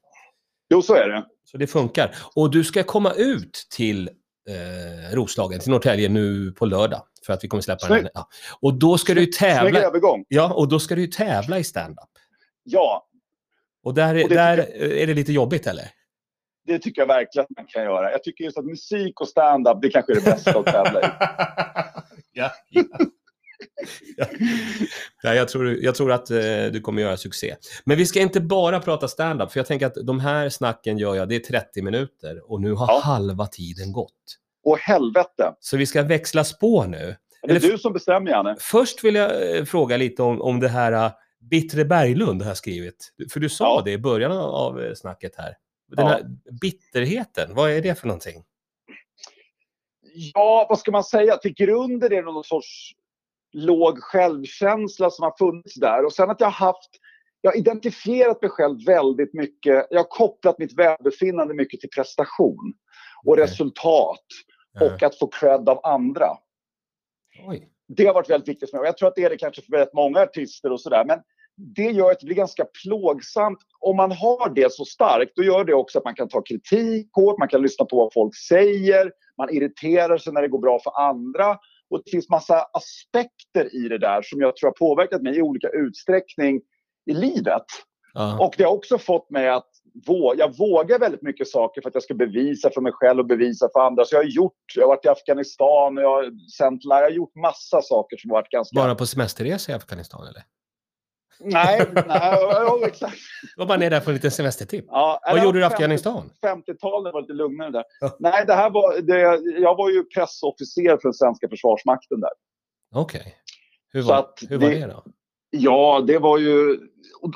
Jo, 0.71 0.81
så 0.81 0.95
är 0.95 1.09
det. 1.09 1.25
Så 1.43 1.57
det 1.57 1.67
funkar. 1.67 2.15
Och 2.35 2.51
du 2.51 2.63
ska 2.63 2.83
komma 2.83 3.13
ut 3.13 3.67
till 3.75 4.09
eh, 4.49 5.15
Roslagen, 5.15 5.59
till 5.59 5.71
Norrtälje 5.71 6.09
nu 6.09 6.51
på 6.51 6.65
lördag. 6.65 7.01
För 7.25 7.33
att 7.33 7.43
vi 7.43 7.47
kommer 7.47 7.61
släppa 7.61 7.85
Snygg. 7.85 8.03
den. 8.03 8.11
Ja. 8.13 8.27
Och 8.61 8.73
då 8.73 8.97
ska 8.97 9.13
du 9.13 9.21
ju 9.21 9.27
tävla. 9.27 9.79
övergång. 9.79 10.25
Ja, 10.27 10.53
och 10.53 10.67
då 10.67 10.79
ska 10.79 10.95
du 10.95 11.07
tävla 11.07 11.59
i 11.59 11.63
stand-up. 11.63 12.09
Ja. 12.63 13.07
Och 13.83 13.93
där, 13.93 14.23
och 14.23 14.29
där 14.29 14.57
jag... 14.57 14.91
är 14.91 15.07
det 15.07 15.13
lite 15.13 15.31
jobbigt 15.31 15.67
eller? 15.67 15.85
Det 16.65 16.79
tycker 16.79 17.01
jag 17.01 17.07
verkligen 17.07 17.43
att 17.43 17.57
man 17.57 17.65
kan 17.65 17.83
göra. 17.83 18.11
Jag 18.11 18.23
tycker 18.23 18.43
just 18.43 18.57
att 18.57 18.65
musik 18.65 19.21
och 19.21 19.27
stand-up, 19.27 19.77
det 19.81 19.89
kanske 19.89 20.11
är 20.11 20.15
det 20.15 20.25
bästa 20.25 20.59
att 20.59 20.65
tävla 20.65 21.01
i. 21.01 21.03
ja, 22.31 22.51
ja. 22.69 22.83
Ja, 25.23 25.33
jag, 25.33 25.47
tror, 25.47 25.77
jag 25.81 25.95
tror 25.95 26.11
att 26.11 26.31
eh, 26.31 26.37
du 26.71 26.81
kommer 26.81 27.01
göra 27.01 27.17
succé. 27.17 27.55
Men 27.83 27.97
vi 27.97 28.05
ska 28.05 28.19
inte 28.19 28.41
bara 28.41 28.79
prata 28.79 29.07
stand-up, 29.07 29.51
för 29.51 29.59
jag 29.59 29.67
tänker 29.67 29.85
att 29.85 29.95
de 30.03 30.19
här 30.19 30.49
snacken 30.49 30.97
gör 30.97 31.15
jag, 31.15 31.29
det 31.29 31.35
är 31.35 31.39
30 31.39 31.81
minuter 31.81 32.51
och 32.51 32.61
nu 32.61 32.71
har 32.71 32.87
ja. 32.87 33.01
halva 33.03 33.47
tiden 33.47 33.91
gått. 33.91 34.37
Åh 34.63 34.77
helvete! 34.77 35.53
Så 35.59 35.77
vi 35.77 35.85
ska 35.85 36.03
växla 36.03 36.43
spår 36.43 36.87
nu. 36.87 36.97
Är 36.97 37.47
det 37.47 37.55
Eller, 37.55 37.71
du 37.71 37.77
som 37.77 37.93
bestämmer, 37.93 38.31
Janne? 38.31 38.55
Först 38.59 39.03
vill 39.03 39.15
jag 39.15 39.57
eh, 39.57 39.65
fråga 39.65 39.97
lite 39.97 40.23
om, 40.23 40.41
om 40.41 40.59
det 40.59 40.67
här 40.67 41.05
uh, 41.05 41.11
Bittre 41.39 41.85
Berglund 41.85 42.41
har 42.41 42.53
skrivit. 42.53 43.13
För 43.31 43.39
du 43.39 43.49
sa 43.49 43.77
ja. 43.77 43.81
det 43.85 43.91
i 43.91 43.97
början 43.97 44.31
av 44.31 44.79
uh, 44.79 44.93
snacket 44.93 45.35
här. 45.37 45.55
Den 45.95 46.05
ja. 46.05 46.11
här 46.11 46.23
bitterheten, 46.61 47.55
vad 47.55 47.71
är 47.71 47.81
det 47.81 47.99
för 47.99 48.07
någonting? 48.07 48.43
Ja, 50.13 50.65
vad 50.69 50.79
ska 50.79 50.91
man 50.91 51.03
säga? 51.03 51.37
Till 51.37 51.53
grunden 51.53 52.11
är 52.11 52.15
det 52.15 52.21
någon 52.21 52.43
sorts 52.43 52.95
låg 53.53 53.99
självkänsla 53.99 55.09
som 55.09 55.23
har 55.23 55.37
funnits 55.37 55.75
där. 55.75 56.05
Och 56.05 56.13
sen 56.13 56.29
att 56.29 56.39
jag 56.39 56.47
har 56.47 56.67
haft 56.67 56.89
jag 57.41 57.51
har 57.51 57.57
identifierat 57.57 58.41
mig 58.41 58.51
själv 58.51 58.85
väldigt 58.85 59.33
mycket. 59.33 59.87
Jag 59.89 59.99
har 59.99 60.09
kopplat 60.09 60.59
mitt 60.59 60.77
välbefinnande 60.77 61.53
mycket 61.53 61.79
till 61.79 61.89
prestation 61.89 62.73
och 63.25 63.31
okay. 63.31 63.43
resultat 63.43 64.25
och 64.81 65.03
att 65.03 65.19
få 65.19 65.27
cred 65.27 65.69
av 65.69 65.79
andra. 65.83 66.27
Oj. 67.47 67.67
Det 67.87 68.05
har 68.05 68.13
varit 68.13 68.29
väldigt 68.29 68.49
viktigt 68.49 68.69
för 68.69 68.77
mig 68.77 68.81
och 68.81 68.87
jag 68.87 68.97
tror 68.97 69.07
att 69.07 69.15
det 69.15 69.23
är 69.23 69.29
det 69.29 69.37
kanske 69.37 69.61
för 69.61 69.71
väldigt 69.71 69.93
många 69.93 70.19
artister 70.19 70.71
och 70.71 70.81
sådär. 70.81 71.05
Men 71.05 71.19
det 71.55 71.91
gör 71.91 72.11
att 72.11 72.19
det 72.19 72.25
blir 72.25 72.35
ganska 72.35 72.65
plågsamt. 72.83 73.59
Om 73.79 73.97
man 73.97 74.11
har 74.11 74.49
det 74.49 74.71
så 74.71 74.85
starkt, 74.85 75.31
då 75.35 75.43
gör 75.43 75.63
det 75.63 75.73
också 75.73 75.97
att 75.97 76.05
man 76.05 76.15
kan 76.15 76.29
ta 76.29 76.41
kritik 76.41 77.09
hårt, 77.13 77.39
man 77.39 77.47
kan 77.47 77.61
lyssna 77.61 77.85
på 77.85 77.97
vad 77.97 78.13
folk 78.13 78.35
säger, 78.35 79.11
man 79.37 79.49
irriterar 79.49 80.17
sig 80.17 80.33
när 80.33 80.41
det 80.41 80.47
går 80.47 80.59
bra 80.59 80.79
för 80.79 80.99
andra. 81.01 81.57
Och 81.91 82.01
det 82.05 82.11
finns 82.11 82.29
massa 82.29 82.65
aspekter 82.73 83.75
i 83.85 83.89
det 83.89 83.97
där 83.97 84.21
som 84.21 84.41
jag 84.41 84.55
tror 84.55 84.67
har 84.67 84.73
påverkat 84.73 85.21
mig 85.21 85.37
i 85.37 85.41
olika 85.41 85.69
utsträckning 85.69 86.61
i 87.05 87.13
livet. 87.13 87.65
Uh. 88.19 88.41
Och 88.41 88.53
det 88.57 88.63
har 88.63 88.71
också 88.71 88.97
fått 88.97 89.29
mig 89.29 89.49
att 89.49 89.67
våga, 90.07 90.39
jag 90.39 90.57
vågar 90.57 90.99
väldigt 90.99 91.21
mycket 91.21 91.47
saker 91.47 91.81
för 91.81 91.89
att 91.89 91.95
jag 91.95 92.03
ska 92.03 92.13
bevisa 92.13 92.69
för 92.73 92.81
mig 92.81 92.91
själv 92.91 93.19
och 93.19 93.25
bevisa 93.25 93.69
för 93.73 93.79
andra. 93.79 94.05
Så 94.05 94.15
jag 94.15 94.19
har 94.19 94.29
gjort, 94.29 94.63
jag 94.75 94.83
har 94.83 94.87
varit 94.87 95.05
i 95.05 95.09
Afghanistan, 95.09 95.97
jag 95.97 96.09
har 96.09 96.31
sänt 96.57 96.81
jag 96.83 96.95
har 96.95 97.09
gjort 97.09 97.35
massa 97.35 97.81
saker 97.81 98.17
som 98.17 98.29
har 98.29 98.37
varit 98.37 98.49
ganska... 98.49 98.75
Bara 98.75 98.95
på 98.95 99.05
semesterresa 99.05 99.71
i 99.71 99.75
Afghanistan 99.75 100.27
eller? 100.27 100.43
Nej, 101.43 101.87
nej 101.93 102.05
ja, 102.07 102.79
exakt. 102.85 103.17
Var 103.57 103.65
bara 103.65 103.77
nere 103.77 103.89
där 103.89 103.99
för 103.99 104.11
en 104.11 104.15
liten 104.15 104.31
semestertipp. 104.31 104.85
Ja, 104.87 105.19
Vad 105.25 105.43
gjorde 105.43 105.57
du 105.57 105.61
i 105.61 105.65
Afghanistan? 105.65 106.29
50-talet 106.45 107.13
var 107.13 107.21
lite 107.21 107.33
lugnare 107.33 107.71
där. 107.71 107.83
Ja. 107.99 108.15
Nej, 108.19 108.43
det 108.47 108.53
här 108.53 108.69
var, 108.69 109.01
det, 109.01 109.19
jag 109.61 109.75
var 109.75 109.89
ju 109.89 110.03
pressofficer 110.03 110.97
för 110.97 111.03
den 111.03 111.13
svenska 111.13 111.49
försvarsmakten 111.49 112.19
där. 112.19 112.29
Okej. 112.95 113.19
Okay. 113.21 113.33
Hur, 113.93 114.01
var, 114.01 114.27
hur 114.49 114.57
var 114.57 114.69
det, 114.69 114.79
det 114.79 114.87
då? 114.87 115.03
Ja, 115.49 116.03
det 116.07 116.19
var 116.19 116.37
ju... 116.37 116.79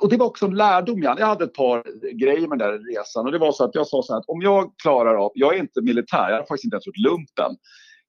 Och 0.01 0.09
det 0.09 0.17
var 0.17 0.25
också 0.25 0.45
en 0.45 0.55
lärdom. 0.55 1.03
Jag 1.03 1.25
hade 1.25 1.43
ett 1.43 1.53
par 1.53 1.83
grejer 2.13 2.47
med 2.47 2.59
den 2.59 2.71
där 2.71 2.95
resan. 2.95 3.25
Och 3.25 3.31
det 3.31 3.37
var 3.37 3.51
så 3.51 3.63
att 3.63 3.75
jag 3.75 3.87
sa 3.87 4.01
så 4.03 4.13
här 4.13 4.19
att 4.19 4.29
om 4.29 4.41
jag 4.41 4.73
klarar 4.83 5.15
av... 5.15 5.31
Jag 5.35 5.55
är 5.55 5.59
inte 5.59 5.81
militär, 5.81 6.29
jag 6.29 6.37
har 6.37 6.45
faktiskt 6.45 6.63
inte 6.63 6.75
ens 6.75 6.87
gjort 6.87 6.97
lumpen. 6.97 7.51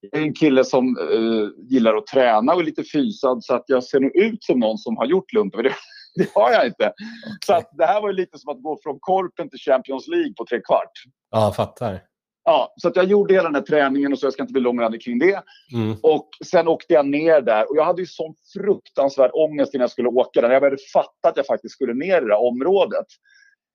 Jag 0.00 0.20
är 0.20 0.24
en 0.24 0.34
kille 0.34 0.64
som 0.64 0.98
uh, 0.98 1.48
gillar 1.70 1.96
att 1.96 2.06
träna 2.06 2.54
och 2.54 2.60
är 2.60 2.64
lite 2.64 2.84
fysad 2.84 3.44
så 3.44 3.54
att 3.54 3.64
jag 3.66 3.84
ser 3.84 4.00
nog 4.00 4.16
ut 4.16 4.44
som 4.44 4.60
någon 4.60 4.78
som 4.78 4.96
har 4.96 5.06
gjort 5.06 5.32
lumpen. 5.32 5.62
Det, 5.62 5.72
det 6.16 6.30
har 6.34 6.52
jag 6.52 6.66
inte. 6.66 6.84
Okay. 6.84 7.36
Så 7.46 7.54
att 7.54 7.70
det 7.72 7.86
här 7.86 8.00
var 8.00 8.08
ju 8.08 8.14
lite 8.14 8.38
som 8.38 8.56
att 8.56 8.62
gå 8.62 8.78
från 8.82 8.98
Korpen 9.00 9.50
till 9.50 9.58
Champions 9.58 10.08
League 10.08 10.32
på 10.36 10.44
tre 10.46 10.60
kvart. 10.60 10.92
Ja, 11.30 11.52
fattar. 11.56 12.00
Ja, 12.48 12.74
så 12.76 12.88
att 12.88 12.96
jag 12.96 13.04
gjorde 13.04 13.34
hela 13.34 13.48
den 13.48 13.54
här 13.54 13.62
träningen 13.62 14.12
och 14.12 14.18
så 14.18 14.26
jag 14.26 14.32
ska 14.32 14.42
inte 14.42 14.52
bli 14.52 14.62
långrandig 14.62 15.02
kring 15.02 15.18
det. 15.18 15.42
Mm. 15.74 15.96
Och 16.02 16.28
sen 16.44 16.68
åkte 16.68 16.94
jag 16.94 17.06
ner 17.06 17.40
där 17.40 17.70
och 17.70 17.76
jag 17.76 17.84
hade 17.84 18.02
ju 18.02 18.06
sån 18.06 18.34
fruktansvärd 18.52 19.30
ångest 19.34 19.74
innan 19.74 19.82
jag 19.82 19.90
skulle 19.90 20.08
åka 20.08 20.40
där. 20.40 20.50
Jag 20.50 20.62
började 20.62 20.82
fatta 20.92 21.28
att 21.28 21.36
jag 21.36 21.46
faktiskt 21.46 21.74
skulle 21.74 21.94
ner 21.94 22.22
i 22.22 22.24
det 22.24 22.34
här 22.34 22.42
området. 22.48 23.06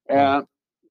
Mm. 0.09 0.35
Eh, 0.35 0.43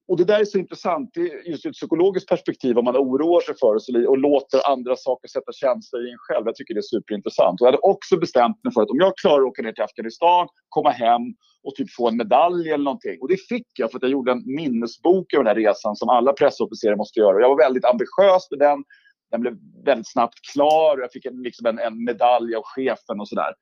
och 0.07 0.17
det 0.17 0.23
där 0.23 0.39
är 0.39 0.45
så 0.45 0.57
intressant, 0.57 1.09
just 1.45 1.65
ur 1.65 1.69
ett 1.69 1.75
psykologiskt 1.75 2.29
perspektiv, 2.29 2.77
om 2.77 2.85
man 2.85 2.97
oroar 2.97 3.41
sig 3.41 3.55
för 3.59 3.75
och, 3.75 4.09
och 4.09 4.17
låter 4.17 4.71
andra 4.71 4.95
saker 4.95 5.27
sätta 5.27 5.51
känslor 5.51 6.07
i 6.07 6.11
en 6.11 6.17
själv. 6.17 6.45
Jag 6.45 6.55
tycker 6.55 6.73
det 6.73 6.79
är 6.79 6.95
superintressant. 6.97 7.61
Och 7.61 7.67
jag 7.67 7.71
hade 7.71 7.81
också 7.93 8.17
bestämt 8.17 8.63
mig 8.63 8.73
för 8.73 8.81
att 8.81 8.89
om 8.89 8.97
jag 8.99 9.17
klarar 9.17 9.41
att 9.41 9.47
åka 9.47 9.61
ner 9.61 9.71
till 9.71 9.83
Afghanistan, 9.83 10.47
komma 10.69 10.89
hem 10.89 11.21
och 11.63 11.75
typ 11.75 11.91
få 11.97 12.07
en 12.07 12.17
medalj 12.17 12.69
eller 12.69 12.83
någonting. 12.83 13.17
Och 13.21 13.29
det 13.29 13.37
fick 13.49 13.67
jag 13.79 13.91
för 13.91 13.97
att 13.97 14.03
jag 14.03 14.11
gjorde 14.11 14.31
en 14.31 14.43
minnesbok 14.45 15.33
över 15.33 15.43
den 15.43 15.55
här 15.55 15.63
resan 15.63 15.95
som 15.95 16.09
alla 16.09 16.33
pressofficerare 16.33 16.95
måste 16.95 17.19
göra. 17.19 17.35
Och 17.35 17.41
jag 17.41 17.49
var 17.49 17.57
väldigt 17.57 17.85
ambitiös 17.85 18.47
med 18.51 18.59
den. 18.59 18.83
Den 19.31 19.41
blev 19.41 19.53
väldigt 19.85 20.11
snabbt 20.11 20.39
klar 20.53 20.97
och 20.97 21.03
jag 21.03 21.11
fick 21.11 21.25
en, 21.25 21.41
liksom 21.41 21.65
en, 21.65 21.79
en 21.79 22.03
medalj 22.03 22.55
av 22.55 22.63
chefen 22.65 23.19
och 23.19 23.27
sådär. 23.27 23.53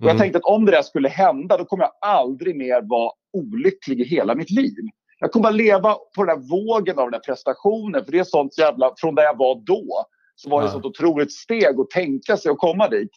Och 0.00 0.06
jag 0.06 0.10
mm. 0.10 0.20
tänkte 0.20 0.38
att 0.38 0.44
om 0.44 0.64
det 0.64 0.72
där 0.72 0.82
skulle 0.82 1.08
hända, 1.08 1.56
då 1.56 1.64
kommer 1.64 1.84
jag 1.84 1.92
aldrig 2.00 2.56
mer 2.56 2.82
vara 2.82 3.12
olycklig 3.32 4.00
i 4.00 4.04
hela 4.04 4.34
mitt 4.34 4.50
liv. 4.50 4.84
Jag 5.22 5.32
kommer 5.32 5.48
att 5.48 5.54
leva 5.54 5.94
på 5.94 6.24
den 6.24 6.28
här 6.28 6.48
vågen 6.48 6.98
av 6.98 7.04
den 7.04 7.14
här 7.14 7.20
prestationen. 7.20 8.04
För 8.04 8.12
det 8.12 8.18
är 8.18 8.24
sånt 8.24 8.58
jävla... 8.58 8.94
Från 8.96 9.14
där 9.14 9.22
jag 9.22 9.38
var 9.38 9.54
då 9.66 10.04
så 10.34 10.50
var 10.50 10.60
det 10.60 10.66
ett 10.66 10.72
sånt 10.72 10.84
otroligt 10.84 11.32
steg 11.32 11.80
att 11.80 11.90
tänka 11.90 12.36
sig 12.36 12.50
att 12.50 12.58
komma 12.58 12.88
dit. 12.88 13.10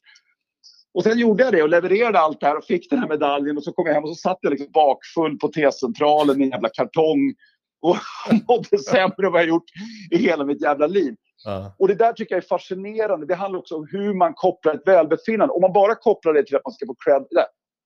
Och 0.94 1.04
sen 1.04 1.20
gjorde 1.20 1.44
jag 1.44 1.54
det 1.54 1.64
och 1.64 1.70
levererade 1.70 2.20
allt 2.20 2.40
det 2.40 2.46
här 2.48 2.58
och 2.58 2.64
fick 2.66 2.90
den 2.90 3.00
här 3.00 3.08
medaljen. 3.08 3.58
Och 3.58 3.64
så 3.64 3.74
kom 3.74 3.86
jag 3.86 3.94
hem 3.94 4.04
och 4.04 4.10
så 4.10 4.16
satt 4.16 4.38
jag 4.42 4.50
liksom 4.50 4.72
bakfull 4.74 5.38
på 5.38 5.48
T-centralen 5.48 6.42
i 6.42 6.44
en 6.44 6.50
jävla 6.50 6.70
kartong. 6.70 7.34
Och 7.82 7.98
mådde 8.48 8.78
sämre 8.78 9.26
än 9.26 9.32
vad 9.32 9.42
jag 9.42 9.48
gjort 9.48 9.70
i 10.12 10.18
hela 10.18 10.46
mitt 10.46 10.62
jävla 10.62 10.88
liv. 10.88 11.16
Ja. 11.46 11.76
Och 11.80 11.88
det 11.88 11.96
där 11.96 12.14
tycker 12.14 12.36
jag 12.36 12.44
är 12.44 12.48
fascinerande. 12.48 13.26
Det 13.26 13.36
handlar 13.36 13.60
också 13.60 13.76
om 13.76 13.88
hur 13.92 14.14
man 14.14 14.34
kopplar 14.34 14.74
ett 14.74 14.88
välbefinnande. 14.88 15.54
Om 15.54 15.62
man 15.62 15.74
bara 15.74 15.96
kopplar 15.96 16.34
det 16.34 16.44
till 16.44 16.56
att 16.56 16.66
man 16.66 16.74
ska 16.74 16.86
få 16.86 16.96
cred. 17.06 17.46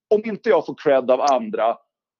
Om 0.09 0.21
inte 0.25 0.49
jag 0.49 0.65
får 0.65 0.75
cred 0.83 1.11
av 1.11 1.21
andra 1.21 1.77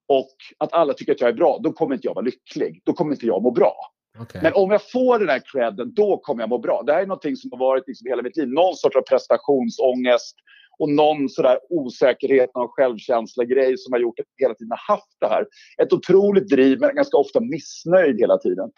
och 0.10 0.36
att 0.58 0.74
alla 0.74 0.94
tycker 0.94 1.12
att 1.12 1.22
jag 1.22 1.30
är 1.30 1.34
bra, 1.34 1.60
då 1.64 1.74
kommer 1.74 1.96
inte 1.96 2.08
jag 2.08 2.16
vara 2.16 2.26
lycklig. 2.26 2.82
Då 2.86 2.94
kommer 2.94 3.12
inte 3.12 3.26
jag 3.26 3.44
må 3.44 3.52
bra. 3.52 3.76
Okay. 4.22 4.42
Men 4.42 4.54
om 4.54 4.72
jag 4.72 4.92
får 4.92 5.20
den 5.20 5.30
här 5.30 5.42
credden, 5.52 5.94
då 5.94 6.18
kommer 6.18 6.42
jag 6.42 6.50
må 6.50 6.58
bra. 6.58 6.84
Det 6.86 6.94
här 6.94 7.02
är 7.02 7.06
någonting 7.06 7.36
som 7.36 7.52
har 7.52 7.60
varit 7.60 7.84
liksom 7.88 8.08
hela 8.08 8.22
mitt 8.22 8.38
liv. 8.38 8.48
Någon 8.48 8.76
sorts 8.76 8.96
av 8.96 9.02
prestationsångest 9.02 10.36
och 10.80 10.90
någon 10.90 11.30
sådär 11.30 11.60
osäkerhet 11.70 12.50
och 12.54 12.72
självkänsla-grej 12.76 13.78
som 13.78 13.94
har 13.94 14.00
gjort 14.00 14.20
att 14.20 14.26
jag 14.36 14.46
hela 14.46 14.56
tiden 14.56 14.72
har 14.72 14.96
haft 14.96 15.18
det 15.20 15.28
här. 15.28 15.46
Ett 15.82 15.94
otroligt 15.94 16.50
driv, 16.50 16.80
men 16.80 16.96
ganska 16.96 17.18
ofta 17.18 17.40
missnöjd 17.40 18.20
hela 18.20 18.38
tiden. 18.38 18.72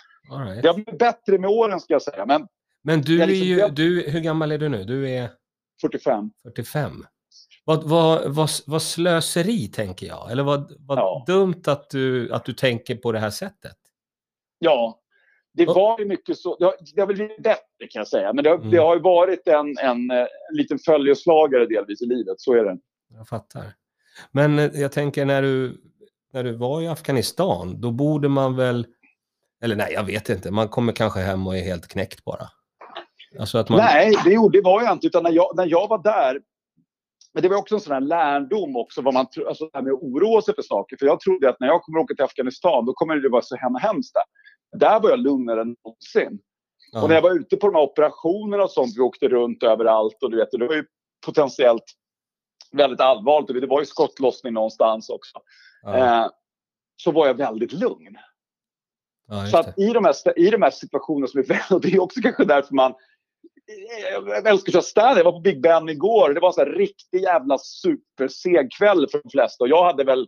Right. 0.48 0.62
Det 0.62 0.68
har 0.68 0.76
blivit 0.76 1.00
bättre 1.00 1.38
med 1.38 1.50
åren 1.50 1.80
ska 1.80 1.94
jag 1.94 2.02
säga. 2.02 2.26
Men, 2.26 2.48
men 2.84 3.02
du 3.02 3.22
är 3.22 3.28
liksom, 3.28 3.48
ju, 3.48 3.68
du, 3.68 4.10
hur 4.10 4.20
gammal 4.20 4.52
är 4.52 4.58
du 4.58 4.70
nu? 4.70 4.84
Du 4.84 5.10
är? 5.10 5.30
45. 5.82 6.32
45. 6.44 7.06
Vad, 7.72 7.84
vad, 7.84 8.36
vad, 8.36 8.50
vad 8.66 8.82
slöseri, 8.82 9.68
tänker 9.68 10.08
jag. 10.08 10.32
Eller 10.32 10.44
vad, 10.44 10.74
vad 10.80 10.98
ja. 10.98 11.24
dumt 11.28 11.62
att 11.66 11.90
du, 11.90 12.34
att 12.34 12.46
du 12.46 12.54
tänker 12.54 12.96
på 12.96 13.12
det 13.12 13.20
här 13.20 13.30
sättet. 13.30 13.78
Ja, 14.60 15.00
det 15.54 15.66
var 15.66 16.00
ju 16.00 16.06
mycket 16.06 16.38
så. 16.38 16.58
Det 16.58 16.66
har, 16.66 16.74
det 16.96 17.02
har 17.02 17.08
väl 17.08 17.16
blivit 17.16 17.44
bättre 17.44 17.88
kan 17.90 18.00
jag 18.00 18.08
säga. 18.08 18.34
Men 18.34 18.44
det 18.44 18.50
har, 18.50 18.58
mm. 18.58 18.72
det 18.72 18.78
har 18.78 18.96
ju 18.96 19.02
varit 19.02 19.48
en, 19.48 19.78
en, 19.78 20.12
en 20.12 20.28
liten 20.54 20.80
följeslagare 20.80 21.66
delvis 21.66 22.02
i 22.02 22.06
livet. 22.06 22.42
Så 22.42 22.54
är 22.54 22.64
det. 22.64 22.78
Jag 23.18 23.28
fattar. 23.28 23.64
Men 24.32 24.60
eh, 24.60 24.66
jag 24.74 24.92
tänker 24.92 25.26
när 25.26 25.42
du, 25.42 25.82
när 26.34 26.44
du 26.44 26.52
var 26.52 26.82
i 26.82 26.88
Afghanistan, 26.88 27.82
då 27.82 27.92
borde 27.92 28.30
man 28.30 28.56
väl... 28.56 28.88
Eller 29.64 29.76
nej, 29.76 29.94
jag 29.94 30.04
vet 30.04 30.30
inte. 30.30 30.52
Man 30.52 30.68
kommer 30.68 30.94
kanske 30.94 31.20
hem 31.20 31.48
och 31.48 31.58
är 31.58 31.62
helt 31.62 31.88
knäckt 31.88 32.24
bara. 32.24 32.48
Alltså 33.40 33.66
man... 33.70 33.78
Nej, 33.78 34.16
det, 34.26 34.50
det 34.52 34.62
var 34.62 34.82
jag 34.82 34.92
inte. 34.92 35.08
Utan 35.08 35.24
när 35.24 35.32
jag, 35.32 35.56
när 35.56 35.68
jag 35.68 35.88
var 35.88 36.04
där 36.04 36.42
men 37.34 37.44
det 37.44 37.50
var 37.50 37.58
också 37.58 37.76
en 37.76 37.82
sån 37.82 37.94
här 37.94 38.02
lärdom 38.02 38.76
också, 38.76 39.02
vad 39.02 39.14
man, 39.14 39.26
alltså 39.48 39.66
det 39.66 39.72
här 39.74 39.82
med 39.82 39.94
att 39.94 40.02
oroa 40.02 40.42
sig 40.42 40.56
för 40.56 40.62
saker. 40.62 40.98
För 40.98 41.06
jag 41.06 41.20
trodde 41.20 41.50
att 41.50 41.60
när 41.60 41.68
jag 41.68 41.82
kommer 41.82 42.00
åka 42.00 42.16
till 42.16 42.26
Afghanistan, 42.26 42.86
då 42.86 42.94
kommer 42.94 43.16
det 43.16 43.30
vara 43.30 43.42
så 43.42 43.56
hemma 43.56 43.80
hemskt 43.80 44.14
där. 44.14 44.24
Där 44.80 45.00
var 45.00 45.10
jag 45.10 45.20
lugnare 45.20 45.62
än 45.62 45.76
någonsin. 45.84 46.40
Ja. 46.92 47.02
Och 47.02 47.08
när 47.08 47.16
jag 47.16 47.22
var 47.22 47.36
ute 47.36 47.58
på 47.58 47.68
de 47.68 47.76
här 47.76 47.84
operationerna 47.84 48.64
och 48.64 48.72
sånt, 48.72 48.98
vi 48.98 49.02
åkte 49.02 49.28
runt 49.28 49.64
överallt 49.64 50.24
och 50.24 50.32
du 50.32 50.38
vet, 50.38 50.52
det 50.52 50.68
var 50.68 50.76
ju 50.76 50.86
potentiellt 51.26 51.84
väldigt 52.72 53.02
allvarligt. 53.02 53.62
Det 53.62 53.68
var 53.68 53.80
ju 53.80 53.86
skottlossning 53.86 54.54
någonstans 54.54 55.10
också. 55.10 55.40
ja. 55.82 55.98
Eh, 55.98 56.28
så 56.96 57.12
var 57.12 57.28
jag 57.28 57.34
väldigt 57.34 57.74
lugn. 57.74 58.18
ja, 59.28 59.48
Så 59.48 59.58
att 59.58 59.80
i 59.80 59.94
de 59.94 60.06
här, 60.06 60.40
i 60.40 60.50
de 60.50 60.62
här 60.62 60.72
situationerna 60.72 61.28
som 61.28 61.40
är 61.40 61.44
väl, 61.44 61.60
och 61.72 61.82
det 61.82 61.94
är 61.94 62.02
också 62.02 62.22
kanske 62.22 62.46
därför 62.46 62.76
man 62.76 62.94
jag 64.28 64.48
älskar 64.48 64.78
att 64.80 64.86
köra 64.86 65.18
Jag 65.18 65.24
var 65.24 65.32
på 65.32 65.40
Big 65.40 65.62
Ben 65.62 65.90
igår. 65.90 66.34
Det 66.34 66.40
var 66.40 66.50
en 66.50 66.54
sån 66.54 66.66
riktig 66.66 67.22
jävla 67.22 67.58
superseg 67.58 68.70
kväll 68.80 69.08
för 69.12 69.22
de 69.24 69.30
flesta. 69.30 69.64
Och 69.64 69.70
jag 69.70 69.84
hade 69.84 70.04
väl, 70.04 70.28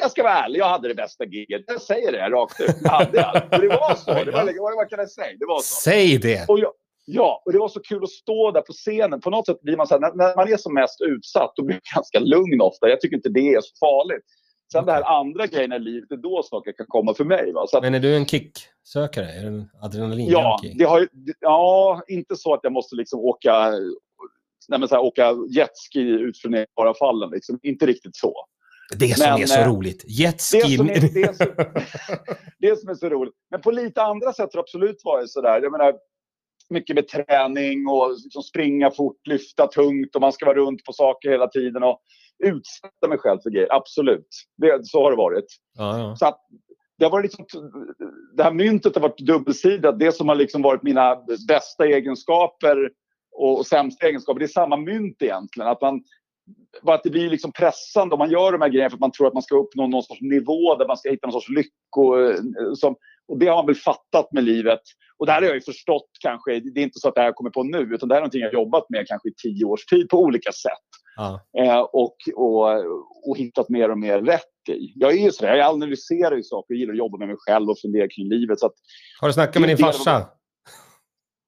jag- 0.00 0.10
ska 0.10 0.22
vara 0.22 0.32
ärlig, 0.34 0.60
jag 0.60 0.68
hade 0.68 0.88
det 0.88 0.94
bästa 0.94 1.24
giget. 1.24 1.64
Jag 1.66 1.80
säger 1.82 2.12
det 2.12 2.28
rakt 2.30 2.60
ut. 2.60 2.76
Jag 2.82 2.90
hade 2.90 3.10
det. 3.12 3.68
Var 3.68 3.94
så. 3.94 4.24
Det 4.24 4.30
var, 4.30 4.76
vad 4.76 4.90
kan 4.90 4.98
jag 4.98 5.10
säga? 5.10 5.36
Det 5.38 5.46
var 5.46 5.58
så. 5.58 5.80
Säg 5.90 6.18
det! 6.18 6.44
Och 6.48 6.58
jag, 6.58 6.72
ja, 7.06 7.42
och 7.44 7.52
det 7.52 7.58
var 7.58 7.68
så 7.68 7.80
kul 7.80 8.02
att 8.02 8.10
stå 8.10 8.50
där 8.50 8.60
på 8.60 8.72
scenen. 8.72 9.20
På 9.20 9.30
något 9.30 9.46
sätt 9.46 9.60
blir 9.60 9.76
man 9.76 9.86
så 9.86 9.94
här, 9.94 10.00
när, 10.00 10.14
när 10.14 10.36
man 10.36 10.52
är 10.52 10.56
som 10.56 10.74
mest 10.74 11.00
utsatt, 11.00 11.52
då 11.56 11.62
blir 11.64 11.74
man 11.76 11.80
ganska 11.94 12.18
lugn 12.18 12.60
ofta. 12.60 12.88
Jag 12.88 13.00
tycker 13.00 13.16
inte 13.16 13.28
det 13.28 13.54
är 13.54 13.60
så 13.60 13.72
farligt. 13.80 14.24
Sen 14.72 14.86
det 14.86 14.92
här 14.92 15.02
andra 15.20 15.46
grejerna 15.46 15.76
i 15.76 15.78
livet, 15.78 16.08
det 16.08 16.14
är 16.14 16.16
då 16.16 16.42
saker 16.42 16.72
kan 16.72 16.86
komma 16.86 17.14
för 17.14 17.24
mig. 17.24 17.52
Va? 17.52 17.66
Så 17.66 17.76
att, 17.76 17.82
Men 17.82 17.94
är 17.94 18.00
du 18.00 18.16
en 18.16 18.26
kicksökare? 18.26 19.26
Är 19.32 19.40
du 19.42 19.46
en 19.48 19.68
ja, 19.72 19.86
adrenalinjunkie? 19.86 20.74
det 20.78 20.84
har 20.84 21.00
det- 21.00 21.34
ja, 21.40 22.02
inte 22.08 22.36
så 22.36 22.54
att 22.54 22.60
jag 22.62 22.72
måste 22.72 22.96
liksom 22.96 23.20
åka, 23.20 23.70
nej 24.68 24.78
men 24.80 24.88
så 24.88 24.94
här, 24.94 25.02
åka 25.02 25.34
jetski 25.50 26.00
ut 26.00 26.38
för 26.38 26.48
nedbara 26.48 26.94
fallen. 26.94 27.30
Liksom. 27.30 27.58
Inte 27.62 27.86
riktigt 27.86 28.16
så. 28.16 28.34
Det 28.98 29.16
som 29.18 29.30
Men, 29.32 29.42
är 29.42 29.46
så 29.46 29.60
eh, 29.60 29.68
roligt. 29.68 30.04
Det 30.06 30.12
Jetski. 30.12 30.76
som, 30.76 30.90
är, 30.90 31.00
det, 31.00 31.36
som, 31.36 31.46
det 32.58 32.80
som 32.80 32.88
är 32.88 32.94
så 32.94 33.08
roligt. 33.08 33.34
Men 33.50 33.60
på 33.60 33.70
lite 33.70 34.02
andra 34.02 34.32
sätt 34.32 34.48
har 34.52 34.52
det 34.52 34.60
absolut 34.60 35.00
varit 35.04 35.30
sådär. 35.30 35.60
Jag 35.62 35.72
menar, 35.72 35.94
mycket 36.70 36.96
med 36.96 37.08
träning 37.08 37.86
och 37.88 38.10
liksom 38.24 38.42
springa 38.42 38.90
fort, 38.90 39.26
lyfta 39.26 39.66
tungt 39.66 40.14
och 40.14 40.20
man 40.20 40.32
ska 40.32 40.46
vara 40.46 40.56
runt 40.56 40.84
på 40.84 40.92
saker 40.92 41.30
hela 41.30 41.48
tiden 41.48 41.82
och 41.82 42.00
utsätta 42.44 43.08
mig 43.08 43.18
själv 43.18 43.38
för 43.42 43.50
grejer. 43.50 43.68
Absolut. 43.72 44.28
Det, 44.56 44.86
så 44.86 45.02
har 45.02 45.10
det 45.10 45.16
varit. 45.16 45.44
Ja, 45.78 45.98
ja. 45.98 46.16
Så 46.16 46.26
att 46.26 46.40
det, 46.98 47.04
har 47.04 47.12
varit 47.12 47.38
liksom, 47.38 47.70
det 48.36 48.42
här 48.42 48.52
myntet 48.52 48.94
har 48.94 49.02
varit 49.02 49.18
dubbelsidat. 49.18 49.98
Det 49.98 50.12
som 50.12 50.28
har 50.28 50.34
liksom 50.34 50.62
varit 50.62 50.82
mina 50.82 51.16
bästa 51.48 51.86
egenskaper 51.86 52.90
och, 53.32 53.58
och 53.58 53.66
sämsta 53.66 54.06
egenskaper, 54.06 54.38
det 54.38 54.46
är 54.46 54.48
samma 54.48 54.76
mynt 54.76 55.22
egentligen. 55.22 55.68
Att 55.70 55.80
man, 55.80 56.02
bara 56.82 56.96
att 56.96 57.02
det 57.02 57.10
blir 57.10 57.30
liksom 57.30 57.52
pressande 57.52 58.14
om 58.14 58.18
man 58.18 58.30
gör 58.30 58.52
de 58.52 58.60
här 58.60 58.68
grejerna 58.68 58.90
för 58.90 58.96
att 58.96 59.00
man 59.00 59.12
tror 59.12 59.26
att 59.26 59.34
man 59.34 59.42
ska 59.42 59.56
uppnå 59.56 59.86
någon 59.86 60.02
sorts 60.02 60.20
nivå 60.20 60.76
där 60.76 60.86
man 60.86 60.96
ska 60.96 61.10
hitta 61.10 61.26
någon 61.26 61.32
sorts 61.32 61.48
lycko. 61.48 62.20
eh, 62.20 62.34
Som, 62.74 62.96
och 63.28 63.38
det 63.38 63.46
har 63.46 63.56
man 63.56 63.66
väl 63.66 63.74
fattat 63.74 64.32
med 64.32 64.44
livet. 64.44 64.80
Och 65.18 65.26
det 65.26 65.32
här 65.32 65.40
har 65.40 65.46
jag 65.46 65.54
ju 65.54 65.60
förstått 65.60 66.10
kanske. 66.20 66.60
Det 66.60 66.80
är 66.80 66.84
inte 66.84 66.98
så 66.98 67.08
att 67.08 67.14
det 67.14 67.20
här 67.20 67.32
kommer 67.32 67.50
på 67.50 67.62
nu, 67.62 67.78
utan 67.78 68.08
det 68.08 68.14
här 68.14 68.20
är 68.20 68.22
någonting 68.22 68.40
jag 68.40 68.48
har 68.48 68.52
jobbat 68.52 68.90
med 68.90 69.06
kanske 69.08 69.28
i 69.28 69.34
tio 69.42 69.64
års 69.64 69.86
tid 69.86 70.08
på 70.08 70.18
olika 70.18 70.52
sätt. 70.52 70.88
ja. 71.16 71.40
Eh, 71.58 71.78
och, 71.80 72.16
och, 72.34 72.68
och 73.28 73.36
hittat 73.36 73.68
mer 73.68 73.90
och 73.90 73.98
mer 73.98 74.18
rätt 74.22 74.68
i. 74.68 74.92
Jag 74.94 75.12
är 75.12 75.16
ju 75.24 75.30
sådär, 75.32 75.54
jag 75.54 75.66
analyserar 75.74 76.36
ju 76.36 76.42
saker, 76.42 76.74
jag 76.74 76.78
gillar 76.78 76.92
att 76.92 76.98
jobba 76.98 77.18
med 77.18 77.28
mig 77.28 77.36
själv 77.38 77.70
och 77.70 77.78
fundera 77.78 78.08
kring 78.08 78.28
livet. 78.28 78.60
Så 78.60 78.66
att, 78.66 78.74
Har 79.20 79.28
du 79.28 79.32
snackat 79.32 79.60
med 79.60 79.68
din 79.70 79.78
farsa? 79.78 80.26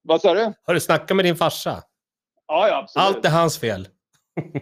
vad 0.03 0.21
sa 0.21 0.35
du? 0.35 0.53
Har 0.63 0.75
du 0.75 0.81
snackat 0.81 1.17
med 1.17 1.25
din 1.25 1.37
farsa? 1.37 1.83
Ja, 2.47 2.69
ja, 2.69 2.77
absolut. 2.77 3.07
Allt 3.07 3.25
är 3.25 3.31
hans 3.31 3.59
fel. 3.59 3.89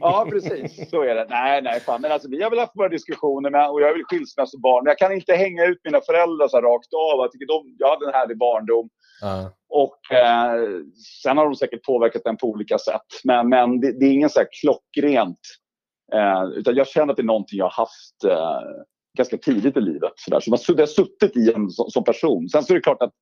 Ja, 0.01 0.27
precis. 0.31 0.91
Så 0.91 1.03
är 1.03 1.15
det. 1.15 1.27
Nej, 1.31 1.63
nej, 1.63 1.81
fan. 1.81 2.01
Men 2.01 2.13
alltså, 2.13 2.29
vi 2.29 2.43
har 2.43 2.51
väl 2.51 2.59
haft 2.59 2.77
våra 2.77 2.89
diskussioner 2.89 3.51
med, 3.51 3.71
och 3.71 3.81
jag 3.81 3.89
är 3.89 3.95
väl 3.95 4.05
skilsmässobarn. 4.05 4.85
Men 4.85 4.91
jag 4.91 4.99
kan 4.99 5.13
inte 5.13 5.35
hänga 5.35 5.65
ut 5.65 5.81
mina 5.85 6.01
föräldrar 6.01 6.49
så 6.49 6.57
här 6.57 6.63
rakt 6.63 6.95
av. 6.95 7.19
Jag, 7.19 7.33
tycker 7.33 7.47
de, 7.47 7.77
jag 7.79 7.89
hade 7.89 8.07
en 8.07 8.15
härlig 8.15 8.39
barndom. 8.39 8.89
Ja. 9.21 9.53
Och 9.69 10.13
eh, 10.13 10.83
sen 11.23 11.37
har 11.37 11.45
de 11.45 11.55
säkert 11.55 11.83
påverkat 11.83 12.25
den 12.25 12.37
på 12.37 12.47
olika 12.47 12.79
sätt. 12.79 13.07
Men, 13.25 13.49
men 13.49 13.81
det, 13.81 13.93
det 13.93 14.07
är 14.07 14.13
ingen 14.13 14.31
så 14.31 14.41
här 14.41 14.49
klockrent. 14.61 15.41
Eh, 16.15 16.45
utan 16.59 16.75
jag 16.75 16.89
känner 16.89 17.11
att 17.11 17.17
det 17.17 17.23
är 17.23 17.25
någonting 17.25 17.59
jag 17.59 17.65
har 17.65 17.83
haft 17.83 18.25
eh, 18.25 18.85
ganska 19.19 19.37
tidigt 19.37 19.77
i 19.77 19.81
livet. 19.81 20.13
Så, 20.17 20.31
där. 20.31 20.41
så 20.41 20.51
man, 20.51 20.59
det 20.77 20.83
har 20.83 20.87
suttit 20.87 21.37
i 21.37 21.53
en 21.53 21.71
som, 21.71 21.91
som 21.91 22.05
person. 22.05 22.49
Sen 22.49 22.63
så 22.63 22.73
är 22.73 22.75
det 22.75 22.83
klart 22.83 23.03
att, 23.03 23.13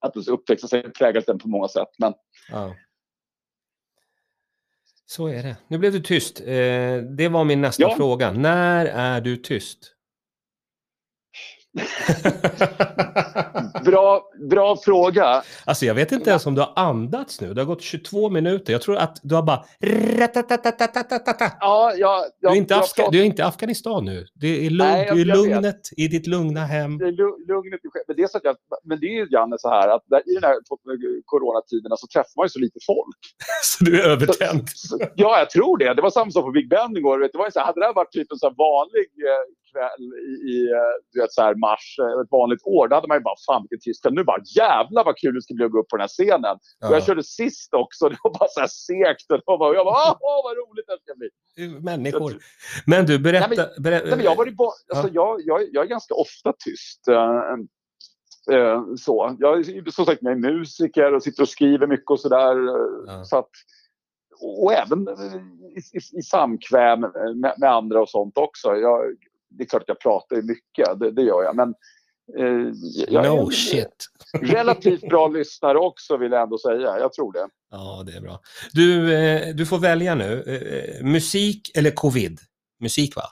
att 0.00 0.28
uppväxten 0.28 0.92
präglat 0.98 1.26
den 1.26 1.38
på 1.38 1.48
många 1.48 1.68
sätt. 1.68 1.88
Men 1.98 2.14
Ja. 2.50 2.74
Så 5.06 5.26
är 5.28 5.42
det. 5.42 5.56
Nu 5.68 5.78
blev 5.78 5.92
du 5.92 6.00
tyst. 6.00 6.40
Eh, 6.40 6.46
det 7.16 7.28
var 7.30 7.44
min 7.44 7.60
nästa 7.60 7.82
Ja. 7.82 7.94
fråga. 7.96 8.32
När 8.32 8.86
är 8.86 9.20
du 9.20 9.36
tyst? 9.36 9.93
bra, 13.84 14.22
bra 14.50 14.76
fråga. 14.76 15.42
Alltså 15.64 15.86
jag 15.86 15.94
vet 15.94 16.12
inte 16.12 16.30
ens 16.30 16.46
om 16.46 16.54
du 16.54 16.60
har 16.60 16.72
andats 16.76 17.40
nu. 17.40 17.54
Det 17.54 17.60
har 17.60 17.66
gått 17.66 17.82
22 17.82 18.30
minuter. 18.30 18.72
Jag 18.72 18.82
tror 18.82 18.96
att 18.96 19.20
du 19.22 19.34
har 19.34 19.42
bara... 19.42 19.64
Ja, 21.60 21.92
ja, 21.96 22.24
du, 22.40 22.48
är 22.48 22.54
inte 22.54 22.76
Afga... 22.76 23.10
du 23.10 23.20
är 23.20 23.24
inte 23.24 23.46
Afghanistan 23.46 24.04
nu. 24.04 24.26
Det 24.34 24.66
är 24.66 24.70
lugn, 24.70 24.90
Nej, 24.90 25.10
du 25.12 25.20
är 25.20 25.24
lugnet 25.24 25.64
vet. 25.64 25.98
i 25.98 26.08
ditt 26.08 26.26
lugna 26.26 26.60
hem. 26.60 26.98
Det 26.98 27.04
är 27.04 27.46
lugnet 27.48 27.80
men 28.06 28.16
det 28.16 28.22
är, 28.22 28.26
så 28.26 28.38
att 28.38 28.44
jag, 28.44 28.56
men 28.84 29.00
det 29.00 29.06
är 29.06 29.16
ju 29.20 29.26
Janne 29.30 29.56
så 29.58 29.68
här 29.68 29.88
att 29.88 30.02
där, 30.06 30.30
i 30.30 30.34
den 30.34 30.44
här 30.44 30.56
coronatiderna 31.24 31.96
så 31.96 32.06
träffar 32.06 32.32
man 32.36 32.44
ju 32.44 32.48
så 32.48 32.58
lite 32.58 32.78
folk. 32.86 33.18
så 33.62 33.84
du 33.84 34.00
är 34.00 34.08
övertänd? 34.08 34.68
Så, 34.68 34.88
så, 34.88 34.98
ja, 35.14 35.38
jag 35.38 35.50
tror 35.50 35.78
det. 35.78 35.94
Det 35.94 36.02
var 36.02 36.10
samma 36.10 36.30
sak 36.30 36.44
på 36.44 36.50
Big 36.50 36.68
Ben 36.68 36.96
igår. 36.96 37.18
Vet 37.18 37.32
du, 37.32 37.38
det 37.38 37.42
var 37.42 37.50
så 37.50 37.58
här, 37.58 37.66
hade 37.66 37.80
det 37.80 37.86
här 37.86 37.94
varit 37.94 38.12
typ 38.12 38.32
en 38.32 38.38
så 38.38 38.50
vanlig 38.50 39.08
eh, 39.30 39.44
kväll 39.74 40.04
i, 40.54 40.54
eh, 40.78 40.92
du 41.12 41.20
vet, 41.20 41.32
så 41.32 41.42
här 41.42 41.54
mars, 41.54 41.86
eh, 42.02 42.20
ett 42.22 42.30
vanligt 42.30 42.62
år, 42.64 42.88
då 42.88 42.94
hade 42.94 43.08
man 43.08 43.16
ju 43.16 43.22
bara 43.22 43.34
fan 43.46 43.62
vilken 43.62 43.80
tyst. 43.84 44.04
Nu 44.10 44.24
bara 44.24 44.42
jävlar 44.56 45.04
vad 45.04 45.16
kul 45.16 45.34
det 45.34 45.42
ska 45.42 45.54
bli 45.54 45.64
att 45.64 45.70
gå 45.72 45.78
upp 45.80 45.88
på 45.88 45.96
den 45.96 46.00
här 46.08 46.08
scenen. 46.18 46.54
Och 46.84 46.92
jag 46.94 47.00
Ja. 47.00 47.00
körde 47.06 47.22
sist 47.22 47.74
också. 47.74 48.08
Det 48.12 48.16
var 48.24 48.38
bara 48.38 48.48
så 48.48 48.60
här 48.60 48.68
segt. 48.68 49.30
Och 49.46 49.58
var, 49.58 49.74
jag 49.74 49.86
bara, 49.86 50.12
åh, 50.20 50.40
vad 50.44 50.54
roligt 50.62 50.86
det 50.86 50.98
ska 51.04 51.12
bli. 51.20 51.28
Människor. 51.80 52.32
Men 52.86 53.06
du, 53.06 53.18
berätta... 53.18 53.48
Nej, 53.48 53.66
berä- 53.78 54.02
Nej, 54.06 54.16
men 54.16 54.24
jag, 54.24 54.36
varit 54.36 54.56
ba- 54.56 54.72
alltså, 54.94 55.08
jag, 55.12 55.40
jag, 55.44 55.60
jag 55.72 55.84
är 55.84 55.88
ganska 55.88 56.14
ofta 56.14 56.52
tyst. 56.64 57.08
eh, 57.08 58.82
så. 58.96 59.36
Jag 59.38 59.58
är 59.58 59.90
som 59.90 60.04
sagt 60.06 60.18
jag 60.22 60.32
är 60.32 60.36
musiker 60.36 61.14
och 61.14 61.22
sitter 61.22 61.42
och 61.42 61.48
skriver 61.48 61.86
mycket 61.86 62.10
och 62.10 62.20
sådär. 62.20 62.56
Ja. 63.06 63.24
Så 63.24 63.38
att, 63.38 63.50
och 64.62 64.72
även 64.72 65.08
i, 65.08 65.78
i, 65.98 66.18
i 66.18 66.22
samkväm 66.22 67.00
med, 67.00 67.54
med 67.58 67.70
andra 67.72 68.00
och 68.02 68.08
sånt 68.08 68.38
också. 68.38 68.68
Jag, 68.76 69.00
det 69.58 69.64
är 69.64 69.68
klart 69.68 69.82
att 69.82 69.88
jag 69.88 70.00
pratar 70.00 70.36
ju 70.36 70.42
mycket, 70.42 71.00
det, 71.00 71.10
det 71.10 71.22
gör 71.22 71.42
jag. 71.42 71.56
Men 71.56 71.74
eh, 72.38 72.72
jag 73.08 73.24
No 73.24 73.50
shit. 73.50 74.06
relativt 74.40 75.08
bra 75.08 75.28
lyssnare 75.28 75.78
också 75.78 76.16
vill 76.16 76.32
jag 76.32 76.42
ändå 76.42 76.58
säga. 76.58 76.98
Jag 76.98 77.12
tror 77.12 77.32
det. 77.32 77.48
Ja, 77.70 78.02
det 78.06 78.12
är 78.12 78.20
bra. 78.20 78.40
Du, 78.72 79.14
eh, 79.14 79.54
du 79.54 79.66
får 79.66 79.78
välja 79.78 80.14
nu. 80.14 80.42
Eh, 80.42 81.04
musik 81.06 81.70
eller 81.76 81.90
covid? 81.90 82.40
Musik, 82.80 83.16
va? 83.16 83.22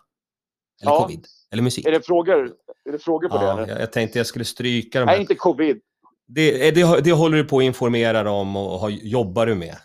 Eller 0.82 0.92
Ja. 0.92 1.02
covid? 1.02 1.26
Eller 1.52 1.62
musik? 1.62 1.86
Är 1.86 1.92
det 1.92 2.06
frågor, 2.06 2.52
är 2.88 2.92
det 2.92 2.98
frågor 2.98 3.28
på 3.28 3.38
det? 3.38 3.44
Ja, 3.44 3.58
eller? 3.58 3.72
jag, 3.72 3.80
jag 3.80 3.92
tänkte 3.92 4.18
jag 4.18 4.26
skulle 4.26 4.44
stryka 4.44 5.00
de 5.00 5.04
Nej, 5.06 5.14
här. 5.14 5.20
inte 5.20 5.34
covid. 5.34 5.80
Det, 6.26 6.68
eh, 6.68 6.74
det, 6.74 7.00
det 7.00 7.12
håller 7.12 7.36
du 7.36 7.44
på 7.44 7.58
att 7.58 7.64
informera 7.64 8.30
om 8.30 8.56
och 8.56 8.78
har, 8.78 8.90
jobbar 8.90 9.46
du 9.46 9.54
med? 9.54 9.76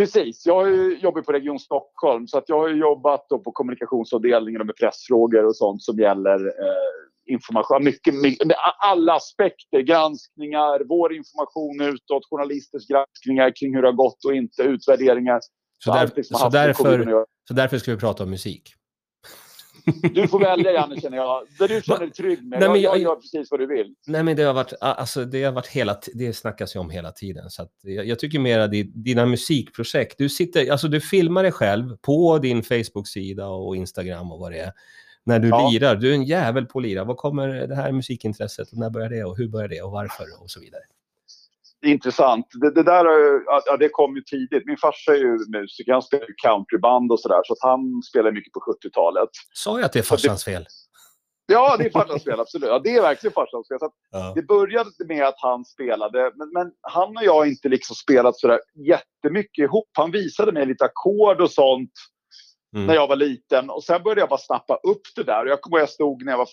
Precis. 0.00 0.46
Jag 0.46 0.92
jobbat 0.92 1.26
på 1.26 1.32
Region 1.32 1.58
Stockholm 1.58 2.26
så 2.26 2.38
att 2.38 2.44
jag 2.48 2.58
har 2.58 2.68
jobbat 2.68 3.28
på 3.28 3.52
kommunikationsavdelningen 3.52 4.60
och 4.60 4.66
med 4.66 4.76
pressfrågor 4.76 5.44
och 5.44 5.56
sånt 5.56 5.82
som 5.82 5.98
gäller 5.98 6.46
eh, 6.46 7.32
information. 7.32 7.84
Mycket, 7.84 8.14
mycket, 8.14 8.48
alla 8.78 9.14
aspekter, 9.14 9.80
granskningar, 9.80 10.84
vår 10.88 11.12
information 11.14 11.80
utåt, 11.80 12.22
journalisters 12.30 12.86
granskningar 12.86 13.52
kring 13.60 13.74
hur 13.74 13.82
det 13.82 13.88
har 13.88 13.92
gått 13.92 14.24
och 14.24 14.34
inte, 14.34 14.62
utvärderingar. 14.62 15.40
Så, 15.84 15.92
där, 15.92 16.22
så, 16.22 16.48
därför, 16.48 17.24
så 17.48 17.54
därför 17.54 17.78
ska 17.78 17.90
vi 17.90 17.96
prata 17.96 18.22
om 18.22 18.30
musik. 18.30 18.74
Du 20.14 20.28
får 20.28 20.40
välja 20.40 20.72
Janne 20.72 21.00
känner 21.00 21.16
jag. 21.16 21.46
Där 21.58 21.68
du 21.68 21.82
känner 21.82 22.00
dig 22.00 22.10
trygg 22.10 22.44
med. 22.44 22.60
Nej, 22.60 22.68
men 22.68 22.80
jag, 22.80 22.94
jag 22.94 23.02
gör 23.02 23.16
precis 23.16 23.50
vad 23.50 23.60
du 23.60 23.66
vill. 23.66 23.94
Nej, 24.06 24.22
men 24.22 24.36
det 24.36 24.42
har 24.42 24.54
varit, 24.54 24.72
alltså, 24.80 25.24
det 25.24 25.42
har 25.44 25.52
varit 25.52 25.66
hela, 25.66 26.00
det 26.14 26.32
snackas 26.32 26.76
ju 26.76 26.80
om 26.80 26.90
hela 26.90 27.12
tiden. 27.12 27.50
Så 27.50 27.68
jag, 27.82 28.06
jag 28.06 28.18
tycker 28.18 28.38
mer 28.38 28.58
att 28.58 28.70
di- 28.70 28.92
dina 28.94 29.26
musikprojekt, 29.26 30.18
du 30.18 30.28
sitter, 30.28 30.72
alltså 30.72 30.88
du 30.88 31.00
filmar 31.00 31.42
dig 31.42 31.52
själv 31.52 31.96
på 31.96 32.38
din 32.38 32.62
Facebook-sida 32.62 33.46
och 33.46 33.76
Instagram 33.76 34.32
och 34.32 34.38
vad 34.38 34.52
det 34.52 34.58
är. 34.58 34.72
När 35.24 35.38
du 35.38 35.48
Ja. 35.48 35.68
lirar, 35.72 35.96
du 35.96 36.10
är 36.10 36.14
en 36.14 36.24
jävel 36.24 36.66
på 36.66 36.78
att 36.78 36.84
lira. 36.84 37.04
Vad 37.04 37.16
kommer 37.16 37.48
det 37.48 37.74
här 37.74 37.92
musikintresset, 37.92 38.72
och 38.72 38.78
när 38.78 38.90
börjar 38.90 39.08
det 39.10 39.24
och 39.24 39.36
hur 39.36 39.48
börjar 39.48 39.68
det 39.68 39.82
och 39.82 39.90
varför 39.90 40.24
och 40.42 40.50
så 40.50 40.60
vidare. 40.60 40.82
Intressant. 41.86 42.46
Det, 42.60 42.70
det 42.74 42.82
där 42.82 43.04
ja, 43.66 43.76
det 43.76 43.88
kom 43.88 44.16
ju 44.16 44.22
tidigt. 44.22 44.62
Min 44.66 44.76
farsa 44.76 45.12
är 45.12 45.16
ju 45.16 45.38
musiker. 45.58 45.92
Han 45.92 46.02
spelar 46.02 46.26
ju 46.26 46.34
countryband 46.34 47.12
och 47.12 47.20
sådär. 47.20 47.40
Så 47.44 47.52
att 47.52 47.58
han 47.62 48.02
spelar 48.10 48.32
mycket 48.32 48.52
på 48.52 48.60
70-talet. 48.60 49.28
Sa 49.54 49.78
jag 49.78 49.86
att 49.86 49.92
det 49.92 49.98
är 49.98 50.02
farsans 50.02 50.44
fel? 50.44 50.66
Ja, 51.52 51.76
det 51.78 51.84
är 51.86 51.90
farsans 51.90 52.24
fel, 52.24 52.40
absolut. 52.40 52.68
Ja, 52.68 52.78
det 52.78 52.96
är 52.96 53.02
verkligen 53.02 53.32
farsans 53.32 53.68
fel. 53.68 53.78
Så 53.78 53.90
Ja. 54.10 54.32
det 54.34 54.42
började 54.42 54.90
med 55.08 55.24
att 55.26 55.34
han 55.38 55.64
spelade, 55.64 56.32
men, 56.34 56.50
men 56.52 56.72
han 56.80 57.16
och 57.16 57.24
jag 57.24 57.34
har 57.34 57.44
inte 57.46 57.68
liksom 57.68 57.96
spelat 57.96 58.36
sådär 58.38 58.60
jättemycket 58.86 59.62
ihop. 59.62 59.88
Han 59.92 60.10
visade 60.10 60.52
mig 60.52 60.66
lite 60.66 60.84
ackord 60.84 61.40
och 61.40 61.50
sånt 61.50 61.92
Mm. 62.74 62.86
när 62.86 62.94
jag 62.94 63.06
var 63.08 63.16
liten. 63.16 63.70
Och 63.70 63.84
sen 63.84 64.02
började 64.02 64.20
jag 64.20 64.28
bara 64.28 64.38
snappa 64.38 64.74
upp 64.74 65.00
det 65.16 65.22
där. 65.22 65.44
Och 65.44 65.50
jag 65.50 65.60
kommer 65.60 65.78
jag 65.78 65.88
stod 65.88 66.24
när 66.24 66.32
jag 66.32 66.38
var 66.38 66.48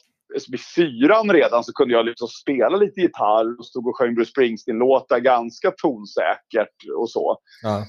vid 0.47 0.61
fyran 0.75 1.31
redan 1.31 1.63
så 1.63 1.73
kunde 1.73 1.93
jag 1.93 2.05
liksom 2.05 2.27
spela 2.27 2.77
lite 2.77 3.01
gitarr 3.01 3.59
och 3.59 3.65
stod 3.65 3.87
och 3.87 3.97
sjöng 3.97 4.15
Bruce 4.15 4.31
Springsteen-låtar 4.31 5.19
ganska 5.19 5.71
tonsäkert 5.71 6.75
och 6.97 7.09
så. 7.09 7.37
Ja. 7.63 7.85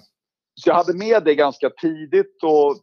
Så 0.55 0.71
jag 0.71 0.75
hade 0.75 0.95
med 0.95 1.25
det 1.25 1.35
ganska 1.35 1.71
tidigt 1.71 2.43
och 2.43 2.77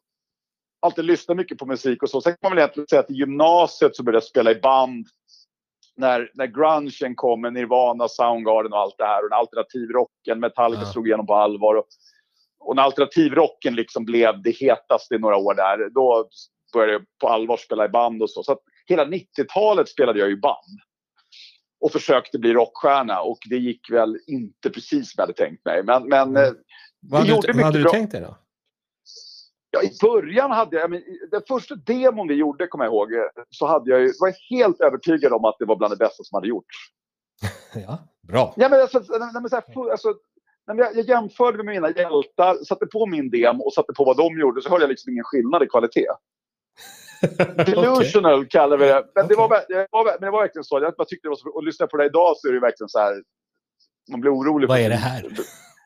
alltid 0.82 1.06
lyssnat 1.06 1.38
mycket 1.38 1.58
på 1.58 1.66
musik 1.66 2.04
och 2.04 2.10
så. 2.10 2.22
Sen 2.22 2.32
kan 2.32 2.40
man 2.42 2.52
väl 2.52 2.60
egentligen 2.60 2.88
säga 2.88 3.00
att 3.00 3.12
i 3.12 3.14
gymnasiet 3.14 3.96
så 3.96 4.04
började 4.04 4.16
jag 4.16 4.24
spela 4.24 4.52
i 4.52 4.56
band. 4.56 5.08
När, 5.98 6.32
när 6.34 6.46
grungen 6.48 7.16
kom 7.16 7.42
med 7.42 7.54
Nirvana, 7.54 8.08
Soundgarden 8.08 8.74
och 8.74 8.80
allt 8.80 8.96
det 8.98 9.06
här. 9.06 9.24
Och 9.24 9.30
när 9.30 9.38
alternativrocken, 9.38 10.40
Metallica 10.40 10.82
Ja. 10.82 10.92
slog 10.92 11.08
igenom 11.08 11.26
på 11.28 11.36
allvar. 11.36 11.76
Och, 11.76 11.86
och 12.60 12.76
när 12.76 12.84
alternativrocken 12.84 13.76
liksom 13.76 14.06
blev 14.06 14.42
det 14.42 14.52
hetaste 14.52 15.16
i 15.16 15.20
några 15.20 15.38
år 15.38 15.54
där. 15.54 15.90
Då 15.90 16.30
började 16.74 16.94
jag 16.94 17.02
på 17.22 17.28
allvar 17.28 17.58
spela 17.58 17.86
i 17.86 17.90
band 17.90 18.22
och 18.22 18.30
så. 18.30 18.44
Så 18.44 18.58
hela 18.88 19.06
90-talet 19.06 19.90
spelade 19.90 20.20
jag 20.20 20.32
i 20.32 20.36
band. 20.36 20.80
Och 21.80 21.92
försökte 21.92 22.40
bli 22.40 22.54
rockstjärna. 22.54 23.22
Och 23.22 23.38
det 23.50 23.58
gick 23.58 23.92
väl 23.92 24.18
inte 24.28 24.70
precis 24.70 25.12
som 25.12 25.14
jag 25.22 25.24
hade 25.24 25.34
tänkt 25.34 25.66
mig. 25.66 25.84
Men, 25.84 26.08
men 26.08 26.30
Mm. 26.30 26.44
eh, 26.46 26.52
Vad 27.00 27.20
hade, 27.20 27.32
gjorde 27.32 27.48
du, 27.48 27.54
vad 27.54 27.66
hade 27.66 27.84
du 27.84 27.90
tänkt 27.90 28.12
dig 28.12 28.22
då? 28.22 28.38
Ja, 29.72 29.84
I 29.84 29.92
början 30.02 30.52
hade 30.52 30.78
jag, 30.78 30.90
men 30.92 31.04
den 31.32 31.42
första 31.48 31.76
demon 31.76 32.28
vi 32.28 32.34
gjorde, 32.36 32.68
kommer 32.68 32.86
jag 32.86 32.92
ihåg, 32.94 33.14
eh, 33.14 33.20
så 33.50 33.66
hade 33.66 33.92
jag 33.92 34.02
ju, 34.02 34.14
var 34.20 34.28
jag 34.28 34.58
helt 34.58 34.82
övertygad 34.82 35.34
om 35.34 35.46
att 35.46 35.56
det 35.60 35.66
var 35.66 35.76
bland 35.76 35.94
det 35.94 35.98
bästa 35.98 36.24
som 36.24 36.36
hade 36.36 36.48
gjorts. 36.48 36.76
Ja, 37.88 37.98
bra. 38.28 38.54
Ja, 38.58 38.70
men 38.70 38.82
alltså, 38.82 39.00
nej, 39.00 39.30
men 39.34 39.50
så 39.50 39.56
här, 39.56 39.92
alltså, 39.92 40.14
nej, 40.68 40.78
jag, 40.78 40.96
jag 40.98 41.06
jämförde 41.10 41.58
med 41.58 41.66
mina 41.66 41.90
hjältar, 41.90 42.64
satte 42.64 42.86
på 42.86 43.06
min 43.06 43.30
demo 43.30 43.64
och 43.64 43.74
satte 43.74 43.94
på 43.94 44.04
vad 44.04 44.18
de 44.18 44.40
gjorde, 44.40 44.62
så 44.62 44.70
hörde 44.70 44.84
jag 44.84 44.90
liksom 44.90 45.12
ingen 45.12 45.24
skillnad 45.24 45.64
i 45.64 45.68
kvalitet. 45.68 46.08
Delusional 47.66 48.46
kallar 48.46 48.78
vi 48.78 48.86
det. 48.86 49.06
Men, 49.16 49.28
det 49.28 49.36
var, 49.36 49.50
det 49.50 49.88
var, 49.92 50.06
men 50.06 50.22
det 50.22 50.32
var 50.32 50.42
verkligen 50.42 50.64
så. 50.64 50.80
Jag 50.82 50.94
bara 50.98 51.06
tyckte 51.06 51.26
det 51.26 51.30
var 51.30 51.36
så, 51.36 51.50
och 51.50 51.64
lyssna 51.64 51.88
på 51.88 51.98
det 51.98 52.06
idag 52.06 52.38
så 52.38 52.48
är 52.48 52.54
det 52.54 52.60
verkligen 52.60 52.90
så 52.90 53.00
här, 53.00 53.24
man 54.12 54.22
blir 54.22 54.32
orolig. 54.32 54.68
Vad 54.68 54.80
är 54.80 54.90
det 54.90 54.96
här? 54.96 55.26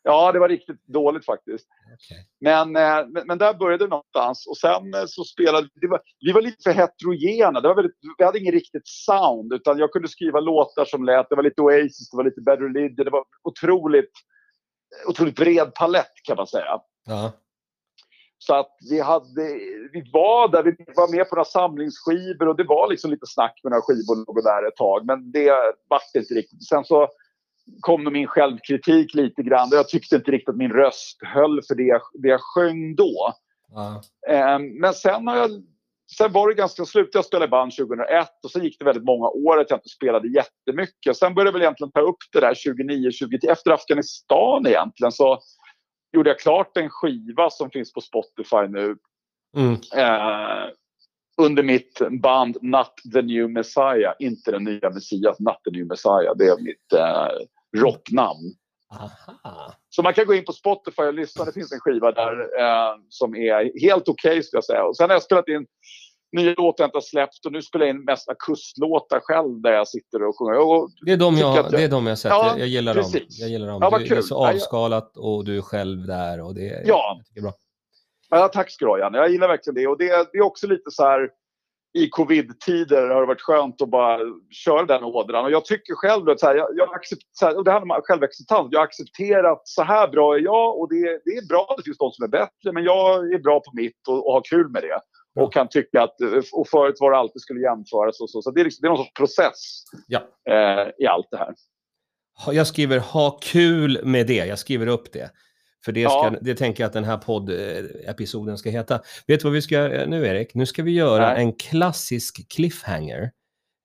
Ja, 0.03 0.31
det 0.31 0.39
var 0.39 0.49
riktigt 0.49 0.87
dåligt 0.87 1.25
faktiskt. 1.25 1.67
Okej. 1.93 2.25
Men, 2.41 2.75
eh, 2.75 3.07
men, 3.07 3.27
men 3.27 3.37
där 3.37 3.53
började 3.53 3.85
det 3.85 3.89
någonstans. 3.89 4.47
Och 4.47 4.57
sen 4.57 4.93
eh, 4.93 5.03
så 5.07 5.23
spelade 5.23 5.67
var, 5.81 6.01
vi 6.19 6.31
var 6.31 6.41
lite 6.41 6.63
för 6.63 6.71
heterogena. 6.71 7.61
Det 7.61 7.67
var 7.67 7.75
väldigt, 7.75 7.95
vi 8.17 8.23
hade 8.23 8.39
ingen 8.39 8.53
riktigt 8.53 8.87
sound. 8.87 9.53
Utan 9.53 9.77
jag 9.77 9.91
kunde 9.91 10.07
skriva 10.07 10.39
låtar 10.39 10.85
som 10.85 11.03
lät. 11.03 11.29
Det 11.29 11.35
var 11.35 11.43
lite 11.43 11.61
Oasis, 11.61 12.09
det 12.09 12.17
var 12.17 12.23
lite 12.23 12.41
Bad 12.41 12.61
Religion. 12.61 12.95
Det 13.05 13.09
var 13.09 13.23
otroligt, 13.43 14.11
otroligt 15.07 15.35
bred 15.35 15.73
palett 15.73 16.13
kan 16.23 16.35
man 16.35 16.47
säga. 16.47 16.79
Ja. 17.05 17.31
Så 18.41 18.56
att 18.56 18.78
vi 18.89 18.99
hade, 18.99 19.41
vi 19.93 20.10
var 20.13 20.47
där, 20.47 20.63
vi 20.63 20.75
var 20.95 21.15
med 21.17 21.30
på 21.30 21.36
några 21.36 21.45
samlingsskivor 21.45 22.47
och 22.47 22.58
det 22.58 22.63
var 22.63 22.89
liksom 22.89 23.12
lite 23.12 23.25
snack 23.28 23.60
med 23.63 23.71
några 23.71 23.82
skivbolag 23.82 24.30
och 24.30 24.43
där 24.43 24.67
ett 24.67 24.75
tag. 24.75 25.06
Men 25.06 25.32
det 25.32 25.52
vart 25.89 26.15
inte 26.15 26.34
riktigt. 26.34 26.67
Sen 26.67 26.84
så 26.86 27.08
kom 27.82 28.04
min 28.13 28.28
självkritik 28.28 29.13
lite 29.13 29.43
grann. 29.43 29.67
Jag 29.71 29.89
tyckte 29.89 30.15
inte 30.15 30.32
riktigt 30.32 30.49
att 30.49 30.58
min 30.58 30.71
röst 30.71 31.17
höll 31.34 31.62
för 31.67 31.75
det, 31.75 31.84
jag- 31.84 32.02
det 32.13 32.28
jag 32.28 32.41
sjöng 32.41 32.95
då. 32.95 33.34
Eh, 34.30 34.60
Men 34.60 34.93
sen 34.93 35.28
har 35.28 35.38
jag... 35.38 35.49
Sen 36.17 36.32
var 36.32 36.47
det 36.47 36.54
ganska 36.54 36.86
slut. 36.86 37.10
Jag 37.13 37.25
spelade 37.25 37.47
band 37.49 37.71
2001 37.75 38.28
och 38.43 38.52
sen 38.52 38.63
gick 38.63 38.80
det 38.80 38.86
väldigt 38.86 39.04
många 39.04 39.28
år 39.28 39.60
att 39.60 39.69
jag 39.69 39.78
inte 39.78 39.89
spelade 39.89 40.28
jättemycket. 40.28 41.17
Sen 41.17 41.34
började 41.34 41.47
jag 41.47 41.54
väl 41.54 41.62
egentligen 41.62 41.91
ta 41.91 41.99
upp 42.02 42.17
det 42.34 42.39
där 42.39 42.54
29, 42.56 43.12
20, 43.12 43.38
efter 43.49 43.71
Afghanistan 43.71 44.67
egentligen 44.67 45.12
så 45.12 45.39
gjorde 46.13 46.30
jag 46.30 46.39
klart 46.39 46.78
en 46.78 46.89
skiva 46.89 47.50
som 47.50 47.69
finns 47.69 47.93
på 47.93 48.02
Spotify 48.02 48.67
nu 48.69 48.95
Mm. 49.58 49.74
eh, 49.74 50.69
under 51.38 51.63
mitt 51.63 52.02
band 52.22 52.58
Not 52.62 52.93
the 53.13 53.22
New 53.22 53.50
Messiah. 53.50 54.13
Inte 54.19 54.52
den 54.52 54.63
nya 54.63 54.89
Messias, 54.89 55.39
Not 55.39 55.63
the 55.63 55.72
New 55.72 55.88
Messiah. 55.88 56.36
Det 56.36 56.45
är 56.45 56.58
mitt 56.63 56.93
eh, 56.93 57.28
rocknamn. 57.78 58.54
Aha. 58.91 59.74
Så 59.89 60.04
man 60.04 60.13
kan 60.13 60.26
gå 60.26 60.34
in 60.34 60.45
på 60.45 60.54
Spotify 60.54 61.02
och 61.02 61.13
lyssna. 61.13 61.45
Det 61.45 61.54
finns 61.54 61.72
en 61.72 61.80
skiva 61.80 62.12
där 62.12 62.60
eh, 62.60 62.95
som 63.10 63.36
är 63.36 63.80
helt 63.82 64.10
okej 64.10 64.43
skulle 64.43 64.58
jag 64.58 64.65
säga. 64.65 64.84
Och 64.84 64.98
sen 64.98 65.10
har 65.10 65.15
jag 65.15 65.24
spelat 65.24 65.48
in 65.48 65.67
nya 66.31 66.53
låtar 66.57 66.83
jag 66.83 66.87
inte 66.87 66.95
har 66.95 67.01
släppt 67.01 67.45
och 67.45 67.51
nu 67.51 67.61
spelar 67.61 67.85
jag 67.85 67.95
in 67.95 68.03
mest 68.03 68.29
akustlåtar 68.29 69.19
själv 69.19 69.61
där 69.61 69.71
jag 69.71 69.87
sitter 69.87 70.23
och 70.23 70.37
sjunger. 70.39 70.59
Och, 70.59 70.89
Det 71.05 71.11
är 71.11 71.17
de 71.17 71.35
jag, 71.37 71.57
jag- 71.57 71.71
det 71.71 71.83
är 71.83 71.87
de 71.89 72.07
jag 72.07 72.17
sett. 72.19 72.29
Ja, 72.31 72.47
jag, 72.51 72.59
jag 72.59 72.67
gillar 72.67 72.95
dem. 72.95 73.11
Jag 73.39 73.49
gillar 73.49 73.67
dem. 73.67 73.79
Ja, 73.81 73.97
det, 73.97 74.05
det 74.05 74.15
är 74.17 74.21
så 74.21 74.35
Ja, 74.35 74.53
avskalat 74.53 75.17
och 75.17 75.45
du 75.45 75.57
är 75.57 75.61
själv 75.61 76.07
där 76.07 76.41
och 76.41 76.55
det, 76.55 76.83
Ja. 76.85 77.15
jag 77.17 77.25
tycker 77.25 77.41
det 77.41 77.47
är 77.47 77.51
bra. 77.51 77.53
ja, 78.29 78.47
tack 78.47 78.71
ska 78.71 78.85
du 78.85 78.91
ha 78.91 78.99
Janne. 78.99 79.17
Jag 79.17 79.29
gillar 79.31 79.47
verkligen 79.47 79.75
det. 79.75 79.87
Och 79.87 79.97
det, 79.97 80.05
det 80.31 80.37
är 80.37 80.41
också 80.41 80.67
lite 80.67 80.91
så 80.91 81.03
här 81.03 81.29
i 81.97 82.09
covid-tider 82.09 83.07
har 83.09 83.21
det 83.21 83.27
varit 83.27 83.41
skönt 83.41 83.81
att 83.81 83.89
bara 83.89 84.19
köra 84.51 84.85
den 84.85 85.03
ådran. 85.03 85.45
Och 85.45 85.51
jag 85.51 85.65
tycker 85.65 85.93
själv 85.95 86.29
att 86.29 86.39
så 86.39 86.45
här, 86.47 86.55
jag, 86.55 86.67
jag 86.75 86.95
accept, 86.95 87.21
så 87.31 87.45
här, 87.45 87.57
och 87.57 87.63
det 87.63 87.71
handlar 87.71 87.95
om 87.95 88.01
självacceptans. 88.05 88.67
Jag 88.71 88.79
har 88.79 88.83
accepterat 88.85 89.61
så 89.63 89.83
här 89.83 90.07
bra 90.07 90.35
är 90.35 90.39
jag 90.39 90.79
och 90.79 90.89
det, 90.89 91.21
det 91.25 91.31
är 91.31 91.47
bra 91.47 91.67
att 91.69 91.77
det 91.77 91.83
finns 91.83 91.97
de 91.97 92.11
som 92.11 92.23
är 92.23 92.27
bättre 92.27 92.71
men 92.73 92.83
jag 92.83 93.33
är 93.33 93.39
bra 93.39 93.59
på 93.59 93.71
mitt 93.73 94.07
och, 94.07 94.27
och 94.27 94.33
har 94.33 94.41
kul 94.49 94.69
med 94.69 94.83
det. 94.83 94.99
Och 95.35 95.53
kan 95.53 95.69
tycka 95.69 96.01
att, 96.03 96.15
och 96.53 96.67
förut 96.67 96.95
var 96.99 97.11
det 97.11 97.17
alltid 97.17 97.41
skulle 97.41 97.61
jämföras 97.61 98.21
och 98.21 98.29
så. 98.29 98.41
Så 98.41 98.51
det 98.51 98.61
är, 98.61 98.65
liksom, 98.65 98.81
det 98.81 98.87
är 98.87 98.89
någon 98.89 98.97
sorts 98.97 99.13
process 99.13 99.83
Ja. 100.07 100.19
eh, 100.49 100.87
i 100.99 101.07
allt 101.07 101.27
det 101.31 101.37
här. 101.37 101.53
Jag 102.51 102.67
skriver 102.67 102.99
ha 102.99 103.39
kul 103.41 103.99
med 104.05 104.27
det. 104.27 104.45
Jag 104.45 104.59
skriver 104.59 104.87
upp 104.87 105.13
det. 105.13 105.31
För 105.85 105.91
det, 105.91 106.01
ska, 106.03 106.09
Ja. 106.33 106.35
det 106.41 106.55
tänker 106.55 106.83
jag 106.83 106.87
att 106.87 106.93
den 106.93 107.03
här 107.03 107.17
poddepisoden 107.17 108.57
ska 108.57 108.69
heta. 108.69 109.01
Vet 109.27 109.39
du 109.39 109.43
vad 109.43 109.53
vi 109.53 109.61
ska 109.61 109.75
göra 109.75 110.05
nu, 110.05 110.27
Erik? 110.27 110.55
Nu 110.55 110.65
ska 110.65 110.83
vi 110.83 110.91
göra 110.91 111.33
Nej. 111.33 111.43
en 111.43 111.53
klassisk 111.53 112.49
cliffhanger. 112.53 113.31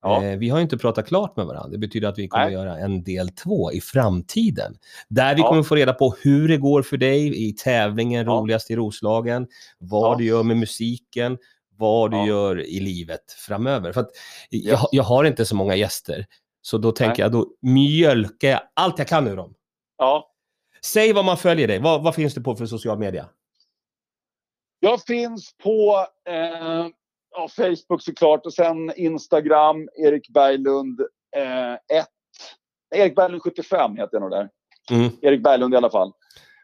Ja. 0.05 0.23
Eh, 0.23 0.37
vi 0.37 0.49
har 0.49 0.57
ju 0.57 0.63
inte 0.63 0.77
pratat 0.77 1.07
klart 1.07 1.37
med 1.37 1.45
varandra. 1.45 1.69
Det 1.69 1.77
betyder 1.77 2.07
att 2.07 2.17
vi 2.17 2.27
kommer 2.27 2.45
Nej. 2.45 2.53
göra 2.53 2.77
en 2.77 3.03
del 3.03 3.29
två 3.29 3.71
i 3.71 3.81
framtiden. 3.81 4.77
Där 5.07 5.35
vi 5.35 5.41
Ja. 5.41 5.47
kommer 5.49 5.63
få 5.63 5.75
reda 5.75 5.93
på 5.93 6.15
hur 6.21 6.47
det 6.47 6.57
går 6.57 6.81
för 6.81 6.97
dig 6.97 7.47
i 7.49 7.53
tävlingen 7.53 8.25
Ja. 8.25 8.31
Roligast 8.31 8.71
i 8.71 8.75
Roslagen, 8.75 9.47
vad 9.77 10.17
du 10.17 10.25
gör 10.25 10.43
med 10.43 10.57
musiken, 10.57 11.37
vad 11.77 12.11
du 12.11 12.25
gör 12.27 12.61
i 12.65 12.79
livet 12.79 13.31
framöver. 13.47 13.91
För 13.93 14.01
att 14.01 14.09
jag, 14.49 14.73
Ja. 14.79 14.89
jag 14.91 15.03
har 15.03 15.23
inte 15.23 15.45
så 15.45 15.55
många 15.55 15.75
gäster. 15.75 16.25
Så 16.61 16.77
då 16.77 16.91
tänker 16.91 17.11
Nej. 17.13 17.21
jag, 17.21 17.31
då 17.31 17.47
mjölkar 17.61 18.47
jag 18.49 18.61
allt 18.73 18.99
jag 18.99 19.07
kan 19.07 19.27
ur 19.27 19.35
dem. 19.35 19.53
Ja. 19.97 20.31
Säg 20.85 21.13
vad 21.13 21.25
man 21.25 21.37
följer 21.37 21.67
dig. 21.67 21.79
Vad, 21.79 22.03
vad 22.03 22.15
finns 22.15 22.33
det 22.33 22.41
på 22.41 22.55
för 22.55 22.65
social 22.65 22.97
media? 22.99 23.29
Jag 24.79 25.01
finns 25.01 25.55
på 25.63 26.05
eh, 26.29 26.87
ja, 27.35 27.47
Facebook 27.47 28.01
såklart 28.03 28.45
och 28.45 28.53
sen 28.53 28.93
Instagram, 28.95 29.89
Erik 30.05 30.29
Berglund 30.29 31.01
1. 31.93 32.05
Erik 32.95 33.15
Berglund 33.15 33.43
75 33.43 33.91
heter 33.97 34.09
jag 34.11 34.21
nog 34.21 34.31
där. 34.31 34.49
Mm. 34.91 35.09
Erik 35.21 35.43
Berglund 35.43 35.73
i 35.73 35.77
alla 35.77 35.89
fall. 35.89 36.11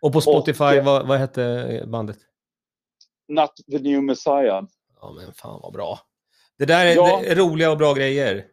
Och 0.02 0.14
på 0.14 0.22
Spotify, 0.22 0.64
Och, 0.64 0.74
eh, 0.74 0.84
vad, 0.86 1.08
vad 1.08 1.18
hette 1.20 1.84
bandet? 1.88 2.18
Not 3.28 3.52
the 3.72 3.80
new 3.80 4.04
Messiah. 4.04 4.64
Ja, 5.02 5.14
men 5.18 5.34
fan 5.34 5.60
vad 5.64 5.74
bra. 5.74 6.00
Det 6.58 6.66
där 6.66 6.86
är, 6.86 6.96
Ja. 6.96 7.20
det 7.24 7.32
är 7.32 7.36
roliga 7.36 7.72
och 7.72 7.78
bra 7.78 7.94
grejer. 7.94 8.46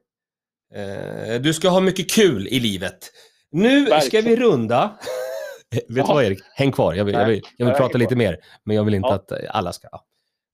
Eh, 0.74 1.40
du 1.40 1.54
ska 1.54 1.68
ha 1.68 1.80
mycket 1.80 2.10
kul 2.10 2.48
i 2.48 2.60
livet. 2.60 3.10
Nu 3.50 3.86
ska 3.86 3.94
Verkligen. 3.94 4.24
vi 4.24 4.36
runda. 4.36 4.98
Vet 5.70 5.86
du 5.88 6.02
vad 6.02 6.24
Erik? 6.24 6.38
Häng 6.54 6.72
kvar. 6.72 6.94
Jag 6.94 7.04
vill, 7.04 7.14
jag 7.14 7.26
vill, 7.26 7.42
jag 7.56 7.66
vill 7.66 7.72
jag 7.72 7.76
prata 7.76 7.98
lite 7.98 8.16
mer. 8.16 8.38
Men 8.64 8.76
jag 8.76 8.84
vill 8.84 8.94
inte 8.94 9.08
Ja. 9.08 9.14
att 9.14 9.30
eh, 9.32 9.38
alla 9.50 9.72
ska... 9.72 9.88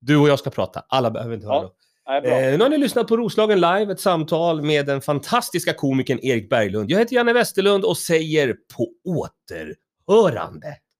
Du 0.07 0.17
och 0.17 0.29
jag 0.29 0.38
ska 0.38 0.51
prata. 0.51 0.83
Alla 0.88 1.11
behöver 1.11 1.35
inte 1.35 1.47
höra. 1.47 1.69
Ja. 2.05 2.17
Eh, 2.17 2.59
nu 2.59 2.59
har 2.59 2.69
ni 2.69 2.79
lyssnat 2.79 3.09
på 3.09 3.17
Roslagen 3.17 3.61
live, 3.61 3.93
ett 3.93 4.01
samtal 4.01 4.62
med 4.62 4.87
den 4.87 5.01
fantastiska 5.01 5.73
komikern 5.73 6.19
Erik 6.23 6.51
Berglund. 6.51 6.90
Jag 6.90 6.99
heter 6.99 7.17
Janne 7.17 7.33
Westerlund 7.33 7.85
och 7.85 7.97
säger 7.97 8.55
på 8.77 8.88
återhörande. 9.05 10.77